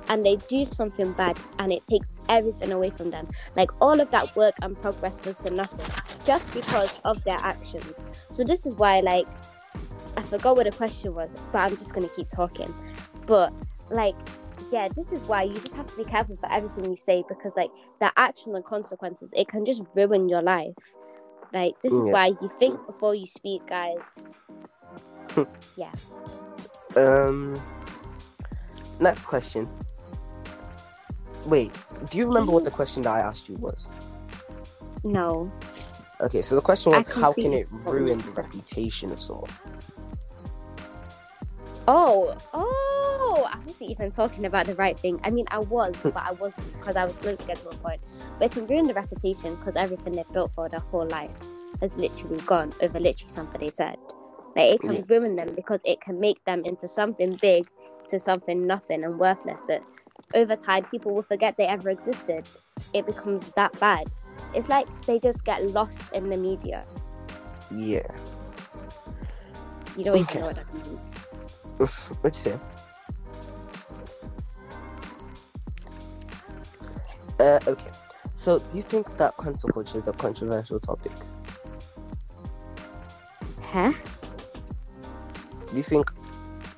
and 0.08 0.26
they 0.26 0.36
do 0.48 0.64
something 0.64 1.12
bad 1.12 1.38
and 1.60 1.70
it 1.70 1.86
takes 1.86 2.08
everything 2.28 2.72
away 2.72 2.90
from 2.90 3.10
them. 3.10 3.28
Like 3.56 3.70
all 3.80 4.00
of 4.00 4.10
that 4.10 4.34
work 4.34 4.54
and 4.60 4.80
progress 4.80 5.24
was 5.24 5.40
for 5.42 5.50
nothing. 5.50 5.86
Just 6.26 6.52
because 6.52 6.98
of 7.04 7.22
their 7.22 7.38
actions. 7.38 8.04
So 8.32 8.42
this 8.42 8.66
is 8.66 8.74
why 8.74 9.00
like 9.00 9.26
I 10.16 10.22
forgot 10.22 10.56
what 10.56 10.64
the 10.64 10.72
question 10.72 11.14
was, 11.14 11.30
but 11.52 11.58
I'm 11.58 11.76
just 11.76 11.94
gonna 11.94 12.08
keep 12.08 12.28
talking. 12.28 12.74
But 13.26 13.52
like, 13.90 14.16
yeah, 14.70 14.88
this 14.94 15.12
is 15.12 15.26
why 15.26 15.42
you 15.42 15.54
just 15.54 15.74
have 15.74 15.86
to 15.88 15.96
be 15.96 16.04
careful 16.04 16.36
for 16.36 16.50
everything 16.52 16.84
you 16.90 16.96
say 16.96 17.24
because 17.28 17.56
like 17.56 17.70
the 18.00 18.12
action 18.16 18.54
and 18.54 18.64
consequences, 18.64 19.30
it 19.34 19.48
can 19.48 19.64
just 19.64 19.82
ruin 19.94 20.28
your 20.28 20.42
life. 20.42 20.74
Like 21.52 21.74
this 21.82 21.92
is 21.92 22.06
Yeah. 22.06 22.12
why 22.12 22.26
you 22.26 22.48
think 22.58 22.86
before 22.86 23.14
you 23.14 23.26
speak, 23.26 23.66
guys. 23.68 24.28
yeah. 25.76 25.92
Um. 26.96 27.60
Next 29.00 29.26
question. 29.26 29.68
Wait, 31.46 31.72
do 32.10 32.18
you 32.18 32.26
remember 32.26 32.52
what 32.52 32.64
the 32.64 32.70
question 32.70 33.02
that 33.02 33.10
I 33.10 33.20
asked 33.20 33.48
you 33.48 33.56
was? 33.56 33.88
No. 35.02 35.50
Okay, 36.20 36.42
so 36.42 36.54
the 36.54 36.60
question 36.60 36.92
was 36.92 37.06
how 37.06 37.32
can 37.32 37.54
it 37.54 37.66
ruin 37.70 38.18
the 38.18 38.30
reputation 38.36 39.10
of 39.10 39.20
someone? 39.20 39.50
Oh, 41.88 42.36
oh, 42.52 42.99
Oh, 43.22 43.48
I 43.52 43.58
wasn't 43.66 43.90
even 43.90 44.10
talking 44.10 44.46
about 44.46 44.66
the 44.66 44.74
right 44.74 44.98
thing. 44.98 45.20
I 45.24 45.30
mean, 45.30 45.46
I 45.50 45.58
was, 45.58 45.94
but 46.02 46.16
I 46.16 46.32
wasn't 46.32 46.72
because 46.72 46.96
I 46.96 47.04
was 47.04 47.16
going 47.18 47.36
to 47.36 47.44
get 47.46 47.58
to 47.58 47.68
a 47.68 47.74
point. 47.76 48.00
But 48.38 48.46
it 48.46 48.52
can 48.52 48.66
ruin 48.66 48.86
the 48.86 48.94
reputation 48.94 49.54
because 49.56 49.76
everything 49.76 50.14
they've 50.14 50.32
built 50.32 50.52
for 50.54 50.68
their 50.68 50.80
whole 50.80 51.06
life 51.06 51.30
has 51.80 51.96
literally 51.96 52.38
gone 52.46 52.72
over 52.80 52.98
literally 52.98 53.30
something 53.30 53.60
they 53.60 53.70
said. 53.70 53.96
Like, 54.56 54.74
it 54.74 54.80
can 54.80 54.92
Yeah. 54.92 55.02
ruin 55.08 55.36
them 55.36 55.54
because 55.54 55.80
it 55.84 56.00
can 56.00 56.18
make 56.18 56.44
them 56.44 56.64
into 56.64 56.88
something 56.88 57.32
big 57.40 57.66
to 58.08 58.18
something 58.18 58.66
nothing 58.66 59.04
and 59.04 59.18
worthless 59.18 59.62
that 59.62 59.82
over 60.34 60.56
time 60.56 60.84
people 60.86 61.14
will 61.14 61.22
forget 61.22 61.56
they 61.56 61.66
ever 61.66 61.88
existed. 61.90 62.44
It 62.92 63.06
becomes 63.06 63.52
that 63.52 63.78
bad. 63.78 64.08
It's 64.54 64.68
like 64.68 64.88
they 65.06 65.18
just 65.18 65.44
get 65.44 65.64
lost 65.66 66.02
in 66.12 66.28
the 66.28 66.36
media. 66.36 66.84
Yeah. 67.76 68.02
You 69.96 70.04
don't 70.04 70.16
Okay. 70.16 70.38
even 70.38 70.40
know 70.40 70.46
what 70.46 70.56
that 70.56 70.74
means. 70.74 71.16
What'd 72.22 72.44
you 72.44 72.60
Uh, 77.40 77.58
okay. 77.66 77.90
So, 78.34 78.58
do 78.58 78.76
you 78.76 78.82
think 78.82 79.16
that 79.16 79.34
cancel 79.42 79.70
culture 79.70 79.96
is 79.96 80.06
a 80.08 80.12
controversial 80.12 80.78
topic? 80.78 81.12
Huh? 83.62 83.92
Do 85.70 85.76
you 85.76 85.82
think 85.82 86.10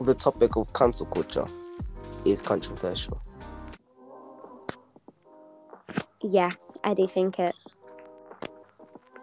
the 0.00 0.14
topic 0.14 0.56
of 0.56 0.72
cancel 0.72 1.06
culture 1.06 1.46
is 2.24 2.40
controversial? 2.42 3.20
Yeah, 6.22 6.52
I 6.84 6.94
do 6.94 7.08
think 7.08 7.40
it. 7.40 7.54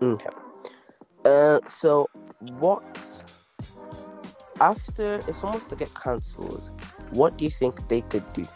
Okay. 0.01 0.29
Uh, 1.23 1.59
so 1.67 2.09
what 2.39 3.23
after 4.59 5.21
if 5.27 5.35
someone's 5.35 5.65
to 5.67 5.75
get 5.75 5.93
cancelled, 5.93 6.71
what 7.11 7.37
do 7.37 7.45
you 7.45 7.51
think 7.51 7.87
they 7.87 8.01
could 8.01 8.23
do, 8.33 8.47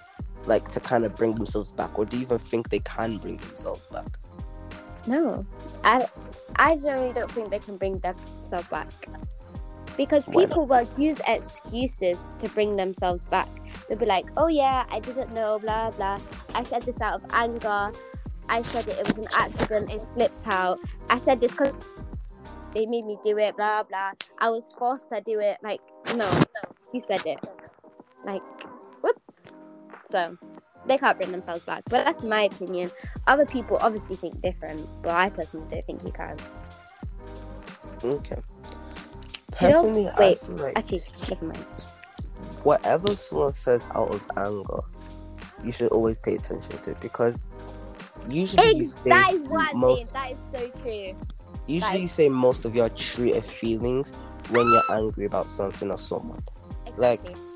like 0.45 0.67
to 0.69 0.79
kind 0.79 1.05
of 1.05 1.15
bring 1.15 1.35
themselves 1.35 1.71
back, 1.71 1.97
or 1.97 2.05
do 2.05 2.17
you 2.17 2.23
even 2.23 2.37
think 2.37 2.69
they 2.69 2.79
can 2.79 3.17
bring 3.17 3.37
themselves 3.37 3.87
back? 3.87 4.17
No, 5.07 5.45
I, 5.83 6.05
I 6.55 6.77
generally 6.77 7.13
don't 7.13 7.31
think 7.31 7.49
they 7.49 7.59
can 7.59 7.75
bring 7.77 7.99
themselves 7.99 8.67
back 8.69 8.87
because 9.97 10.25
Why 10.27 10.43
not? 10.43 10.49
people 10.49 10.65
will 10.65 10.87
use 10.97 11.21
excuses 11.27 12.31
to 12.39 12.49
bring 12.49 12.75
themselves 12.75 13.25
back. 13.25 13.47
They'll 13.87 13.97
be 13.97 14.05
like, 14.05 14.27
"Oh 14.37 14.47
yeah, 14.47 14.85
I 14.89 14.99
didn't 14.99 15.33
know, 15.33 15.59
blah 15.59 15.91
blah. 15.91 16.19
I 16.55 16.63
said 16.63 16.83
this 16.83 17.01
out 17.01 17.21
of 17.21 17.29
anger. 17.33 17.91
I 18.49 18.61
said 18.61 18.87
it, 18.87 18.99
it 18.99 19.15
was 19.15 19.25
an 19.25 19.31
accident. 19.37 19.91
It 19.91 20.01
slipped 20.13 20.47
out. 20.47 20.79
I 21.09 21.17
said 21.17 21.39
this 21.39 21.51
because 21.51 21.73
they 22.73 22.85
made 22.85 23.05
me 23.05 23.17
do 23.23 23.37
it, 23.37 23.55
blah 23.55 23.83
blah. 23.83 24.11
I 24.39 24.49
was 24.49 24.69
forced 24.77 25.09
to 25.11 25.21
do 25.21 25.39
it. 25.39 25.57
Like, 25.63 25.81
no, 26.07 26.29
no, 26.29 26.71
you 26.93 26.99
said 26.99 27.25
it. 27.25 27.39
Like. 28.25 28.41
So 30.13 30.37
they 30.85 30.99
can't 30.99 31.17
bring 31.17 31.31
themselves 31.31 31.63
back. 31.63 31.81
But 31.89 32.05
that's 32.05 32.21
my 32.21 32.43
opinion. 32.43 32.91
Other 33.25 33.47
people 33.47 33.79
obviously 33.81 34.15
think 34.15 34.39
different, 34.41 34.87
but 35.01 35.11
I 35.11 35.31
personally 35.31 35.65
don't 35.71 35.85
think 35.87 36.03
you 36.03 36.11
can. 36.11 36.37
Okay. 38.03 38.35
You 39.61 39.69
know- 39.69 39.73
Personally, 39.73 40.07
I 40.09 40.19
wait, 40.19 40.39
feel 40.39 40.55
like 40.57 40.77
Actually, 40.77 41.03
never 41.29 41.45
mind. 41.45 41.85
whatever 42.61 43.15
someone 43.15 43.53
says 43.53 43.81
out 43.95 44.09
of 44.11 44.23
anger, 44.37 44.81
you 45.63 45.71
should 45.71 45.91
always 45.91 46.19
pay 46.19 46.35
attention 46.35 46.77
to 46.83 46.93
because 47.01 47.43
usually 48.29 48.77
you 48.77 48.89
say 48.89 49.09
that 49.09 49.33
is 49.33 49.47
what 49.49 49.69
I'm 49.73 49.79
most. 49.79 50.13
That 50.13 50.31
is 50.31 50.37
so 50.55 50.69
true. 50.83 51.15
usually 51.65 52.01
you 52.01 52.07
say 52.07 52.29
most 52.29 52.65
of 52.65 52.75
your 52.75 52.89
true 52.89 53.33
feelings 53.41 54.11
when 54.51 54.67
you're 54.69 54.91
angry 54.91 55.25
about 55.25 55.49
something 55.49 55.89
or 55.89 55.97
someone. 55.97 56.43
Like, 56.97 57.19
Exactly. 57.23 57.52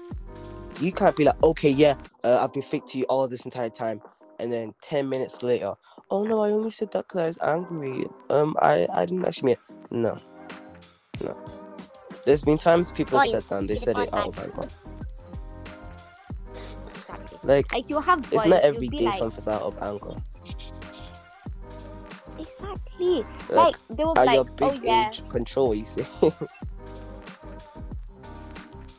You 0.79 0.91
can't 0.91 1.15
be 1.15 1.23
like, 1.25 1.41
okay, 1.43 1.69
yeah, 1.69 1.95
uh, 2.23 2.39
I've 2.43 2.53
been 2.53 2.61
fake 2.61 2.85
to 2.87 2.97
you 2.97 3.05
all 3.05 3.27
this 3.27 3.45
entire 3.45 3.69
time, 3.69 4.01
and 4.39 4.51
then 4.51 4.73
ten 4.81 5.09
minutes 5.09 5.43
later, 5.43 5.73
oh 6.11 6.23
no, 6.23 6.41
I 6.43 6.51
only 6.51 6.71
said 6.71 6.91
that 6.91 7.07
because 7.07 7.37
I 7.39 7.55
was 7.55 7.69
angry. 7.69 8.05
Um, 8.29 8.55
I 8.61 8.87
I 8.93 9.05
didn't 9.05 9.25
actually 9.25 9.47
mean 9.47 9.55
it. 9.55 9.91
no, 9.91 10.19
no. 11.23 11.37
There's 12.25 12.43
been 12.43 12.57
times 12.57 12.91
people 12.91 13.19
have 13.19 13.29
said 13.29 13.43
that 13.49 13.67
they 13.67 13.77
said 13.77 13.97
it 13.97 14.11
can't 14.11 14.13
out 14.13 14.27
of 14.27 14.39
anger. 14.39 14.69
Like 17.43 17.71
Like 17.71 17.89
you'll 17.89 18.01
have 18.01 18.19
it's 18.31 18.45
not 18.45 18.61
every 18.61 18.89
day 18.89 19.05
like, 19.05 19.19
something's 19.19 19.47
out 19.47 19.61
of 19.61 19.81
anger. 19.81 20.21
Exactly. 22.37 23.25
Like, 23.49 23.49
Like 23.49 23.75
they 23.87 24.03
will 24.03 24.13
be 24.13 24.19
at 24.19 24.25
like, 24.25 24.35
your 24.35 24.43
big 24.43 24.61
oh 24.61 24.79
yeah. 24.83 25.07
age, 25.09 25.27
control 25.29 25.73
you 25.73 25.85
see. 25.85 26.05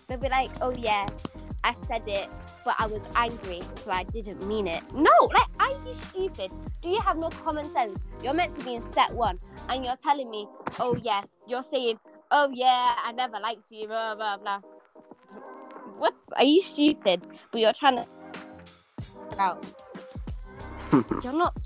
They'll 0.09 0.18
be 0.18 0.31
like, 0.31 0.51
oh 0.62 0.72
yeah, 0.79 1.07
I 1.65 1.75
said 1.87 2.03
it, 2.07 2.29
but 2.65 2.77
I 2.79 2.87
was 2.87 3.03
angry, 3.15 3.63
so 3.77 3.91
I 3.91 4.05
didn't 4.05 4.47
mean 4.47 4.67
it. 4.67 4.83
No, 4.95 5.11
like, 5.23 5.49
are 5.61 5.71
you 5.87 5.95
stupid? 6.11 6.51
Do 6.81 6.89
you 6.89 7.01
have 7.01 7.17
no 7.17 7.31
common 7.31 7.71
sense? 7.73 7.99
You're 8.23 8.35
meant 8.35 8.59
to 8.59 8.65
be 8.65 8.75
in 8.75 8.93
set 8.93 9.13
one, 9.13 9.39
and 9.69 9.85
you're 9.85 9.97
telling 9.97 10.31
me, 10.31 10.47
oh 10.79 10.97
yeah, 11.03 11.23
you're 11.47 11.63
saying, 11.63 11.99
oh 12.31 12.51
yeah, 12.53 12.95
I 13.05 13.13
never 13.13 13.39
liked 13.41 13.71
you, 13.71 13.87
blah 13.89 14.15
blah 14.15 14.37
blah. 14.39 14.61
What? 15.99 16.15
Are 16.37 16.45
you 16.45 16.61
stupid? 16.63 17.27
But 17.51 17.61
you're 17.61 17.73
trying 17.73 17.97
to 17.97 18.07
out. 19.39 19.65
You're 21.23 21.33
not. 21.33 21.57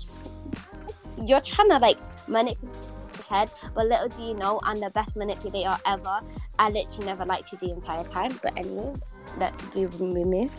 You're 1.21 1.41
trying 1.41 1.69
to 1.69 1.77
like 1.77 1.97
manipulate 2.27 2.75
your 3.15 3.23
head, 3.23 3.51
but 3.73 3.87
little 3.87 4.09
do 4.09 4.23
you 4.23 4.33
know, 4.33 4.59
I'm 4.63 4.79
the 4.79 4.89
best 4.89 5.15
manipulator 5.15 5.77
ever. 5.85 6.19
I 6.59 6.69
literally 6.69 7.05
never 7.05 7.25
liked 7.25 7.51
you 7.51 7.57
the 7.59 7.71
entire 7.71 8.03
time. 8.03 8.39
But 8.41 8.57
anyways, 8.57 9.01
we 9.75 9.87
we 9.87 10.23
move. 10.23 10.51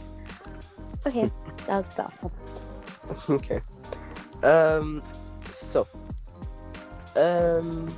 Okay, 1.06 1.30
that 1.66 1.76
was 1.76 1.88
that. 1.90 2.12
okay. 3.30 3.60
Um. 4.42 5.02
So. 5.48 5.86
Um. 7.16 7.96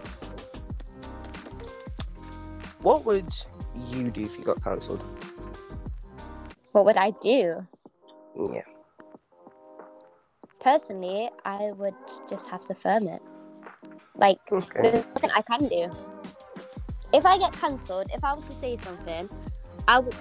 What 2.81 3.05
would 3.05 3.33
you 3.89 4.11
do 4.11 4.25
if 4.25 4.39
you 4.39 4.45
got 4.45 4.63
cancelled? 4.63 5.05
What 6.73 6.85
would 6.85 6.97
I 6.97 7.11
do? 7.21 7.67
Yeah. 8.37 8.63
Personally, 10.61 11.31
I 11.45 11.73
would 11.73 11.95
just 12.29 12.49
have 12.51 12.63
to 12.67 12.75
firm 12.75 13.09
it. 13.09 13.23
Like 14.17 14.39
Okay. 14.53 14.83
there's 14.83 15.05
nothing 15.15 15.31
I 15.35 15.43
can 15.43 15.69
do. 15.69 15.91
If 17.13 17.25
I 17.25 17.39
get 17.39 17.53
cancelled, 17.53 18.07
if 18.13 18.23
I 18.23 18.35
was 18.35 18.45
to 18.45 18.53
say 18.53 18.77
something, 18.77 19.29
I 19.89 20.01
would. 20.01 20.15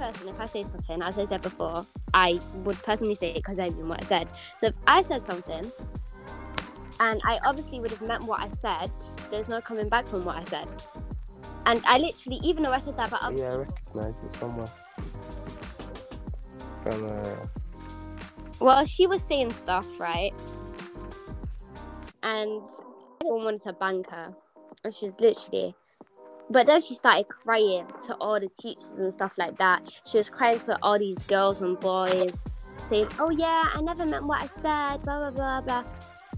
Personally, 0.00 0.32
if 0.32 0.40
I 0.40 0.46
say 0.46 0.64
something, 0.64 1.02
as 1.02 1.18
I 1.18 1.24
said 1.24 1.42
before, 1.42 1.86
I 2.14 2.40
would 2.64 2.82
personally 2.82 3.14
say 3.14 3.32
it 3.32 3.34
because 3.34 3.58
I 3.58 3.68
mean 3.68 3.86
what 3.86 4.02
I 4.02 4.06
said. 4.06 4.28
So 4.56 4.68
if 4.68 4.74
I 4.86 5.02
said 5.02 5.26
something, 5.26 5.70
and 7.00 7.20
I 7.26 7.38
obviously 7.44 7.80
would 7.80 7.90
have 7.90 8.00
meant 8.00 8.24
what 8.24 8.40
I 8.40 8.48
said, 8.48 8.90
there's 9.30 9.46
no 9.46 9.60
coming 9.60 9.90
back 9.90 10.06
from 10.06 10.24
what 10.24 10.36
I 10.36 10.42
said. 10.44 10.68
And 11.66 11.82
I 11.86 11.98
literally, 11.98 12.40
even 12.42 12.62
though 12.62 12.72
I 12.72 12.80
said 12.80 12.96
that 12.96 13.08
about 13.08 13.22
other 13.24 13.36
Yeah, 13.36 13.52
I 13.52 13.56
recognize 13.56 14.22
it 14.22 14.32
somewhere. 14.32 14.68
From 16.80 17.04
uh. 17.04 17.46
Well, 18.58 18.86
she 18.86 19.06
was 19.06 19.22
saying 19.22 19.52
stuff, 19.52 19.86
right? 19.98 20.32
And 22.22 22.62
everyone 23.20 23.44
wanted 23.44 23.62
to 23.64 23.74
bang 23.74 24.02
her. 24.10 24.34
And 24.82 24.94
she's 24.94 25.20
literally. 25.20 25.74
But 26.50 26.66
then 26.66 26.80
she 26.80 26.94
started 26.96 27.28
crying 27.28 27.86
to 28.06 28.14
all 28.16 28.40
the 28.40 28.48
teachers 28.48 28.92
and 28.98 29.12
stuff 29.12 29.32
like 29.38 29.56
that. 29.58 29.82
She 30.04 30.18
was 30.18 30.28
crying 30.28 30.60
to 30.60 30.76
all 30.82 30.98
these 30.98 31.22
girls 31.22 31.60
and 31.60 31.78
boys, 31.78 32.44
saying, 32.82 33.08
Oh, 33.20 33.30
yeah, 33.30 33.70
I 33.72 33.80
never 33.80 34.04
meant 34.04 34.26
what 34.26 34.42
I 34.42 34.46
said, 34.46 35.02
blah, 35.04 35.30
blah, 35.30 35.30
blah, 35.30 35.60
blah. 35.60 35.84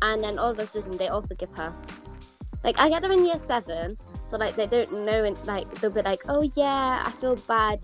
And 0.02 0.22
then 0.22 0.38
all 0.38 0.50
of 0.50 0.58
a 0.58 0.66
sudden, 0.66 0.96
they 0.98 1.08
all 1.08 1.22
forgive 1.22 1.54
her. 1.56 1.72
Like, 2.62 2.78
I 2.78 2.90
get 2.90 3.02
them 3.02 3.12
in 3.12 3.24
year 3.24 3.38
seven, 3.38 3.96
so, 4.24 4.36
like, 4.36 4.54
they 4.54 4.66
don't 4.66 5.04
know, 5.04 5.24
and, 5.24 5.46
like, 5.46 5.72
they'll 5.80 5.90
be 5.90 6.02
like, 6.02 6.24
Oh, 6.28 6.42
yeah, 6.42 7.02
I 7.06 7.10
feel 7.12 7.36
bad. 7.36 7.80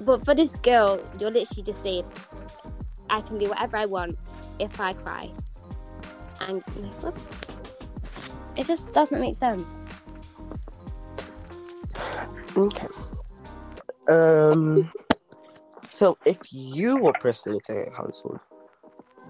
But 0.00 0.24
for 0.24 0.34
this 0.34 0.56
girl, 0.56 1.00
you're 1.20 1.30
literally 1.30 1.62
just 1.62 1.82
saying, 1.82 2.06
I 3.10 3.20
can 3.20 3.38
do 3.38 3.48
whatever 3.48 3.76
I 3.76 3.86
want 3.86 4.18
if 4.58 4.80
I 4.80 4.94
cry. 4.94 5.30
And 6.40 6.62
like. 7.02 7.14
It 8.56 8.66
just 8.66 8.90
doesn't 8.92 9.20
make 9.20 9.36
sense. 9.36 9.75
Okay. 12.56 12.88
Um. 14.08 14.90
So, 15.90 16.18
if 16.26 16.38
you 16.52 16.98
were 16.98 17.12
personally 17.14 17.60
to 17.64 17.72
get 17.74 17.94
cancelled, 17.94 18.38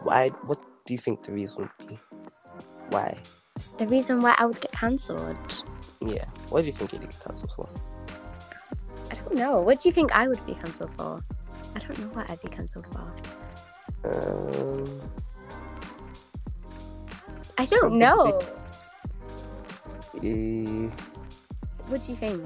why? 0.02 0.28
What 0.44 0.58
do 0.84 0.92
you 0.94 0.98
think 0.98 1.22
the 1.22 1.32
reason 1.32 1.58
would 1.78 1.88
be? 1.88 1.98
Why? 2.90 3.18
The 3.78 3.86
reason 3.86 4.20
why 4.22 4.34
I 4.38 4.46
would 4.46 4.60
get 4.60 4.72
cancelled. 4.72 5.64
Yeah. 6.00 6.24
What 6.50 6.60
do 6.62 6.66
you 6.68 6.72
think 6.72 6.92
you'd 6.92 7.02
get 7.02 7.18
cancelled 7.20 7.52
for? 7.52 7.68
I 9.10 9.14
don't 9.14 9.34
know. 9.34 9.60
What 9.60 9.80
do 9.80 9.88
you 9.88 9.92
think 9.92 10.14
I 10.14 10.28
would 10.28 10.44
be 10.46 10.54
cancelled 10.54 10.90
for? 10.96 11.22
I 11.74 11.78
don't 11.80 11.98
know 11.98 12.08
what 12.08 12.28
I'd 12.30 12.40
be 12.40 12.48
cancelled 12.48 12.86
for. 12.92 13.12
Um. 14.04 15.00
I 17.58 17.64
don't 17.64 17.98
know. 17.98 18.40
Eh, 20.22 20.90
What 21.88 22.04
do 22.04 22.12
you 22.12 22.16
think? 22.16 22.44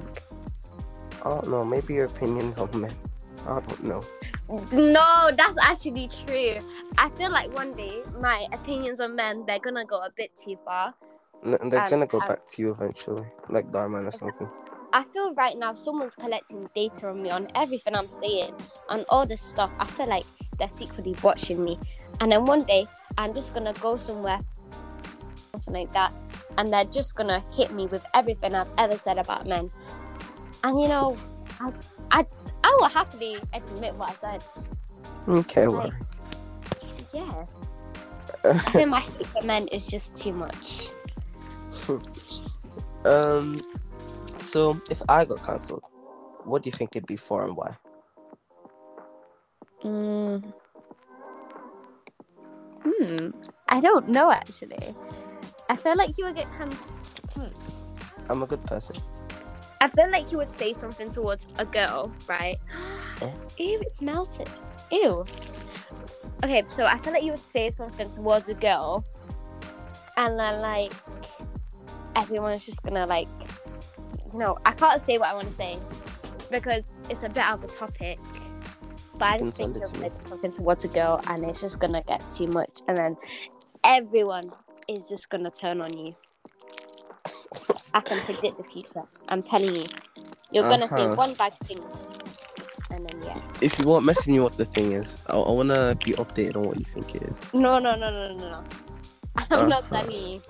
I 1.21 1.29
don't 1.29 1.49
know. 1.49 1.63
Maybe 1.63 1.93
your 1.95 2.05
opinions 2.05 2.57
on 2.57 2.81
men. 2.81 2.93
I 3.47 3.59
don't 3.59 3.83
know. 3.83 4.03
No, 4.71 5.31
that's 5.35 5.57
actually 5.61 6.07
true. 6.07 6.57
I 6.97 7.09
feel 7.09 7.31
like 7.31 7.53
one 7.55 7.73
day 7.73 8.01
my 8.19 8.45
opinions 8.51 8.99
on 8.99 9.15
men 9.15 9.45
they're 9.47 9.59
gonna 9.59 9.85
go 9.85 9.97
a 9.97 10.09
bit 10.15 10.31
too 10.35 10.57
far. 10.65 10.93
They're 11.43 11.59
Um, 11.63 11.89
gonna 11.89 12.05
go 12.05 12.19
um, 12.19 12.27
back 12.27 12.45
to 12.47 12.61
you 12.61 12.71
eventually, 12.71 13.25
like 13.49 13.71
Darman 13.71 14.07
or 14.07 14.11
something. 14.11 14.49
I 14.93 15.03
feel 15.03 15.33
right 15.33 15.57
now 15.57 15.73
someone's 15.73 16.15
collecting 16.15 16.69
data 16.75 17.07
on 17.07 17.23
me 17.23 17.29
on 17.31 17.47
everything 17.55 17.95
I'm 17.95 18.09
saying, 18.09 18.53
on 18.89 19.05
all 19.09 19.25
this 19.25 19.41
stuff. 19.41 19.71
I 19.79 19.85
feel 19.85 20.07
like 20.07 20.25
they're 20.59 20.67
secretly 20.67 21.15
watching 21.23 21.63
me. 21.63 21.79
And 22.19 22.31
then 22.31 22.45
one 22.45 22.63
day 22.63 22.87
I'm 23.17 23.33
just 23.33 23.53
gonna 23.53 23.73
go 23.73 23.95
somewhere 23.95 24.39
something 25.53 25.73
like 25.73 25.91
that 25.93 26.13
and 26.57 26.71
they're 26.71 26.85
just 26.85 27.15
gonna 27.15 27.41
hit 27.55 27.71
me 27.71 27.87
with 27.87 28.05
everything 28.13 28.53
I've 28.55 28.67
ever 28.77 28.97
said 28.97 29.17
about 29.17 29.47
men. 29.47 29.71
And 30.63 30.79
you 30.79 30.87
know, 30.87 31.17
I 31.59 31.71
I, 32.11 32.25
I 32.63 32.77
will 32.79 32.87
happily 32.87 33.37
admit 33.53 33.95
what 33.95 34.09
I 34.11 34.31
said. 34.31 34.43
Okay, 35.27 35.67
well. 35.67 35.83
Like, 35.83 35.93
Yeah. 37.13 37.45
I 38.43 38.53
think 38.57 38.89
my 38.89 39.01
hate 39.01 39.27
for 39.27 39.43
men 39.43 39.67
is 39.67 39.85
just 39.85 40.15
too 40.15 40.33
much. 40.33 40.89
um. 43.05 43.59
So, 44.39 44.81
if 44.89 45.01
I 45.07 45.25
got 45.25 45.45
cancelled, 45.45 45.83
what 46.43 46.63
do 46.63 46.69
you 46.69 46.73
think 46.73 46.95
it'd 46.95 47.07
be 47.07 47.15
for 47.15 47.45
and 47.45 47.55
why? 47.55 47.75
Mm. 49.83 50.43
Hmm. 52.83 53.29
I 53.69 53.79
don't 53.79 54.09
know 54.09 54.31
actually. 54.31 54.95
I 55.69 55.75
feel 55.75 55.95
like 55.95 56.17
you 56.17 56.25
would 56.25 56.35
get 56.35 56.51
kind 56.53 56.73
of. 56.73 57.51
I'm 58.29 58.43
a 58.43 58.47
good 58.47 58.63
person. 58.65 58.95
I 59.81 59.87
feel 59.87 60.11
like 60.11 60.31
you 60.31 60.37
would 60.37 60.49
say 60.49 60.73
something 60.73 61.09
towards 61.09 61.47
a 61.57 61.65
girl, 61.65 62.13
right? 62.27 62.57
Eh? 63.21 63.31
Ew, 63.57 63.79
it's 63.81 63.99
melted. 63.99 64.47
Ew. 64.91 65.25
Okay, 66.43 66.63
so 66.69 66.85
I 66.85 66.97
feel 66.99 67.13
like 67.13 67.23
you 67.23 67.31
would 67.31 67.43
say 67.43 67.71
something 67.71 68.09
towards 68.11 68.47
a 68.47 68.53
girl, 68.53 69.03
and 70.17 70.39
then 70.39 70.61
like 70.61 70.93
everyone's 72.15 72.63
just 72.63 72.83
gonna 72.83 73.07
like, 73.07 73.27
no, 74.33 74.57
I 74.65 74.73
can't 74.73 75.03
say 75.03 75.17
what 75.17 75.29
I 75.29 75.33
want 75.33 75.49
to 75.49 75.55
say 75.55 75.79
because 76.51 76.83
it's 77.09 77.23
a 77.23 77.29
bit 77.29 77.39
out 77.39 77.63
of 77.63 77.69
the 77.69 77.75
topic. 77.75 78.19
But 79.17 79.25
I 79.25 79.37
just 79.39 79.57
think 79.57 79.73
send 79.73 79.77
it 79.77 79.79
you'll 79.79 79.89
to 79.89 79.99
me. 79.99 80.09
say 80.09 80.11
something 80.19 80.51
towards 80.53 80.85
a 80.85 80.89
girl, 80.89 81.21
and 81.27 81.43
it's 81.45 81.59
just 81.59 81.79
gonna 81.79 82.03
get 82.07 82.21
too 82.29 82.47
much, 82.47 82.81
and 82.87 82.95
then 82.95 83.17
everyone 83.83 84.51
is 84.87 85.09
just 85.09 85.29
gonna 85.29 85.51
turn 85.51 85.81
on 85.81 85.97
you. 85.97 86.15
I 87.93 88.01
can 88.01 88.21
predict 88.21 88.57
the 88.57 88.63
future. 88.63 89.03
I'm 89.29 89.41
telling 89.41 89.75
you. 89.75 89.85
You're 90.51 90.63
gonna 90.65 90.89
say 90.89 91.05
Uh-huh. 91.05 91.15
one 91.15 91.33
bad 91.35 91.53
thing. 91.67 91.83
And 92.91 93.05
then 93.05 93.21
yeah. 93.23 93.39
If 93.61 93.79
you 93.79 93.85
want 93.85 94.05
messing 94.05 94.33
you 94.35 94.43
what 94.43 94.57
the 94.57 94.65
thing 94.65 94.91
is, 94.93 95.17
I, 95.27 95.35
I 95.37 95.51
wanna 95.51 95.95
be 96.03 96.11
updated 96.13 96.57
on 96.57 96.63
what 96.63 96.77
you 96.77 96.83
think 96.93 97.15
it 97.15 97.23
is. 97.23 97.41
No 97.53 97.79
no 97.79 97.95
no 97.95 98.09
no 98.11 98.33
no 98.33 98.49
no. 98.49 98.63
I'm 99.51 99.67
not 99.67 99.85
Uh-huh. 99.91 100.01
telling 100.03 100.11
you. 100.33 100.41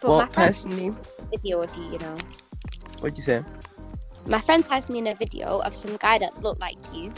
But 0.00 0.08
well, 0.08 0.18
my 0.18 0.26
personally, 0.26 0.92
video 1.30 1.62
of 1.62 1.74
you, 1.76 1.84
you 1.92 1.98
know. 1.98 2.16
what'd 3.00 3.16
you 3.16 3.22
say? 3.24 3.42
My 4.26 4.40
friend 4.40 4.64
typed 4.64 4.88
me 4.88 4.98
in 4.98 5.06
a 5.08 5.14
video 5.14 5.58
of 5.60 5.74
some 5.76 5.96
guy 5.96 6.18
that 6.18 6.42
looked 6.42 6.60
like 6.60 6.78
you. 6.92 7.12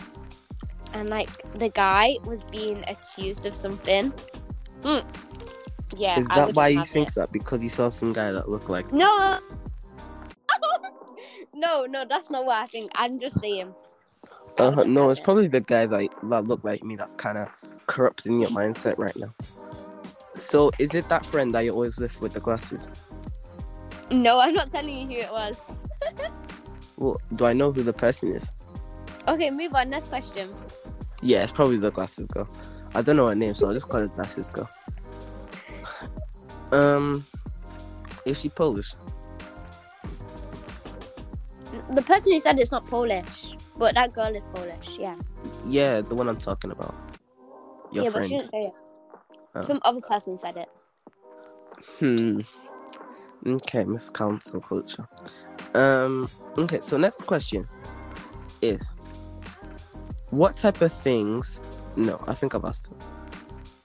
And 0.93 1.09
like 1.11 1.30
the 1.59 1.68
guy 1.70 2.16
was 2.24 2.43
being 2.51 2.84
accused 2.89 3.47
of 3.47 3.55
something. 3.55 4.12
Mm. 4.82 5.05
Yeah. 5.97 6.18
is 6.18 6.28
that 6.28 6.55
why 6.55 6.68
you 6.68 6.84
think 6.84 7.09
it. 7.09 7.14
that? 7.14 7.32
Because 7.32 7.62
you 7.62 7.68
saw 7.68 7.91
some 7.91 8.12
guy 8.12 8.32
that 8.32 8.49
looked 8.49 8.68
like. 8.68 8.93
No 8.93 9.39
No, 11.55 11.87
no, 11.87 12.05
that's 12.05 12.30
not 12.30 12.45
what 12.45 12.57
I 12.57 12.66
think. 12.66 12.91
I'm 12.95 13.18
just 13.18 13.41
saying. 13.41 13.74
Uh, 14.59 14.84
no, 14.87 15.11
it's 15.11 15.20
probably 15.20 15.49
the 15.49 15.61
guy 15.61 15.87
that 15.87 16.09
that 16.24 16.47
looked 16.47 16.64
like 16.64 16.82
me. 16.82 16.97
That's 16.97 17.14
kind 17.14 17.39
of 17.39 17.49
corrupting 17.87 18.41
your 18.41 18.51
mindset 18.51 18.99
right 18.99 19.16
now. 19.16 19.34
So, 20.34 20.70
is 20.78 20.95
it 20.95 21.09
that 21.09 21.24
friend 21.24 21.53
that 21.53 21.64
you're 21.64 21.74
always 21.74 21.99
with 21.99 22.20
with 22.20 22.32
the 22.32 22.41
glasses? 22.41 22.91
No, 24.11 24.39
I'm 24.39 24.55
not 24.55 24.70
telling 24.70 25.11
you 25.11 25.16
who 25.16 25.22
it 25.22 25.32
was. 25.32 25.59
Well, 26.99 27.20
do 27.34 27.45
I 27.45 27.53
know 27.53 27.72
who 27.72 27.82
the 27.82 27.93
person 27.93 28.34
is? 28.34 28.55
Okay, 29.28 29.51
move 29.51 29.74
on. 29.74 29.91
Next 29.91 30.07
question. 30.07 30.49
Yeah, 31.20 31.43
it's 31.43 31.53
probably 31.53 31.76
the 31.76 31.91
glasses 31.91 32.26
girl. 32.26 32.49
I 32.95 33.03
don't 33.03 33.16
know 33.16 33.26
her 33.26 33.34
name, 33.34 33.53
so 33.53 33.66
I'll 33.66 33.74
just 33.74 33.91
call 33.91 34.01
it 34.01 34.14
glasses 34.14 34.49
girl. 34.49 34.70
Um, 36.73 37.25
is 38.25 38.41
she 38.41 38.49
Polish? 38.49 38.95
The 41.95 42.03
person 42.03 42.33
who 42.33 42.41
said 42.41 42.59
it's 42.59 42.73
not 42.73 42.87
Polish, 42.87 43.55
but 43.77 43.95
that 43.95 44.12
girl 44.12 44.35
is 44.35 44.43
Polish. 44.55 44.99
Yeah. 44.99 45.17
Yeah, 45.67 46.01
the 46.01 46.14
one 46.14 46.29
I'm 46.29 46.39
talking 46.39 46.71
about. 46.71 46.95
Your 47.93 48.05
yeah, 48.05 48.11
friend. 48.11 48.23
but 48.25 48.29
she 48.29 48.37
didn't 48.37 48.51
say 48.51 48.62
it. 48.67 48.73
Oh. 49.55 49.62
Some 49.62 49.81
other 49.85 50.01
person 50.01 50.39
said 50.39 50.57
it. 50.57 50.69
Hmm. 51.99 52.41
Okay, 53.47 53.85
Miss 53.85 54.11
Council 54.11 54.61
Culture. 54.61 55.07
Um. 55.75 56.29
Okay, 56.59 56.81
so 56.81 56.97
next 56.97 57.25
question 57.27 57.69
is, 58.62 58.91
what 60.31 60.57
type 60.57 60.81
of 60.81 60.93
things? 60.93 61.61
No, 61.97 62.23
I 62.27 62.35
think 62.35 62.55
I've 62.55 62.64
asked. 62.64 62.89
It. 62.89 63.16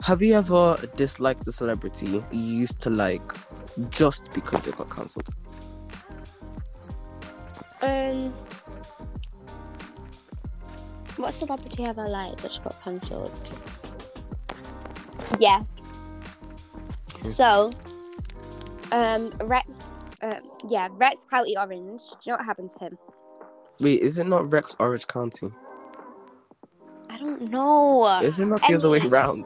Have 0.03 0.23
you 0.23 0.33
ever 0.33 0.77
disliked 0.95 1.45
a 1.47 1.51
celebrity 1.51 2.23
you 2.31 2.39
used 2.39 2.79
to 2.81 2.89
like 2.89 3.21
just 3.91 4.31
because 4.33 4.61
they 4.61 4.71
got 4.71 4.89
cancelled? 4.89 5.29
Um, 7.83 8.33
what 11.17 11.33
celebrity 11.35 11.83
have 11.83 11.99
I 11.99 12.07
liked 12.07 12.41
that 12.41 12.59
got 12.63 12.83
cancelled? 12.83 13.31
Yeah. 15.39 15.63
So, 17.29 17.69
um, 18.91 19.31
Rex, 19.41 19.77
um, 20.23 20.39
yeah, 20.67 20.87
Rex 20.93 21.25
County 21.25 21.55
Orange. 21.57 22.01
Do 22.01 22.17
you 22.25 22.31
know 22.31 22.37
what 22.37 22.45
happened 22.45 22.71
to 22.71 22.85
him? 22.85 22.97
Wait, 23.79 24.01
is 24.01 24.17
it 24.17 24.25
not 24.25 24.51
Rex 24.51 24.75
Orange 24.79 25.05
County? 25.05 25.51
I 27.07 27.19
don't 27.19 27.51
know. 27.51 28.19
Is 28.21 28.39
it 28.39 28.47
not 28.47 28.67
the 28.67 28.75
other 28.75 28.89
way 28.89 28.99
around? 29.01 29.45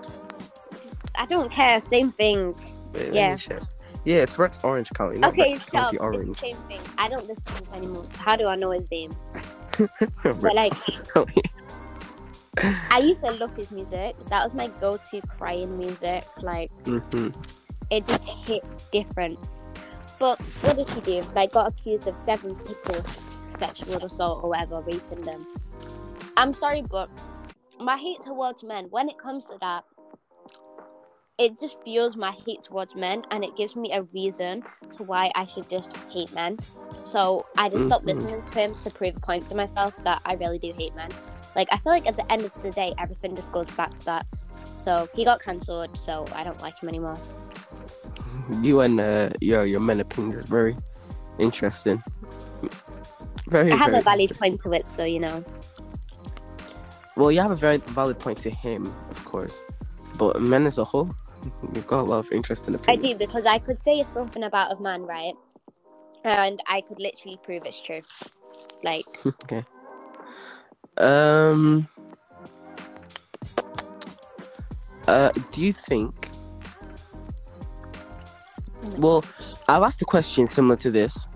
I 1.18 1.26
don't 1.26 1.52
care. 1.52 1.82
Same 1.82 2.12
thing. 2.12 2.56
Wait, 2.94 3.14
Yeah. 3.14 3.38
Yeah, 4.04 4.18
it's 4.18 4.38
Rex 4.38 4.60
Orange 4.64 4.92
County, 4.92 5.18
okay, 5.26 5.54
Rex 5.54 5.66
shut 5.72 5.76
up. 5.76 5.96
County 6.00 6.18
It's 6.30 6.40
the 6.42 6.48
same 6.48 6.58
thing. 6.70 6.82
I 7.00 7.10
don't 7.10 7.28
listen 7.28 7.44
to 7.44 7.54
him 7.56 7.68
anymore. 7.74 8.04
So 8.06 8.20
how 8.20 8.36
do 8.36 8.46
I 8.48 8.56
know 8.56 8.70
his 8.72 8.90
name? 8.92 9.16
Rex 10.24 10.54
like- 10.56 10.74
I 12.92 13.00
used 13.00 13.22
to 13.22 13.32
love 13.32 13.52
his 13.58 13.72
music. 13.72 14.16
That 14.30 14.44
was 14.44 14.54
my 14.54 14.68
go-to 14.80 15.22
crying 15.38 15.76
music. 15.78 16.24
Like 16.42 16.72
hmm 16.86 17.30
it 17.90 18.06
just 18.06 18.24
hit 18.24 18.64
different. 18.92 19.38
But 20.20 20.40
what 20.62 20.78
did 20.78 20.90
he 20.90 21.02
do? 21.02 21.28
Like 21.36 21.52
got 21.52 21.68
accused 21.68 22.08
of 22.08 22.18
seven 22.18 22.56
people 22.56 23.04
sexual 23.60 24.06
assault 24.06 24.44
or 24.44 24.50
whatever, 24.50 24.82
raping 24.82 25.22
them. 25.22 25.46
I'm 26.38 26.54
sorry, 26.54 26.84
but 26.90 27.10
my 27.80 27.98
hate 27.98 28.22
towards 28.24 28.64
men, 28.64 28.86
when 28.90 29.10
it 29.10 29.18
comes 29.18 29.44
to 29.46 29.58
that, 29.62 29.84
it 31.38 31.60
just 31.60 31.76
fuels 31.84 32.16
my 32.16 32.32
hate 32.46 32.64
towards 32.64 32.96
men 32.96 33.22
and 33.32 33.44
it 33.44 33.56
gives 33.58 33.76
me 33.76 33.92
a 33.92 34.04
reason 34.14 34.64
to 34.96 35.04
why 35.04 35.32
I 35.36 35.46
should 35.46 35.70
just 35.70 35.92
hate 36.12 36.34
men. 36.34 36.58
So 37.04 37.46
I 37.58 37.68
just 37.70 37.86
stopped 37.86 38.06
Mhm. 38.06 38.16
listening 38.16 38.42
to 38.42 38.52
him 38.60 38.74
to 38.84 38.90
prove 38.90 39.18
a 39.18 39.20
point 39.20 39.46
to 39.48 39.56
myself 39.56 39.94
that 40.06 40.22
I 40.26 40.34
really 40.36 40.60
do 40.60 40.72
hate 40.78 40.96
men. 40.96 41.10
Like 41.56 41.68
I 41.72 41.78
feel 41.78 41.92
like 41.92 42.08
at 42.08 42.16
the 42.16 42.30
end 42.32 42.44
of 42.44 42.52
the 42.62 42.72
day 42.72 42.94
everything 42.98 43.36
just 43.36 43.52
goes 43.52 43.68
back 43.78 43.94
to 43.96 44.06
that. 44.06 44.26
So 44.80 45.10
he 45.14 45.26
got 45.26 45.42
cancelled, 45.42 45.98
so 46.06 46.26
I 46.34 46.44
don't 46.44 46.62
like 46.62 46.80
him 46.82 46.90
anymore. 46.90 47.18
You 48.62 48.80
and 48.82 49.00
uh, 49.00 49.30
your 49.42 49.66
your 49.66 49.80
men 49.80 50.00
opinions 50.00 50.38
is 50.38 50.44
very 50.44 50.78
interesting. 51.40 52.02
Very. 53.50 53.72
I 53.72 53.76
have 53.76 53.92
very 53.92 54.00
a 54.00 54.04
valid 54.04 54.32
point 54.38 54.60
to 54.62 54.72
it, 54.74 54.86
so 54.94 55.04
you 55.04 55.20
know. 55.20 55.44
Well, 57.18 57.32
you 57.32 57.42
have 57.42 57.52
a 57.52 57.56
very 57.56 57.78
valid 57.78 58.20
point 58.20 58.40
to 58.40 58.50
him, 58.50 58.94
of 59.10 59.24
course, 59.26 59.62
but 60.18 60.42
men 60.42 60.66
as 60.68 60.78
a 60.78 60.84
whole, 60.84 61.10
you've 61.74 61.88
got 61.88 62.02
a 62.02 62.04
lot 62.04 62.20
of 62.20 62.32
interesting 62.32 62.76
I 62.76 62.78
opinions. 62.78 63.18
do 63.18 63.26
because 63.26 63.46
I 63.46 63.60
could 63.60 63.82
say 63.82 64.04
something 64.04 64.44
about 64.44 64.78
a 64.78 64.82
man, 64.82 65.04
right? 65.04 65.34
And 66.24 66.62
I 66.68 66.82
could 66.82 67.00
literally 67.00 67.40
prove 67.44 67.64
it's 67.66 67.82
true. 67.82 68.02
Like, 68.84 69.06
okay. 69.44 69.64
Um. 70.98 71.88
Uh, 75.08 75.32
do 75.52 75.64
you 75.64 75.72
think? 75.74 76.30
Well, 78.98 79.24
I've 79.68 79.84
asked 79.84 80.02
a 80.02 80.06
question 80.06 80.48
similar 80.48 80.76
to 80.78 80.92
this, 80.92 81.28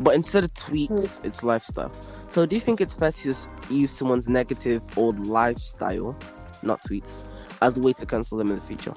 but 0.00 0.14
instead 0.14 0.44
of 0.44 0.52
tweets, 0.54 1.24
it's 1.24 1.42
lifestyle. 1.42 1.92
So, 2.28 2.46
do 2.46 2.54
you 2.54 2.60
think 2.60 2.80
it's 2.80 2.96
best 2.96 3.22
to 3.22 3.34
use 3.70 3.90
someone's 3.90 4.28
negative 4.28 4.82
old 4.96 5.26
lifestyle, 5.26 6.16
not 6.62 6.80
tweets, 6.82 7.20
as 7.62 7.78
a 7.78 7.80
way 7.80 7.92
to 7.94 8.06
cancel 8.06 8.38
them 8.38 8.48
in 8.48 8.56
the 8.56 8.60
future? 8.60 8.94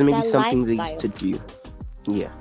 So 0.00 0.04
maybe 0.06 0.22
Their 0.22 0.30
something 0.30 0.64
they 0.64 0.76
used 0.76 0.98
to 1.00 1.08
do, 1.08 1.38
yeah, 2.08 2.32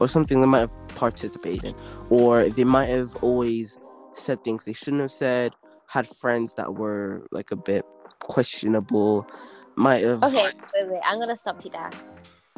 or 0.00 0.08
something 0.08 0.40
they 0.40 0.46
might 0.48 0.58
have 0.58 0.88
participated 0.96 1.62
in, 1.64 1.74
or 2.10 2.48
they 2.48 2.64
might 2.64 2.86
have 2.86 3.14
always 3.22 3.78
said 4.12 4.42
things 4.42 4.64
they 4.64 4.72
shouldn't 4.72 5.00
have 5.00 5.12
said, 5.12 5.54
had 5.86 6.08
friends 6.08 6.54
that 6.54 6.74
were 6.74 7.28
like 7.30 7.52
a 7.52 7.56
bit 7.56 7.84
questionable, 8.18 9.30
might 9.76 10.02
have. 10.02 10.24
okay, 10.24 10.50
wait, 10.74 10.88
wait. 10.90 11.00
I'm 11.04 11.20
gonna 11.20 11.36
stop 11.36 11.64
you 11.64 11.70
there. 11.70 11.92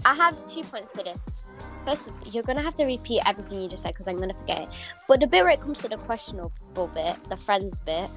I 0.07 0.15
have 0.15 0.35
two 0.51 0.63
points 0.63 0.93
to 0.93 1.03
this. 1.03 1.45
First, 1.85 2.09
you're 2.33 2.45
gonna 2.45 2.63
have 2.63 2.77
to 2.77 2.87
repeat 2.87 3.21
everything 3.27 3.61
you 3.61 3.69
just 3.69 3.83
said 3.83 3.93
because 3.93 4.09
I'm 4.09 4.17
gonna 4.17 4.33
forget 4.33 4.63
it. 4.63 4.69
But 5.07 5.21
the 5.21 5.27
bit 5.27 5.45
where 5.45 5.53
it 5.53 5.61
comes 5.61 5.77
to 5.81 5.89
the 5.89 5.99
questionable 5.99 6.87
bit, 6.95 7.23
the 7.25 7.37
friends 7.37 7.81
bit, 7.81 8.09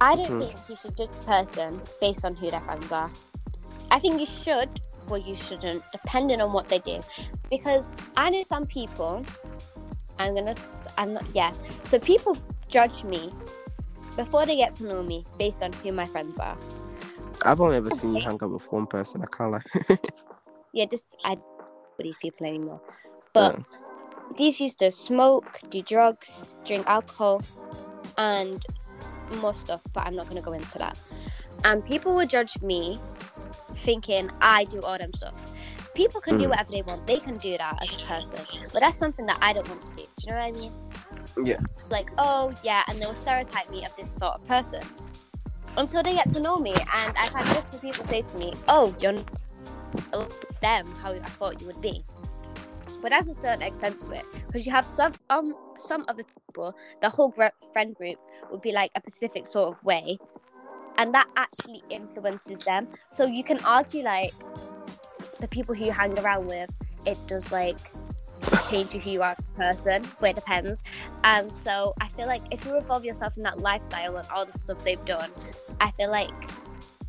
I 0.00 0.16
don't 0.16 0.32
Mhm. 0.32 0.40
think 0.40 0.68
you 0.68 0.74
should 0.74 0.96
judge 0.96 1.10
a 1.10 1.24
person 1.24 1.80
based 2.00 2.24
on 2.24 2.34
who 2.34 2.50
their 2.50 2.60
friends 2.62 2.90
are. 2.90 3.12
I 3.90 3.98
think 3.98 4.20
you 4.20 4.26
should, 4.26 4.80
or 5.08 5.18
you 5.18 5.36
shouldn't, 5.36 5.82
depending 5.92 6.40
on 6.40 6.52
what 6.52 6.68
they 6.68 6.78
do. 6.80 7.00
Because 7.50 7.92
I 8.16 8.30
know 8.30 8.42
some 8.42 8.66
people. 8.66 9.24
I'm 10.18 10.34
gonna. 10.34 10.54
I'm 10.96 11.14
not. 11.14 11.24
Yeah. 11.34 11.52
So 11.84 11.98
people 11.98 12.36
judge 12.68 13.04
me 13.04 13.30
before 14.16 14.46
they 14.46 14.56
get 14.56 14.72
to 14.72 14.84
know 14.84 15.02
me 15.02 15.24
based 15.38 15.62
on 15.62 15.72
who 15.74 15.92
my 15.92 16.06
friends 16.06 16.38
are. 16.38 16.56
I've 17.44 17.60
only 17.60 17.76
ever 17.76 17.90
seen 17.90 18.14
you 18.14 18.22
hang 18.22 18.38
out 18.42 18.50
with 18.50 18.70
one 18.72 18.86
person. 18.86 19.22
I 19.22 19.26
can't 19.26 19.52
lie. 19.52 19.98
yeah, 20.72 20.86
just 20.86 21.16
I 21.24 21.34
don't 21.34 21.44
know 21.44 22.02
these 22.02 22.16
people 22.16 22.46
anymore. 22.46 22.80
But 23.32 23.58
these 24.36 24.60
used 24.60 24.78
to 24.78 24.90
smoke, 24.90 25.60
do 25.70 25.82
drugs, 25.82 26.46
drink 26.64 26.86
alcohol, 26.86 27.42
and 28.16 28.64
more 29.40 29.54
stuff. 29.54 29.82
But 29.92 30.06
I'm 30.06 30.16
not 30.16 30.28
gonna 30.28 30.42
go 30.42 30.52
into 30.52 30.78
that. 30.78 30.98
And 31.64 31.84
people 31.84 32.14
would 32.14 32.30
judge 32.30 32.60
me, 32.62 33.00
thinking 33.76 34.30
I 34.40 34.64
do 34.64 34.80
all 34.82 34.98
them 34.98 35.12
stuff. 35.14 35.34
People 35.94 36.20
can 36.20 36.36
do 36.38 36.44
Mm. 36.46 36.50
whatever 36.50 36.70
they 36.72 36.82
want. 36.82 37.06
They 37.06 37.18
can 37.18 37.38
do 37.38 37.56
that 37.56 37.78
as 37.82 37.92
a 37.92 38.04
person, 38.04 38.40
but 38.72 38.80
that's 38.80 38.98
something 38.98 39.24
that 39.26 39.38
I 39.40 39.52
don't 39.52 39.68
want 39.68 39.82
to 39.82 39.88
do. 39.90 40.02
Do 40.02 40.26
you 40.26 40.32
know 40.32 40.38
what 40.38 40.44
I 40.44 40.52
mean? 40.52 40.72
Yeah. 41.44 41.60
Like, 41.90 42.10
oh 42.18 42.52
yeah, 42.62 42.82
and 42.88 43.00
they'll 43.00 43.14
stereotype 43.14 43.70
me 43.70 43.84
of 43.84 43.94
this 43.96 44.10
sort 44.12 44.34
of 44.34 44.46
person 44.46 44.82
until 45.76 46.02
they 46.02 46.14
get 46.14 46.30
to 46.32 46.40
know 46.40 46.58
me. 46.58 46.72
And 46.74 47.16
I've 47.18 47.32
had 47.32 47.44
different 47.54 47.80
people 47.82 48.06
say 48.08 48.22
to 48.22 48.36
me, 48.38 48.52
"Oh, 48.68 48.94
you're 49.00 49.12
not 49.12 50.30
them 50.60 50.86
how 51.02 51.12
I 51.12 51.18
thought 51.20 51.60
you 51.60 51.66
would 51.66 51.80
be." 51.80 52.04
But 53.02 53.10
there's 53.12 53.28
a 53.28 53.34
certain 53.34 53.62
extent 53.62 54.00
to 54.02 54.12
it 54.12 54.24
because 54.46 54.66
you 54.66 54.72
have 54.72 54.86
some 54.86 55.12
um 55.30 55.54
some 55.78 56.04
of 56.08 56.16
the 56.16 56.24
people, 56.48 56.74
the 57.02 57.08
whole 57.08 57.28
gr- 57.28 57.54
friend 57.72 57.94
group 57.94 58.18
would 58.50 58.62
be 58.62 58.72
like 58.72 58.90
a 58.94 59.00
specific 59.00 59.46
sort 59.46 59.68
of 59.68 59.82
way, 59.84 60.18
and 60.98 61.14
that 61.14 61.28
actually 61.36 61.82
influences 61.90 62.60
them. 62.60 62.88
So 63.08 63.26
you 63.26 63.44
can 63.44 63.58
argue 63.64 64.02
like 64.02 64.32
the 65.40 65.48
people 65.48 65.74
who 65.74 65.84
you 65.86 65.92
hang 65.92 66.18
around 66.18 66.46
with, 66.46 66.70
it 67.04 67.18
does 67.26 67.52
like 67.52 67.78
change 68.68 68.92
who 68.92 69.10
you 69.10 69.22
are 69.22 69.30
as 69.32 69.38
a 69.38 69.58
person, 69.58 70.04
but 70.20 70.30
it 70.30 70.36
depends. 70.36 70.82
And 71.24 71.50
so 71.64 71.94
I 72.00 72.08
feel 72.08 72.26
like 72.26 72.42
if 72.50 72.64
you 72.64 72.76
involve 72.76 73.04
yourself 73.04 73.36
in 73.36 73.42
that 73.42 73.58
lifestyle 73.58 74.16
and 74.16 74.26
all 74.28 74.46
the 74.46 74.58
stuff 74.58 74.82
they've 74.84 75.04
done, 75.04 75.30
I 75.80 75.90
feel 75.92 76.10
like 76.10 76.30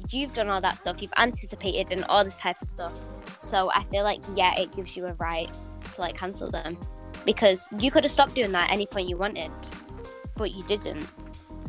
you've 0.10 0.34
done 0.34 0.50
all 0.50 0.62
that 0.62 0.78
stuff, 0.80 1.02
you've 1.02 1.14
anticipated 1.18 1.92
and 1.92 2.04
all 2.06 2.24
this 2.24 2.38
type 2.38 2.62
of 2.62 2.70
stuff. 2.70 2.94
So 3.42 3.72
I 3.74 3.84
feel 3.86 4.04
like 4.04 4.20
yeah, 4.36 4.58
it 4.60 4.76
gives 4.76 4.96
you 4.98 5.06
a 5.06 5.14
right 5.14 5.50
to 5.96 6.02
like 6.02 6.18
cancel 6.18 6.50
them 6.50 6.78
because 7.26 7.68
you 7.80 7.92
could 7.92 8.04
have 8.04 8.12
stopped 8.12 8.36
doing 8.36 8.52
that 8.52 8.70
at 8.70 8.74
any 8.74 8.86
point 8.88 9.10
you 9.10 9.18
wanted, 9.18 9.52
but 10.36 10.52
you 10.52 10.64
didn't. 10.64 11.08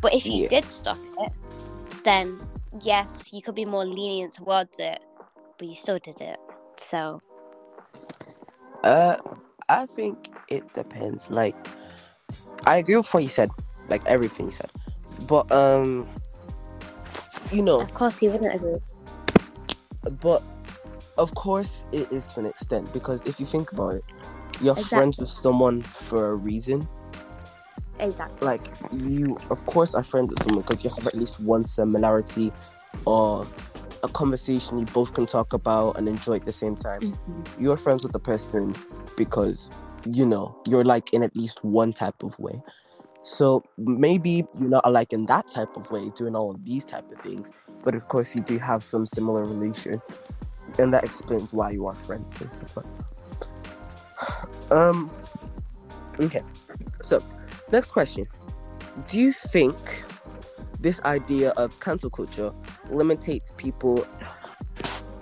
But 0.01 0.13
if 0.13 0.25
you 0.25 0.43
Yeah. 0.43 0.49
did 0.49 0.65
stop 0.65 0.97
it, 1.19 1.31
then 2.03 2.39
yes, 2.81 3.31
you 3.31 3.41
could 3.41 3.55
be 3.55 3.65
more 3.65 3.85
lenient 3.85 4.33
towards 4.33 4.79
it, 4.79 4.99
but 5.57 5.67
you 5.67 5.75
still 5.75 5.99
did 5.99 6.21
it. 6.21 6.37
So 6.77 7.21
Uh, 8.83 9.17
I 9.67 9.85
think 9.85 10.31
it 10.47 10.73
depends. 10.73 11.29
Like, 11.29 11.55
I 12.65 12.77
agree 12.77 12.95
with 12.95 13.13
what 13.13 13.23
you 13.23 13.29
said, 13.29 13.51
like 13.89 14.05
everything 14.05 14.47
you 14.47 14.51
said, 14.51 14.71
but 15.27 15.51
um, 15.51 16.07
you 17.51 17.61
know, 17.61 17.81
of 17.81 17.93
course 17.93 18.21
you 18.21 18.31
wouldn't 18.31 18.53
agree. 18.55 18.77
but 20.21 20.43
of 21.17 21.33
course 21.35 21.83
it 21.91 22.11
is 22.11 22.25
to 22.27 22.39
an 22.39 22.45
extent 22.45 22.91
because 22.93 23.21
if 23.25 23.39
you 23.39 23.45
think 23.45 23.71
about 23.71 23.95
it, 23.95 24.03
you're 24.61 24.75
friends 24.75 25.17
with 25.19 25.29
someone 25.29 25.81
for 25.81 26.31
a 26.31 26.35
reason. 26.35 26.87
Exactly. 27.99 28.45
Like 28.45 28.67
you, 28.91 29.37
of 29.49 29.65
course, 29.65 29.93
are 29.93 30.03
friends 30.03 30.29
with 30.31 30.41
someone 30.43 30.61
because 30.61 30.83
you 30.83 30.89
have 30.89 31.05
at 31.07 31.15
least 31.15 31.39
one 31.39 31.63
similarity 31.63 32.51
or 33.05 33.45
a 34.03 34.07
conversation 34.07 34.79
you 34.79 34.85
both 34.85 35.13
can 35.13 35.25
talk 35.25 35.53
about 35.53 35.97
and 35.97 36.07
enjoy 36.07 36.35
at 36.35 36.45
the 36.45 36.51
same 36.51 36.75
time. 36.75 37.01
Mm-hmm. 37.01 37.63
you're 37.63 37.77
friends 37.77 38.03
with 38.03 38.13
the 38.13 38.19
person 38.19 38.75
because 39.17 39.69
you 40.05 40.25
know 40.25 40.57
you're 40.65 40.85
like 40.85 41.13
in 41.13 41.23
at 41.23 41.35
least 41.35 41.63
one 41.63 41.91
type 41.91 42.23
of 42.23 42.37
way 42.39 42.61
so 43.21 43.63
maybe 43.77 44.45
you're 44.57 44.69
not 44.69 44.81
alike 44.85 45.11
in 45.11 45.25
that 45.25 45.47
type 45.49 45.75
of 45.75 45.91
way 45.91 46.09
doing 46.15 46.35
all 46.35 46.51
of 46.51 46.63
these 46.63 46.85
type 46.85 47.09
of 47.11 47.19
things 47.19 47.51
but 47.83 47.95
of 47.95 48.07
course 48.07 48.33
you 48.33 48.41
do 48.41 48.57
have 48.57 48.81
some 48.83 49.05
similar 49.05 49.43
relation 49.43 50.01
and 50.77 50.93
that 50.93 51.03
explains 51.03 51.53
why 51.53 51.69
you 51.69 51.85
are 51.85 51.95
friends 51.95 52.39
and 52.41 52.53
stuff 52.53 52.77
like 52.77 52.85
that. 52.97 54.71
um 54.77 55.11
okay 56.19 56.41
so 57.01 57.21
next 57.71 57.91
question 57.91 58.27
do 59.07 59.19
you 59.19 59.31
think 59.31 59.77
this 60.79 61.01
idea 61.01 61.51
of 61.51 61.77
cancel 61.79 62.09
culture 62.09 62.53
limitates 62.89 63.53
people 63.57 64.05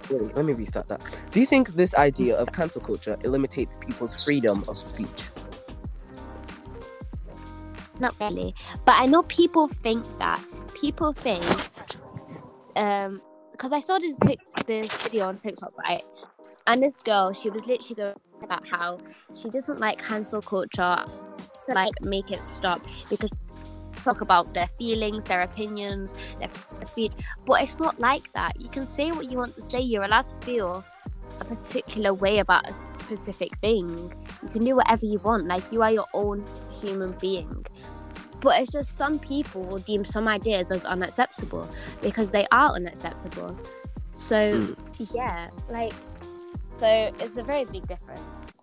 Wait, 0.09 0.35
let 0.35 0.45
me 0.45 0.53
restart 0.53 0.87
that. 0.87 1.01
Do 1.31 1.39
you 1.39 1.45
think 1.45 1.69
this 1.69 1.93
idea 1.95 2.37
of 2.37 2.51
cancel 2.53 2.81
culture 2.81 3.17
eliminates 3.23 3.77
people's 3.77 4.23
freedom 4.23 4.63
of 4.67 4.77
speech? 4.77 5.29
Not 7.99 8.15
really. 8.19 8.55
But 8.85 8.95
I 8.99 9.05
know 9.05 9.23
people 9.23 9.67
think 9.67 10.05
that. 10.19 10.41
People 10.79 11.11
think, 11.11 11.43
um, 12.75 13.19
because 13.51 13.73
I 13.73 13.79
saw 13.79 13.97
this 13.97 14.17
this 14.67 14.91
video 15.03 15.25
on 15.25 15.39
TikTok, 15.39 15.75
right? 15.77 16.03
And 16.67 16.83
this 16.83 16.99
girl, 16.99 17.33
she 17.33 17.49
was 17.49 17.65
literally 17.65 17.95
going 17.95 18.15
about 18.43 18.67
how 18.67 18.99
she 19.33 19.49
doesn't 19.49 19.79
like 19.79 19.97
cancel 19.97 20.39
culture, 20.39 21.03
like 21.70 22.01
make 22.01 22.32
it 22.32 22.43
stop 22.43 22.86
because 23.09 23.32
talk 24.03 24.22
about 24.22 24.53
their 24.53 24.68
feelings, 24.68 25.24
their 25.26 25.41
opinions, 25.41 26.13
their 26.39 26.49
speech. 26.86 27.13
But 27.45 27.63
it's 27.63 27.80
not 27.80 27.99
like 27.99 28.32
that. 28.32 28.59
You 28.59 28.70
can 28.70 28.86
say 28.86 29.11
what 29.11 29.30
you 29.30 29.38
want 29.38 29.55
to 29.55 29.61
say. 29.61 29.82
You're 29.82 30.03
allowed 30.03 30.28
to 30.28 30.45
feel 30.45 30.86
a 31.39 31.45
particular 31.45 32.13
way 32.13 32.39
about 32.39 32.70
a 32.70 32.74
specific 32.99 33.55
thing. 33.57 34.13
You 34.43 34.49
can 34.49 34.63
do 34.63 34.76
whatever 34.76 35.05
you 35.05 35.20
want. 35.20 35.47
Like 35.47 35.63
you 35.72 35.82
are 35.84 35.91
your 35.91 36.07
own 36.13 36.45
human 36.82 37.11
being. 37.20 37.65
But 38.39 38.61
it's 38.61 38.72
just 38.72 38.97
some 38.97 39.18
people 39.20 39.63
will 39.63 39.80
deem 39.80 40.05
some 40.05 40.28
ideas 40.28 40.72
as 40.72 40.86
unacceptable 40.86 41.68
because 42.01 42.30
they 42.32 42.45
are 42.51 42.72
unacceptable. 42.72 43.57
So 44.13 44.61
hmm. 44.61 45.03
yeah, 45.13 45.49
like 45.70 45.93
so 46.76 47.11
it's 47.20 47.38
a 47.38 47.43
very 47.43 47.65
big 47.65 47.88
difference. 47.88 48.61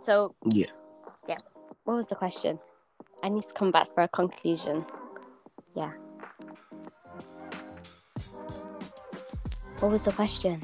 So 0.00 0.34
Yeah. 0.50 0.70
What 1.86 1.98
was 1.98 2.08
the 2.08 2.16
question? 2.16 2.58
I 3.22 3.28
need 3.28 3.44
to 3.44 3.54
come 3.54 3.70
back 3.70 3.86
for 3.94 4.02
a 4.02 4.08
conclusion. 4.08 4.84
Yeah. 5.76 5.92
What 9.78 9.92
was 9.92 10.04
the 10.04 10.10
question? 10.10 10.60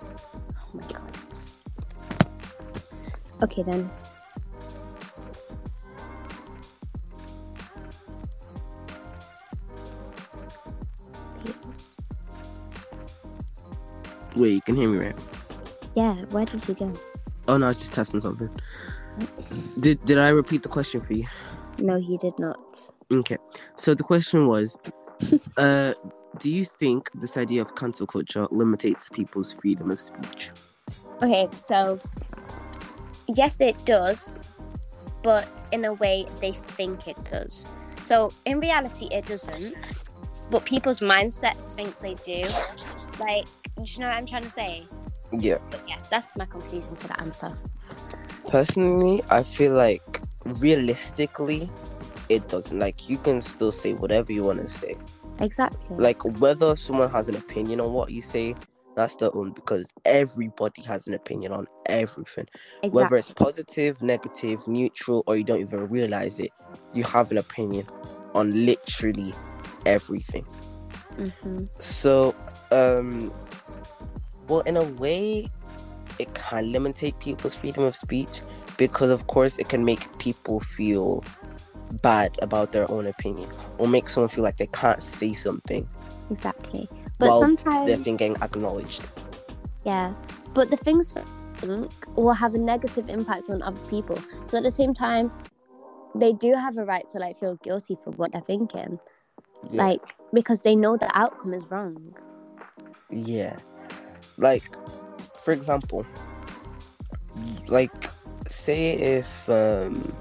Oh 0.00 0.70
my 0.72 0.86
god. 0.86 1.10
Okay 3.42 3.64
then. 3.64 3.90
Wait, 14.36 14.52
you 14.52 14.60
can 14.60 14.76
hear 14.76 14.88
me 14.88 14.98
right? 14.98 15.16
Yeah, 15.96 16.14
where 16.30 16.44
did 16.44 16.68
you 16.68 16.74
go? 16.74 16.92
Oh 17.48 17.56
no, 17.56 17.66
I 17.66 17.68
was 17.68 17.78
just 17.78 17.92
testing 17.92 18.20
something. 18.20 18.50
Did 19.78 20.04
did 20.04 20.18
I 20.18 20.28
repeat 20.28 20.62
the 20.62 20.68
question 20.68 21.00
for 21.00 21.12
you? 21.12 21.26
No, 21.78 21.96
you 21.96 22.18
did 22.18 22.38
not. 22.38 22.90
Okay. 23.12 23.36
So 23.76 23.94
the 23.94 24.02
question 24.02 24.46
was, 24.46 24.76
uh, 25.56 25.94
do 26.38 26.50
you 26.50 26.64
think 26.64 27.10
this 27.14 27.36
idea 27.36 27.62
of 27.62 27.74
cancel 27.74 28.06
culture 28.06 28.46
limitates 28.50 29.08
people's 29.08 29.52
freedom 29.52 29.90
of 29.90 30.00
speech? 30.00 30.50
Okay, 31.22 31.48
so 31.56 31.98
yes, 33.28 33.60
it 33.60 33.82
does, 33.84 34.38
but 35.22 35.48
in 35.72 35.84
a 35.84 35.92
way 35.94 36.26
they 36.40 36.52
think 36.52 37.08
it 37.08 37.16
does. 37.30 37.68
So 38.02 38.32
in 38.44 38.60
reality, 38.60 39.08
it 39.10 39.26
doesn't. 39.26 39.98
But 40.50 40.64
people's 40.64 41.00
mindsets 41.00 41.74
think 41.74 41.98
they 42.00 42.14
do. 42.14 42.42
Like, 43.18 43.46
you 43.82 44.00
know 44.00 44.08
what 44.08 44.16
I'm 44.16 44.26
trying 44.26 44.42
to 44.42 44.50
say? 44.50 44.84
Yeah. 45.40 45.58
But 45.70 45.82
yeah, 45.88 45.98
that's 46.10 46.36
my 46.36 46.46
conclusion 46.46 46.94
to 46.96 47.08
the 47.08 47.20
answer. 47.20 47.52
Personally, 48.48 49.22
I 49.30 49.42
feel 49.42 49.72
like 49.72 50.20
realistically, 50.44 51.68
it 52.28 52.48
doesn't. 52.48 52.78
Like 52.78 53.08
you 53.08 53.18
can 53.18 53.40
still 53.40 53.72
say 53.72 53.92
whatever 53.94 54.32
you 54.32 54.44
want 54.44 54.60
to 54.60 54.70
say. 54.70 54.96
Exactly. 55.40 55.96
Like 55.96 56.22
whether 56.40 56.76
someone 56.76 57.10
has 57.10 57.28
an 57.28 57.36
opinion 57.36 57.80
on 57.80 57.92
what 57.92 58.10
you 58.10 58.22
say, 58.22 58.54
that's 58.94 59.16
their 59.16 59.34
own 59.36 59.52
because 59.52 59.92
everybody 60.04 60.82
has 60.82 61.06
an 61.08 61.14
opinion 61.14 61.52
on 61.52 61.66
everything. 61.86 62.46
exactly. 62.82 62.90
Whether 62.90 63.16
it's 63.16 63.30
positive, 63.30 64.02
negative, 64.02 64.66
neutral, 64.68 65.24
or 65.26 65.36
you 65.36 65.44
don't 65.44 65.60
even 65.60 65.86
realize 65.86 66.38
it, 66.38 66.50
you 66.92 67.04
have 67.04 67.30
an 67.30 67.38
opinion 67.38 67.86
on 68.34 68.66
literally 68.66 69.34
everything. 69.86 70.44
hmm 71.16 71.64
So, 71.78 72.34
um, 72.70 73.32
well, 74.48 74.60
in 74.60 74.76
a 74.76 74.84
way, 74.84 75.48
it 76.18 76.32
can 76.34 76.72
limitate 76.72 77.18
people's 77.18 77.54
freedom 77.54 77.84
of 77.84 77.96
speech 77.96 78.40
because, 78.76 79.10
of 79.10 79.26
course, 79.26 79.58
it 79.58 79.68
can 79.68 79.84
make 79.84 80.18
people 80.18 80.60
feel 80.60 81.24
bad 82.02 82.36
about 82.42 82.72
their 82.72 82.90
own 82.90 83.06
opinion 83.06 83.48
or 83.78 83.86
make 83.86 84.08
someone 84.08 84.28
feel 84.28 84.42
like 84.42 84.56
they 84.56 84.66
can't 84.66 85.02
say 85.02 85.32
something 85.32 85.88
Exactly. 86.30 86.88
But 87.18 87.28
while 87.28 87.40
sometimes 87.40 87.86
they're 87.86 87.98
being 87.98 88.16
getting 88.16 88.36
acknowledged. 88.42 89.02
Yeah, 89.84 90.14
but 90.54 90.70
the 90.70 90.76
things 90.76 91.16
think 91.58 91.92
will 92.16 92.32
have 92.32 92.54
a 92.54 92.58
negative 92.58 93.08
impact 93.08 93.50
on 93.50 93.62
other 93.62 93.80
people. 93.88 94.18
So 94.46 94.56
at 94.56 94.62
the 94.62 94.70
same 94.70 94.94
time, 94.94 95.30
they 96.14 96.32
do 96.32 96.52
have 96.54 96.78
a 96.78 96.84
right 96.84 97.04
to 97.12 97.18
like 97.18 97.38
feel 97.38 97.56
guilty 97.56 97.96
for 98.02 98.10
what 98.12 98.32
they're 98.32 98.40
thinking, 98.40 98.98
Yeah. 99.70 99.84
like 99.84 100.00
because 100.32 100.62
they 100.62 100.74
know 100.74 100.96
the 100.96 101.10
outcome 101.16 101.54
is 101.54 101.70
wrong. 101.70 102.14
Yeah. 103.10 103.56
Like, 104.36 104.64
for 105.42 105.52
example, 105.52 106.06
like, 107.66 107.92
say 108.48 108.92
if 108.92 109.48
um, 109.48 110.16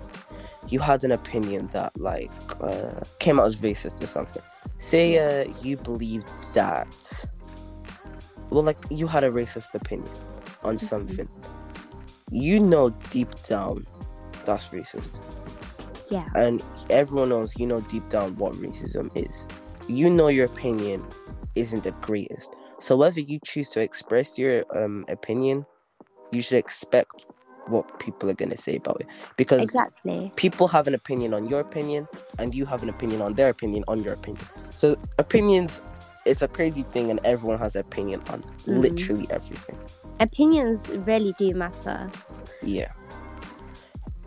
you 0.67 0.79
had 0.79 1.03
an 1.03 1.11
opinion 1.11 1.69
that, 1.73 1.97
like, 1.99 2.31
uh, 2.61 3.01
came 3.19 3.39
out 3.39 3.47
as 3.47 3.57
racist 3.57 4.01
or 4.01 4.07
something. 4.07 4.41
Say 4.77 5.17
uh, 5.17 5.51
you 5.61 5.77
believed 5.77 6.27
that, 6.53 6.87
well, 8.49 8.63
like, 8.63 8.77
you 8.89 9.07
had 9.07 9.23
a 9.23 9.31
racist 9.31 9.73
opinion 9.73 10.11
on 10.63 10.75
Mhm. 10.75 10.79
something. 10.79 11.29
You 12.31 12.59
know 12.59 12.89
deep 13.09 13.29
down 13.47 13.85
that's 14.45 14.69
racist. 14.69 15.13
Yeah, 16.09 16.27
and 16.35 16.61
everyone 16.89 17.29
knows 17.29 17.53
you 17.57 17.65
know 17.67 17.81
deep 17.81 18.09
down 18.09 18.35
what 18.37 18.53
racism 18.53 19.09
is. 19.15 19.47
You 19.87 20.09
know 20.09 20.27
your 20.27 20.45
opinion 20.45 21.05
isn't 21.55 21.83
the 21.83 21.91
greatest. 22.01 22.55
So 22.83 22.97
whether 22.97 23.21
you 23.21 23.39
choose 23.45 23.69
to 23.69 23.79
express 23.79 24.37
your 24.37 24.65
um 24.75 25.05
opinion, 25.07 25.65
you 26.31 26.41
should 26.41 26.57
expect 26.57 27.25
what 27.67 27.85
people 27.97 28.29
are 28.29 28.33
gonna 28.33 28.57
say 28.57 28.75
about 28.75 28.99
it. 28.99 29.07
Because 29.37 29.61
exactly. 29.61 30.33
people 30.35 30.67
have 30.67 30.85
an 30.85 30.93
opinion 30.93 31.33
on 31.33 31.45
your 31.45 31.61
opinion 31.61 32.09
and 32.39 32.53
you 32.53 32.65
have 32.65 32.83
an 32.83 32.89
opinion 32.89 33.21
on 33.21 33.35
their 33.35 33.47
opinion 33.47 33.85
on 33.87 34.03
your 34.03 34.11
opinion. 34.11 34.45
So 34.75 34.97
opinions 35.17 35.81
it's 36.25 36.41
a 36.41 36.47
crazy 36.49 36.83
thing 36.83 37.09
and 37.09 37.21
everyone 37.23 37.57
has 37.59 37.73
an 37.75 37.81
opinion 37.81 38.21
on 38.29 38.41
Mhm. 38.41 38.81
literally 38.81 39.27
everything. 39.29 39.77
Opinions 40.19 40.89
really 41.07 41.33
do 41.37 41.53
matter. 41.55 42.11
Yeah. 42.61 42.91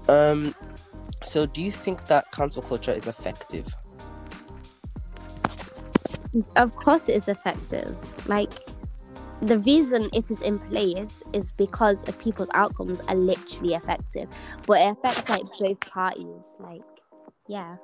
Um 0.09 0.54
so 1.24 1.44
do 1.44 1.61
you 1.61 1.72
think 1.72 2.07
that 2.07 2.24
cancel 2.32 2.62
culture 2.62 2.92
is 2.92 3.07
effective? 3.07 3.66
Of 6.57 6.74
course, 6.76 7.09
it 7.09 7.14
is 7.16 7.28
effective. 7.28 7.97
Like 8.26 8.53
the 9.43 9.59
reason 9.61 10.09
it 10.12 10.30
is 10.30 10.41
in 10.43 10.59
place 10.59 11.22
is 11.32 11.53
because 11.53 12.09
of 12.09 12.18
people's 12.18 12.49
outcomes 12.55 13.01
are 13.03 13.14
literally 13.14 13.74
effective, 13.74 14.28
but 14.66 14.80
it 14.80 14.93
affects 14.93 15.28
like 15.28 15.45
both 15.59 15.80
parties. 15.80 16.57
Like, 16.59 16.82
yeah. 17.49 17.76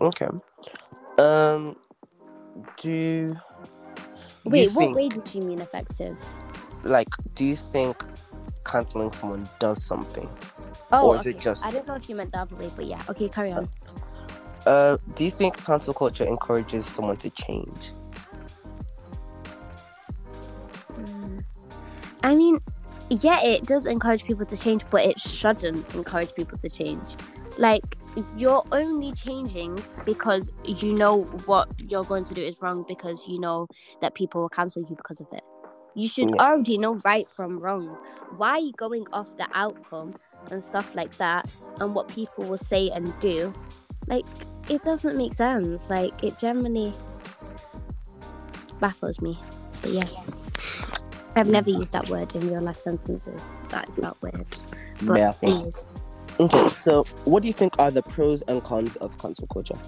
Okay. 0.00 0.28
Um. 1.18 1.76
Do. 2.80 2.90
you 2.90 3.36
Wait, 4.44 4.70
what 4.72 4.80
think- 4.84 4.96
way 4.96 5.08
did 5.08 5.34
you 5.34 5.42
mean 5.42 5.60
effective? 5.60 6.16
Like, 6.84 7.08
do 7.34 7.44
you 7.44 7.56
think 7.56 8.04
canceling 8.64 9.12
someone 9.12 9.48
does 9.58 9.82
something? 9.84 10.28
Oh, 10.92 11.08
Or 11.08 11.16
is 11.16 11.26
it 11.26 11.38
just- 11.38 11.64
I 11.64 11.70
don't 11.70 11.86
know 11.88 11.94
if 11.94 12.08
you 12.08 12.14
meant 12.14 12.32
the 12.32 12.40
other 12.40 12.54
way, 12.56 12.70
but 12.76 12.84
yeah. 12.84 13.00
Okay, 13.08 13.28
carry 13.28 13.52
on. 13.52 13.68
Uh, 14.66 14.96
do 15.14 15.24
you 15.24 15.30
think 15.30 15.56
cancel 15.64 15.92
culture 15.94 16.24
encourages 16.24 16.86
someone 16.86 17.16
to 17.18 17.30
change? 17.30 17.92
Mm. 20.94 21.44
I 22.22 22.34
mean, 22.34 22.58
yeah, 23.10 23.42
it 23.42 23.64
does 23.64 23.86
encourage 23.86 24.24
people 24.24 24.46
to 24.46 24.56
change, 24.56 24.82
but 24.90 25.04
it 25.04 25.18
shouldn't 25.20 25.94
encourage 25.94 26.34
people 26.34 26.56
to 26.58 26.68
change. 26.70 27.16
Like, 27.58 27.84
you're 28.36 28.64
only 28.72 29.12
changing 29.12 29.82
because 30.04 30.50
you 30.64 30.94
know 30.94 31.22
what 31.46 31.68
you're 31.88 32.04
going 32.04 32.24
to 32.24 32.34
do 32.34 32.42
is 32.42 32.62
wrong 32.62 32.84
because 32.88 33.26
you 33.28 33.38
know 33.40 33.66
that 34.00 34.14
people 34.14 34.40
will 34.40 34.48
cancel 34.48 34.82
you 34.82 34.96
because 34.96 35.20
of 35.20 35.26
it. 35.32 35.42
You 35.94 36.08
should 36.08 36.30
Yeah. 36.34 36.40
already 36.40 36.78
know 36.78 37.00
right 37.04 37.28
from 37.30 37.60
wrong. 37.60 37.96
Why 38.36 38.50
are 38.50 38.58
you 38.58 38.72
going 38.72 39.06
off 39.12 39.36
the 39.36 39.46
outcome 39.54 40.14
and 40.50 40.62
stuff 40.62 40.94
like 40.94 41.16
that 41.18 41.48
and 41.80 41.94
what 41.94 42.08
people 42.08 42.44
will 42.44 42.58
say 42.58 42.90
and 42.90 43.12
do? 43.20 43.52
Like, 44.06 44.26
it 44.68 44.82
doesn't 44.82 45.16
make 45.16 45.34
sense. 45.34 45.90
Like, 45.90 46.12
it 46.22 46.38
generally 46.38 46.92
baffles 48.80 49.20
me. 49.20 49.38
But 49.82 49.90
yeah. 49.90 50.08
I've 51.36 51.48
never 51.48 51.70
used 51.70 51.92
that 51.92 52.08
word 52.08 52.34
in 52.34 52.48
real 52.48 52.62
life 52.62 52.78
sentences. 52.78 53.56
That 53.70 53.88
is 53.88 53.98
not 53.98 54.20
weird. 54.22 54.46
But 55.02 55.18
Yeah, 55.18 55.32
Okay, 56.40 56.68
so 56.70 57.04
what 57.24 57.42
do 57.42 57.46
you 57.48 57.52
think 57.54 57.78
are 57.78 57.90
the 57.90 58.02
pros 58.02 58.42
and 58.42 58.62
cons 58.62 58.96
of 58.96 59.16
cancel 59.18 59.46
culture? 59.48 59.78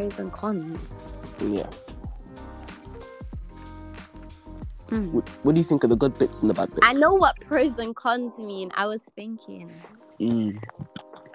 pros 0.00 0.18
and 0.18 0.32
cons. 0.32 0.96
Yeah. 1.40 1.68
Mm. 4.88 5.12
What, 5.12 5.28
what 5.42 5.54
do 5.54 5.60
you 5.60 5.64
think 5.64 5.84
are 5.84 5.88
the 5.88 5.96
good 5.96 6.18
bits 6.18 6.40
and 6.40 6.50
the 6.50 6.54
bad 6.54 6.70
bits? 6.70 6.80
I 6.82 6.94
know 6.94 7.14
what 7.14 7.38
pros 7.46 7.78
and 7.78 7.94
cons 7.94 8.38
mean. 8.38 8.70
I 8.74 8.86
was 8.86 9.02
thinking. 9.14 9.70
Mm. 10.18 10.62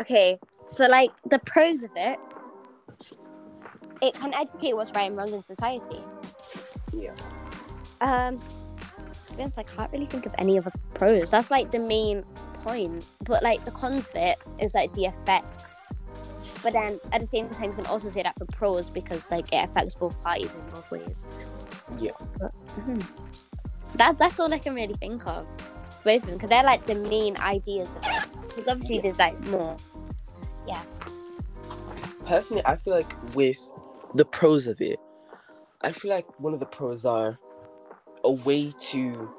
Okay, 0.01 0.39
so 0.67 0.87
like 0.87 1.11
the 1.29 1.39
pros 1.39 1.83
of 1.83 1.91
it, 1.95 2.19
it 4.01 4.13
can 4.13 4.33
educate 4.33 4.73
what's 4.75 4.91
right 4.91 5.07
and 5.07 5.17
wrong 5.17 5.31
in 5.33 5.43
society. 5.43 5.99
Yeah. 6.93 7.13
Um, 8.01 8.39
to 9.27 9.33
be 9.35 9.41
honest, 9.43 9.57
I 9.57 9.63
can't 9.63 9.91
really 9.91 10.05
think 10.05 10.25
of 10.25 10.35
any 10.37 10.57
other 10.57 10.71
pros. 10.93 11.31
That's 11.31 11.49
like 11.51 11.71
the 11.71 11.79
main 11.79 12.23
point. 12.55 13.05
But 13.25 13.43
like 13.43 13.63
the 13.65 13.71
cons 13.71 14.09
of 14.09 14.15
it 14.15 14.37
is 14.59 14.73
like 14.73 14.93
the 14.93 15.05
effects. 15.05 15.75
But 16.63 16.73
then 16.73 16.99
at 17.11 17.21
the 17.21 17.27
same 17.27 17.47
time, 17.49 17.69
you 17.69 17.73
can 17.75 17.85
also 17.85 18.09
say 18.09 18.23
that 18.23 18.35
for 18.37 18.45
pros 18.45 18.89
because 18.89 19.29
like 19.29 19.51
it 19.53 19.69
affects 19.69 19.93
both 19.93 20.19
parties 20.23 20.55
in 20.55 20.61
both 20.71 20.89
ways. 20.91 21.27
Yeah. 21.99 22.11
But, 22.39 22.51
mhm. 22.79 23.05
That 23.95 24.17
that's 24.17 24.39
all 24.39 24.53
I 24.53 24.57
can 24.57 24.73
really 24.75 24.95
think 24.95 25.25
of. 25.27 25.47
Both 26.03 26.23
of 26.23 26.25
them 26.27 26.35
because 26.35 26.49
they're 26.49 26.63
like 26.63 26.85
the 26.85 26.95
main 26.95 27.37
ideas 27.37 27.87
of 27.95 28.03
it. 28.03 28.47
Because 28.47 28.67
obviously 28.67 28.95
Yeah. 28.97 29.01
there's 29.03 29.19
like 29.19 29.39
more. 29.47 29.77
Personally, 32.25 32.63
I 32.65 32.75
feel 32.75 32.93
like 32.93 33.13
with 33.35 33.71
the 34.15 34.25
pros 34.25 34.67
of 34.67 34.81
it, 34.81 34.99
I 35.81 35.91
feel 35.91 36.11
like 36.11 36.39
one 36.39 36.53
of 36.53 36.59
the 36.59 36.65
pros 36.65 37.05
are 37.05 37.37
a 38.23 38.31
way 38.31 38.73
to, 38.79 39.29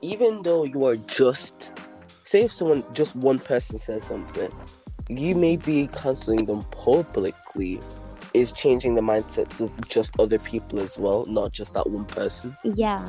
even 0.00 0.42
though 0.42 0.64
you 0.64 0.86
are 0.86 0.96
just, 0.96 1.74
say 2.22 2.42
if 2.42 2.52
someone, 2.52 2.82
just 2.94 3.14
one 3.16 3.38
person 3.38 3.78
says 3.78 4.04
something, 4.04 4.50
you 5.08 5.34
may 5.34 5.56
be 5.56 5.88
canceling 5.88 6.46
them 6.46 6.62
publicly, 6.70 7.80
is 8.32 8.50
changing 8.50 8.94
the 8.94 9.00
mindsets 9.00 9.60
of 9.60 9.88
just 9.88 10.18
other 10.18 10.38
people 10.38 10.80
as 10.80 10.98
well, 10.98 11.26
not 11.26 11.52
just 11.52 11.74
that 11.74 11.88
one 11.90 12.04
person. 12.06 12.56
Yeah. 12.64 13.06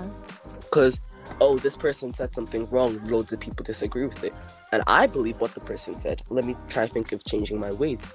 Because, 0.59 0.99
oh, 1.39 1.57
this 1.57 1.77
person 1.77 2.11
said 2.11 2.33
something 2.33 2.67
wrong, 2.67 2.99
loads 3.07 3.31
of 3.31 3.39
people 3.39 3.63
disagree 3.63 4.05
with 4.05 4.23
it. 4.23 4.33
And 4.75 4.83
I 4.87 5.07
believe 5.07 5.39
what 5.39 5.53
the 5.53 5.61
person 5.61 5.95
said. 5.97 6.21
Let 6.29 6.43
me 6.43 6.53
try 6.67 6.85
think 6.85 7.13
of 7.13 7.23
changing 7.23 7.61
my 7.61 7.71
ways. 7.71 8.05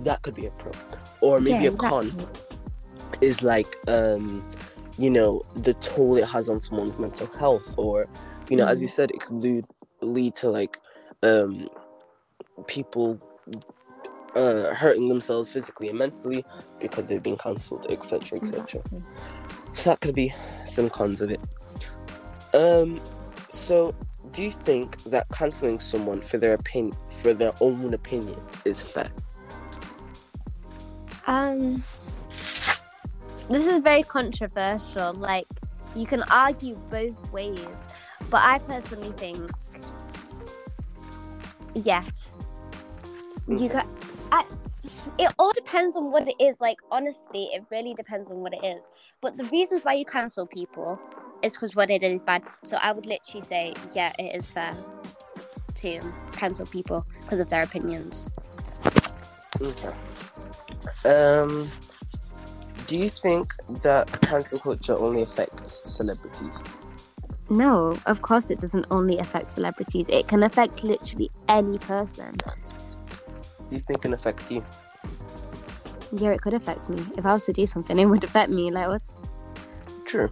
That 0.00 0.22
could 0.22 0.34
be 0.34 0.46
a 0.46 0.50
pro. 0.52 0.72
Or 1.20 1.40
maybe 1.40 1.64
yeah, 1.64 1.70
a 1.70 1.76
con 1.76 2.06
is 3.20 3.42
like 3.42 3.76
um 3.86 4.42
you 4.96 5.10
know 5.10 5.44
the 5.56 5.74
toll 5.74 6.16
it 6.16 6.24
has 6.24 6.48
on 6.48 6.58
someone's 6.58 6.98
mental 6.98 7.26
health 7.38 7.74
or 7.76 8.08
you 8.48 8.56
know 8.56 8.66
as 8.66 8.80
you 8.80 8.88
said 8.88 9.10
it 9.10 9.20
could 9.20 9.36
lead 9.36 9.64
lead 10.00 10.34
to 10.34 10.48
like 10.48 10.78
um 11.22 11.68
people 12.66 13.20
uh 14.34 14.72
hurting 14.74 15.08
themselves 15.08 15.50
physically 15.52 15.88
and 15.90 15.98
mentally 15.98 16.44
because 16.80 17.06
they've 17.08 17.22
been 17.22 17.36
cancelled 17.36 17.86
etc 17.90 18.38
etc 18.38 18.80
Exactly. 18.80 19.02
so 19.74 19.90
that 19.90 20.00
could 20.00 20.14
be 20.14 20.32
some 20.64 20.88
cons 20.88 21.20
of 21.20 21.30
it 21.30 21.40
Um, 22.54 23.00
so 23.50 23.94
do 24.32 24.42
you 24.42 24.50
think 24.50 25.02
that 25.04 25.26
canceling 25.30 25.80
someone 25.80 26.20
for 26.20 26.38
their 26.38 26.54
opinion, 26.54 26.96
for 27.10 27.34
their 27.34 27.52
own 27.60 27.94
opinion, 27.94 28.38
is 28.64 28.82
fair? 28.82 29.10
Um, 31.26 31.82
this 33.48 33.66
is 33.66 33.80
very 33.80 34.02
controversial. 34.02 35.12
Like, 35.14 35.46
you 35.94 36.06
can 36.06 36.22
argue 36.24 36.76
both 36.90 37.32
ways, 37.32 37.58
but 38.30 38.42
I 38.42 38.58
personally 38.60 39.12
think 39.12 39.50
yes. 41.74 42.42
You 43.48 43.68
got. 43.68 43.86
I, 44.32 44.44
it 45.18 45.32
all 45.38 45.52
depends 45.52 45.96
on 45.96 46.10
what 46.10 46.28
it 46.28 46.34
is. 46.40 46.60
Like, 46.60 46.78
honestly, 46.90 47.44
it 47.52 47.64
really 47.70 47.94
depends 47.94 48.30
on 48.30 48.38
what 48.38 48.52
it 48.52 48.64
is. 48.64 48.90
But 49.20 49.36
the 49.36 49.44
reasons 49.44 49.84
why 49.84 49.94
you 49.94 50.04
cancel 50.04 50.46
people 50.46 51.00
is 51.46 51.52
because 51.52 51.74
what 51.74 51.88
they 51.88 51.98
did 51.98 52.12
is 52.12 52.20
bad. 52.20 52.42
So 52.64 52.76
I 52.76 52.92
would 52.92 53.06
literally 53.06 53.46
say, 53.46 53.74
yeah, 53.94 54.12
it 54.18 54.36
is 54.36 54.50
fair 54.50 54.76
to 55.76 56.00
cancel 56.32 56.66
people 56.66 57.06
because 57.22 57.40
of 57.40 57.48
their 57.48 57.62
opinions. 57.62 58.30
Okay. 59.60 59.94
Um, 61.04 61.70
do 62.86 62.98
you 62.98 63.08
think 63.08 63.54
that 63.82 64.20
cancel 64.22 64.58
culture 64.58 64.96
only 64.96 65.22
affects 65.22 65.82
celebrities? 65.84 66.62
No, 67.48 67.96
of 68.06 68.22
course 68.22 68.50
it 68.50 68.60
doesn't 68.60 68.86
only 68.90 69.18
affect 69.18 69.48
celebrities. 69.48 70.08
It 70.08 70.28
can 70.28 70.42
affect 70.42 70.82
literally 70.82 71.30
any 71.48 71.78
person. 71.78 72.30
Do 73.68 73.76
you 73.76 73.80
think 73.80 73.98
it 73.98 74.02
can 74.02 74.12
affect 74.14 74.50
you? 74.50 74.64
Yeah, 76.12 76.30
it 76.30 76.40
could 76.42 76.54
affect 76.54 76.88
me. 76.88 77.04
If 77.16 77.26
I 77.26 77.34
was 77.34 77.44
to 77.46 77.52
do 77.52 77.66
something, 77.66 77.98
it 77.98 78.06
would 78.06 78.24
affect 78.24 78.50
me. 78.50 78.70
Like 78.70 78.88
what? 78.88 79.02
True. 80.04 80.30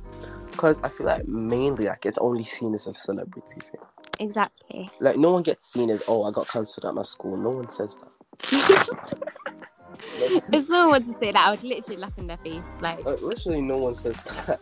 Because 0.64 0.78
I 0.82 0.88
feel 0.88 1.06
like 1.06 1.28
mainly 1.28 1.84
like 1.84 2.06
it's 2.06 2.16
only 2.16 2.42
seen 2.42 2.72
as 2.72 2.86
a 2.86 2.94
celebrity 2.94 3.60
thing. 3.60 3.82
Exactly. 4.18 4.90
Like 4.98 5.18
no 5.18 5.32
one 5.32 5.42
gets 5.42 5.70
seen 5.70 5.90
as 5.90 6.02
oh 6.08 6.24
I 6.24 6.30
got 6.30 6.48
cancelled 6.48 6.86
at 6.86 6.94
my 6.94 7.02
school. 7.02 7.36
No 7.36 7.50
one 7.50 7.68
says 7.68 7.98
that. 7.98 8.08
if 10.54 10.64
someone 10.64 10.88
was 10.88 11.04
to 11.04 11.12
say 11.18 11.32
that, 11.32 11.46
I 11.46 11.50
would 11.50 11.62
literally 11.62 12.00
laugh 12.00 12.16
in 12.16 12.28
their 12.28 12.38
face. 12.38 12.62
Like, 12.80 13.04
Like, 13.04 13.20
literally 13.20 13.60
no 13.60 13.76
one 13.76 13.94
says 13.94 14.18
that. 14.22 14.58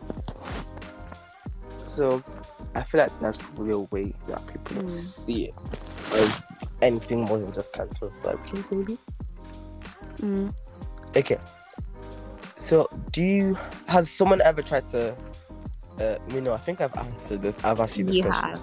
So 1.85 2.21
I 2.75 2.83
feel 2.83 2.99
like 2.99 3.17
that's 3.21 3.37
probably 3.37 3.71
a 3.71 3.79
way 3.79 4.13
that 4.27 4.45
people 4.47 4.83
Mm. 4.83 4.91
see 4.91 5.45
it 5.45 5.53
as 6.17 6.45
anything 6.81 7.21
more 7.21 7.37
than 7.37 7.53
just 7.53 7.71
cancel 7.71 8.11
celebrities 8.21 8.67
maybe. 8.73 8.97
mm, 10.21 10.53
Okay. 11.15 11.37
So 12.57 12.89
do 13.13 13.23
you 13.23 13.57
has 13.87 14.11
someone 14.11 14.41
ever 14.41 14.61
tried 14.61 14.87
to 14.87 15.15
uh 15.99 16.17
you 16.29 16.41
know, 16.41 16.53
I 16.53 16.57
think 16.57 16.81
I've 16.81 16.95
answered 16.95 17.41
this. 17.41 17.57
I've 17.63 17.79
asked 17.79 17.97
you 17.97 18.05
this 18.05 18.15
you 18.15 18.23
question. 18.23 18.49
have. 18.51 18.59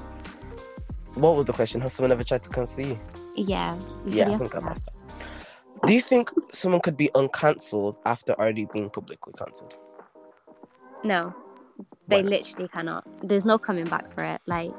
What 1.15 1.37
was 1.37 1.47
the 1.47 1.53
question? 1.53 1.81
Has 1.81 1.93
someone 1.93 2.13
ever 2.13 2.25
tried 2.25 2.43
to 2.45 2.51
cancel 2.51 2.85
you? 2.87 2.99
Yeah. 3.37 3.77
you 4.07 4.19
Yeah, 4.19 4.31
I 4.31 4.39
think 4.39 4.55
I've 4.55 4.65
asked 4.65 4.87
that. 4.87 5.87
Do 5.87 5.95
you 5.95 6.01
think 6.01 6.31
someone 6.53 6.81
could 6.81 6.97
be 6.97 7.11
uncancelled 7.15 7.99
after 8.05 8.33
already 8.35 8.67
being 8.73 8.91
publicly 8.91 9.33
cancelled? 9.39 9.77
No, 11.05 11.35
they 12.09 12.23
literally 12.23 12.69
cannot. 12.69 13.05
There's 13.27 13.45
no 13.47 13.57
coming 13.59 13.87
back 13.87 14.13
for 14.15 14.23
it. 14.23 14.41
Like, 14.47 14.73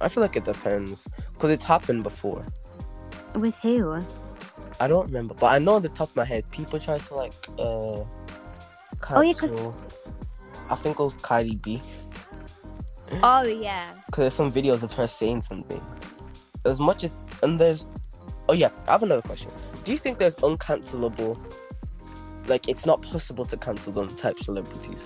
I 0.00 0.08
feel 0.08 0.22
like 0.22 0.36
it 0.36 0.44
depends 0.44 1.08
because 1.32 1.50
it's 1.50 1.64
happened 1.64 2.02
before. 2.04 2.44
with 3.34 3.56
who? 3.56 4.02
I 4.78 4.86
don't 4.88 5.06
remember, 5.06 5.34
but 5.34 5.46
I 5.46 5.58
know 5.58 5.74
on 5.74 5.82
the 5.82 5.88
top 5.90 6.10
of 6.10 6.16
my 6.16 6.24
head, 6.24 6.48
people 6.50 6.78
try 6.78 6.98
to 6.98 7.14
like 7.14 7.34
uh 7.58 8.04
cancel. 9.02 9.16
Oh, 9.16 9.20
yeah, 9.22 9.32
'cause- 9.34 9.72
I 10.70 10.76
think 10.76 10.98
it 11.00 11.02
was 11.02 11.14
Kylie 11.16 11.60
B 11.60 11.82
Oh 13.22 13.42
yeah. 13.42 13.92
because 14.06 14.22
there's 14.22 14.34
some 14.34 14.52
videos 14.52 14.82
of 14.82 14.92
her 14.92 15.06
saying 15.06 15.42
something. 15.42 15.84
As 16.64 16.78
much 16.78 17.04
as 17.04 17.14
and 17.42 17.60
there's 17.60 17.86
oh 18.48 18.52
yeah, 18.52 18.70
I 18.86 18.92
have 18.92 19.02
another 19.02 19.22
question. 19.22 19.50
Do 19.84 19.92
you 19.92 19.98
think 19.98 20.18
there's 20.18 20.36
uncancelable, 20.36 21.38
like 22.46 22.68
it's 22.68 22.86
not 22.86 23.02
possible 23.02 23.44
to 23.46 23.56
cancel 23.56 23.92
them 23.92 24.14
type 24.16 24.38
celebrities? 24.38 25.04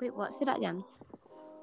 Wait, 0.00 0.14
what? 0.14 0.32
Say 0.34 0.44
that 0.44 0.58
again. 0.58 0.84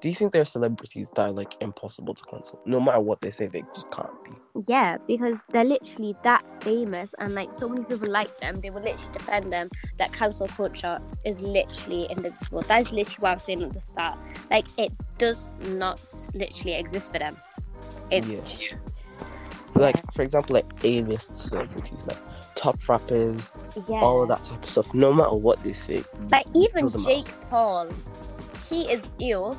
Do 0.02 0.08
you 0.08 0.16
think 0.16 0.32
there 0.32 0.42
are 0.42 0.44
celebrities 0.44 1.08
that 1.14 1.28
are 1.28 1.30
like 1.30 1.54
impossible 1.62 2.12
to 2.12 2.24
cancel? 2.24 2.60
No 2.66 2.80
matter 2.80 2.98
what 2.98 3.20
they 3.20 3.30
say, 3.30 3.46
they 3.46 3.62
just 3.72 3.88
can't 3.92 4.10
be. 4.24 4.32
Yeah, 4.66 4.96
because 5.06 5.44
they're 5.50 5.62
literally 5.62 6.16
that 6.24 6.42
famous, 6.60 7.14
and 7.20 7.36
like 7.36 7.52
so 7.52 7.68
many 7.68 7.84
people 7.84 8.10
like 8.10 8.36
them, 8.38 8.60
they 8.60 8.70
will 8.70 8.82
literally 8.82 9.12
defend 9.12 9.52
them. 9.52 9.68
That 9.98 10.12
cancel 10.12 10.48
culture 10.48 10.98
is 11.24 11.40
literally 11.40 12.08
invincible. 12.10 12.62
That 12.62 12.80
is 12.80 12.92
literally 12.92 13.16
what 13.20 13.30
I 13.30 13.34
was 13.34 13.42
saying 13.44 13.62
at 13.62 13.72
the 13.74 13.80
start. 13.80 14.18
Like, 14.50 14.66
it 14.76 14.92
does 15.18 15.48
not 15.68 16.00
literally 16.34 16.74
exist 16.74 17.12
for 17.12 17.20
them. 17.20 17.36
It, 18.10 18.24
Yeah. 18.26 18.40
Like 19.74 19.96
for 20.12 20.22
example, 20.22 20.54
like 20.54 20.66
A-list 20.82 21.36
celebrities, 21.36 22.04
like 22.06 22.18
top 22.56 22.76
rappers, 22.88 23.50
yeah. 23.88 24.00
all 24.00 24.22
of 24.22 24.28
that 24.28 24.42
type 24.42 24.62
of 24.62 24.68
stuff. 24.68 24.92
No 24.92 25.14
matter 25.14 25.34
what 25.36 25.62
they 25.62 25.72
say, 25.72 26.02
Like 26.30 26.46
even 26.54 26.82
Doesn't 26.82 27.02
matter. 27.02 27.14
Jake 27.14 27.40
Paul, 27.48 27.88
he 28.68 28.82
is 28.92 29.08
ill, 29.18 29.56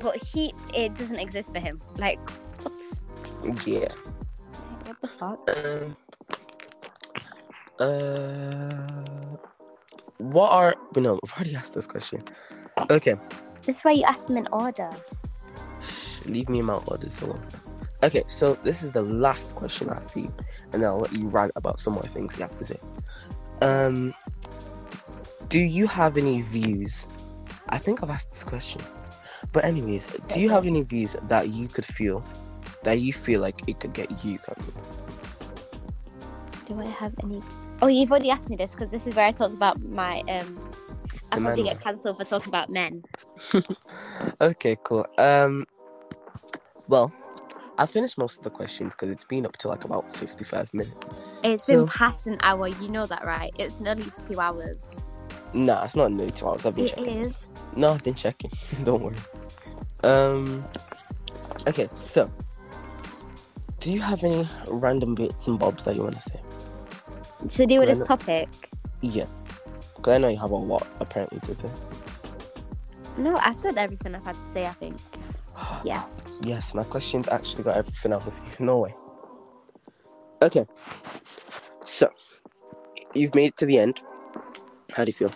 but 0.00 0.16
he 0.16 0.52
it 0.74 0.96
doesn't 0.96 1.18
exist 1.18 1.52
for 1.52 1.60
him. 1.60 1.80
Like 1.96 2.18
what? 2.62 3.66
yeah. 3.66 3.88
What 4.84 5.00
the 5.00 5.08
fuck? 5.08 5.50
Um, 5.56 5.96
uh, 7.78 9.36
what 10.18 10.50
are? 10.50 10.74
But 10.92 11.02
no, 11.02 11.20
I've 11.24 11.32
already 11.32 11.54
asked 11.54 11.74
this 11.74 11.86
question. 11.86 12.22
Okay, 12.90 13.14
That's 13.66 13.84
why 13.84 13.92
you 13.92 14.04
ask 14.04 14.26
them 14.28 14.36
in 14.36 14.48
order. 14.52 14.90
leave 16.26 16.48
me 16.48 16.60
in 16.60 16.66
my 16.66 16.74
orders 16.86 17.20
alone. 17.22 17.42
Okay, 18.04 18.22
so 18.28 18.54
this 18.62 18.82
is 18.84 18.92
the 18.92 19.02
last 19.02 19.56
question 19.56 19.88
I 19.90 19.94
have 19.94 20.10
for 20.10 20.20
you, 20.20 20.32
and 20.72 20.82
then 20.82 20.88
I'll 20.88 21.00
let 21.00 21.12
you 21.12 21.26
rant 21.28 21.52
about 21.56 21.80
some 21.80 21.94
more 21.94 22.04
things 22.04 22.36
you 22.36 22.42
have 22.42 22.56
to 22.58 22.64
say. 22.64 22.78
Um, 23.60 24.14
do 25.48 25.58
you 25.58 25.86
have 25.88 26.16
any 26.16 26.42
views? 26.42 27.06
I 27.70 27.78
think 27.78 28.02
I've 28.02 28.10
asked 28.10 28.30
this 28.30 28.44
question, 28.44 28.80
but 29.52 29.64
anyways, 29.64 30.06
do 30.28 30.40
you 30.40 30.50
have 30.50 30.66
any 30.66 30.82
views 30.82 31.16
that 31.28 31.48
you 31.50 31.68
could 31.68 31.84
feel 31.84 32.24
that 32.84 33.00
you 33.00 33.12
feel 33.12 33.40
like 33.40 33.60
it 33.66 33.80
could 33.80 33.92
get 33.92 34.10
you 34.24 34.38
cancelled? 34.38 34.74
Do 36.68 36.80
I 36.80 36.86
have 36.86 37.14
any? 37.22 37.42
Oh, 37.80 37.86
you've 37.86 38.10
already 38.10 38.30
asked 38.30 38.50
me 38.50 38.56
this 38.56 38.72
because 38.72 38.90
this 38.90 39.06
is 39.06 39.14
where 39.14 39.26
I 39.26 39.30
talked 39.32 39.54
about 39.54 39.80
my 39.82 40.20
um. 40.28 40.58
I 41.30 41.36
The 41.36 41.42
probably 41.42 41.62
men 41.64 41.74
get 41.74 41.82
cancelled 41.82 42.16
for 42.16 42.24
talking 42.24 42.48
about 42.48 42.70
men. 42.70 43.02
okay, 44.40 44.76
cool. 44.82 45.06
Um, 45.18 45.66
well, 46.88 47.12
I 47.76 47.84
finished 47.86 48.16
most 48.16 48.38
of 48.38 48.44
the 48.44 48.50
questions 48.50 48.94
because 48.94 49.10
it's 49.10 49.24
been 49.24 49.44
up 49.44 49.56
to 49.58 49.68
like 49.68 49.84
about 49.84 50.14
fifty-five 50.16 50.72
minutes. 50.72 51.10
It's 51.44 51.64
So- 51.64 51.76
been 51.84 51.86
past 51.86 52.26
an 52.26 52.38
hour. 52.42 52.68
You 52.68 52.88
know 52.88 53.06
that, 53.06 53.24
right? 53.24 53.52
It's 53.58 53.78
nearly 53.80 54.10
two 54.26 54.40
hours. 54.40 54.84
Nah, 55.54 55.84
it's 55.84 55.96
not 55.96 56.12
nearly 56.12 56.32
two 56.32 56.46
hours. 56.48 56.66
I've 56.66 56.74
been 56.74 56.84
It 56.86 56.94
checking. 56.96 57.22
is. 57.24 57.34
No, 57.76 57.92
I've 57.92 58.04
been 58.04 58.14
checking. 58.14 58.50
Don't 58.84 59.02
worry. 59.02 59.16
Um, 60.02 60.64
okay, 61.66 61.88
so 61.94 62.30
do 63.80 63.92
you 63.92 64.00
have 64.00 64.24
any 64.24 64.48
random 64.68 65.14
bits 65.14 65.46
and 65.46 65.58
bobs 65.58 65.84
that 65.84 65.96
you 65.96 66.02
want 66.02 66.16
to 66.16 66.22
say? 66.22 66.40
To 67.50 67.66
do 67.66 67.80
with 67.80 67.88
this 67.88 68.06
topic. 68.06 68.48
Yeah, 69.00 69.26
because 69.96 70.14
I 70.14 70.18
know 70.18 70.28
you 70.28 70.38
have 70.38 70.50
a 70.50 70.56
lot 70.56 70.86
apparently 71.00 71.40
to 71.40 71.54
say. 71.54 71.68
No, 73.16 73.36
I 73.36 73.52
said 73.52 73.76
everything 73.78 74.14
I've 74.14 74.24
had 74.24 74.34
to 74.34 74.52
say. 74.52 74.66
I 74.66 74.72
think. 74.72 74.96
Yeah. 75.84 76.04
Yes, 76.42 76.74
my 76.74 76.84
questions 76.84 77.28
actually 77.28 77.64
got 77.64 77.76
everything 77.76 78.12
out 78.12 78.26
of 78.26 78.32
you. 78.58 78.64
No 78.64 78.78
way. 78.78 78.94
Okay. 80.40 80.66
So, 81.84 82.10
you've 83.14 83.34
made 83.34 83.48
it 83.48 83.56
to 83.56 83.66
the 83.66 83.78
end. 83.78 84.00
How 84.90 85.04
do 85.04 85.10
you 85.10 85.14
feel? 85.14 85.32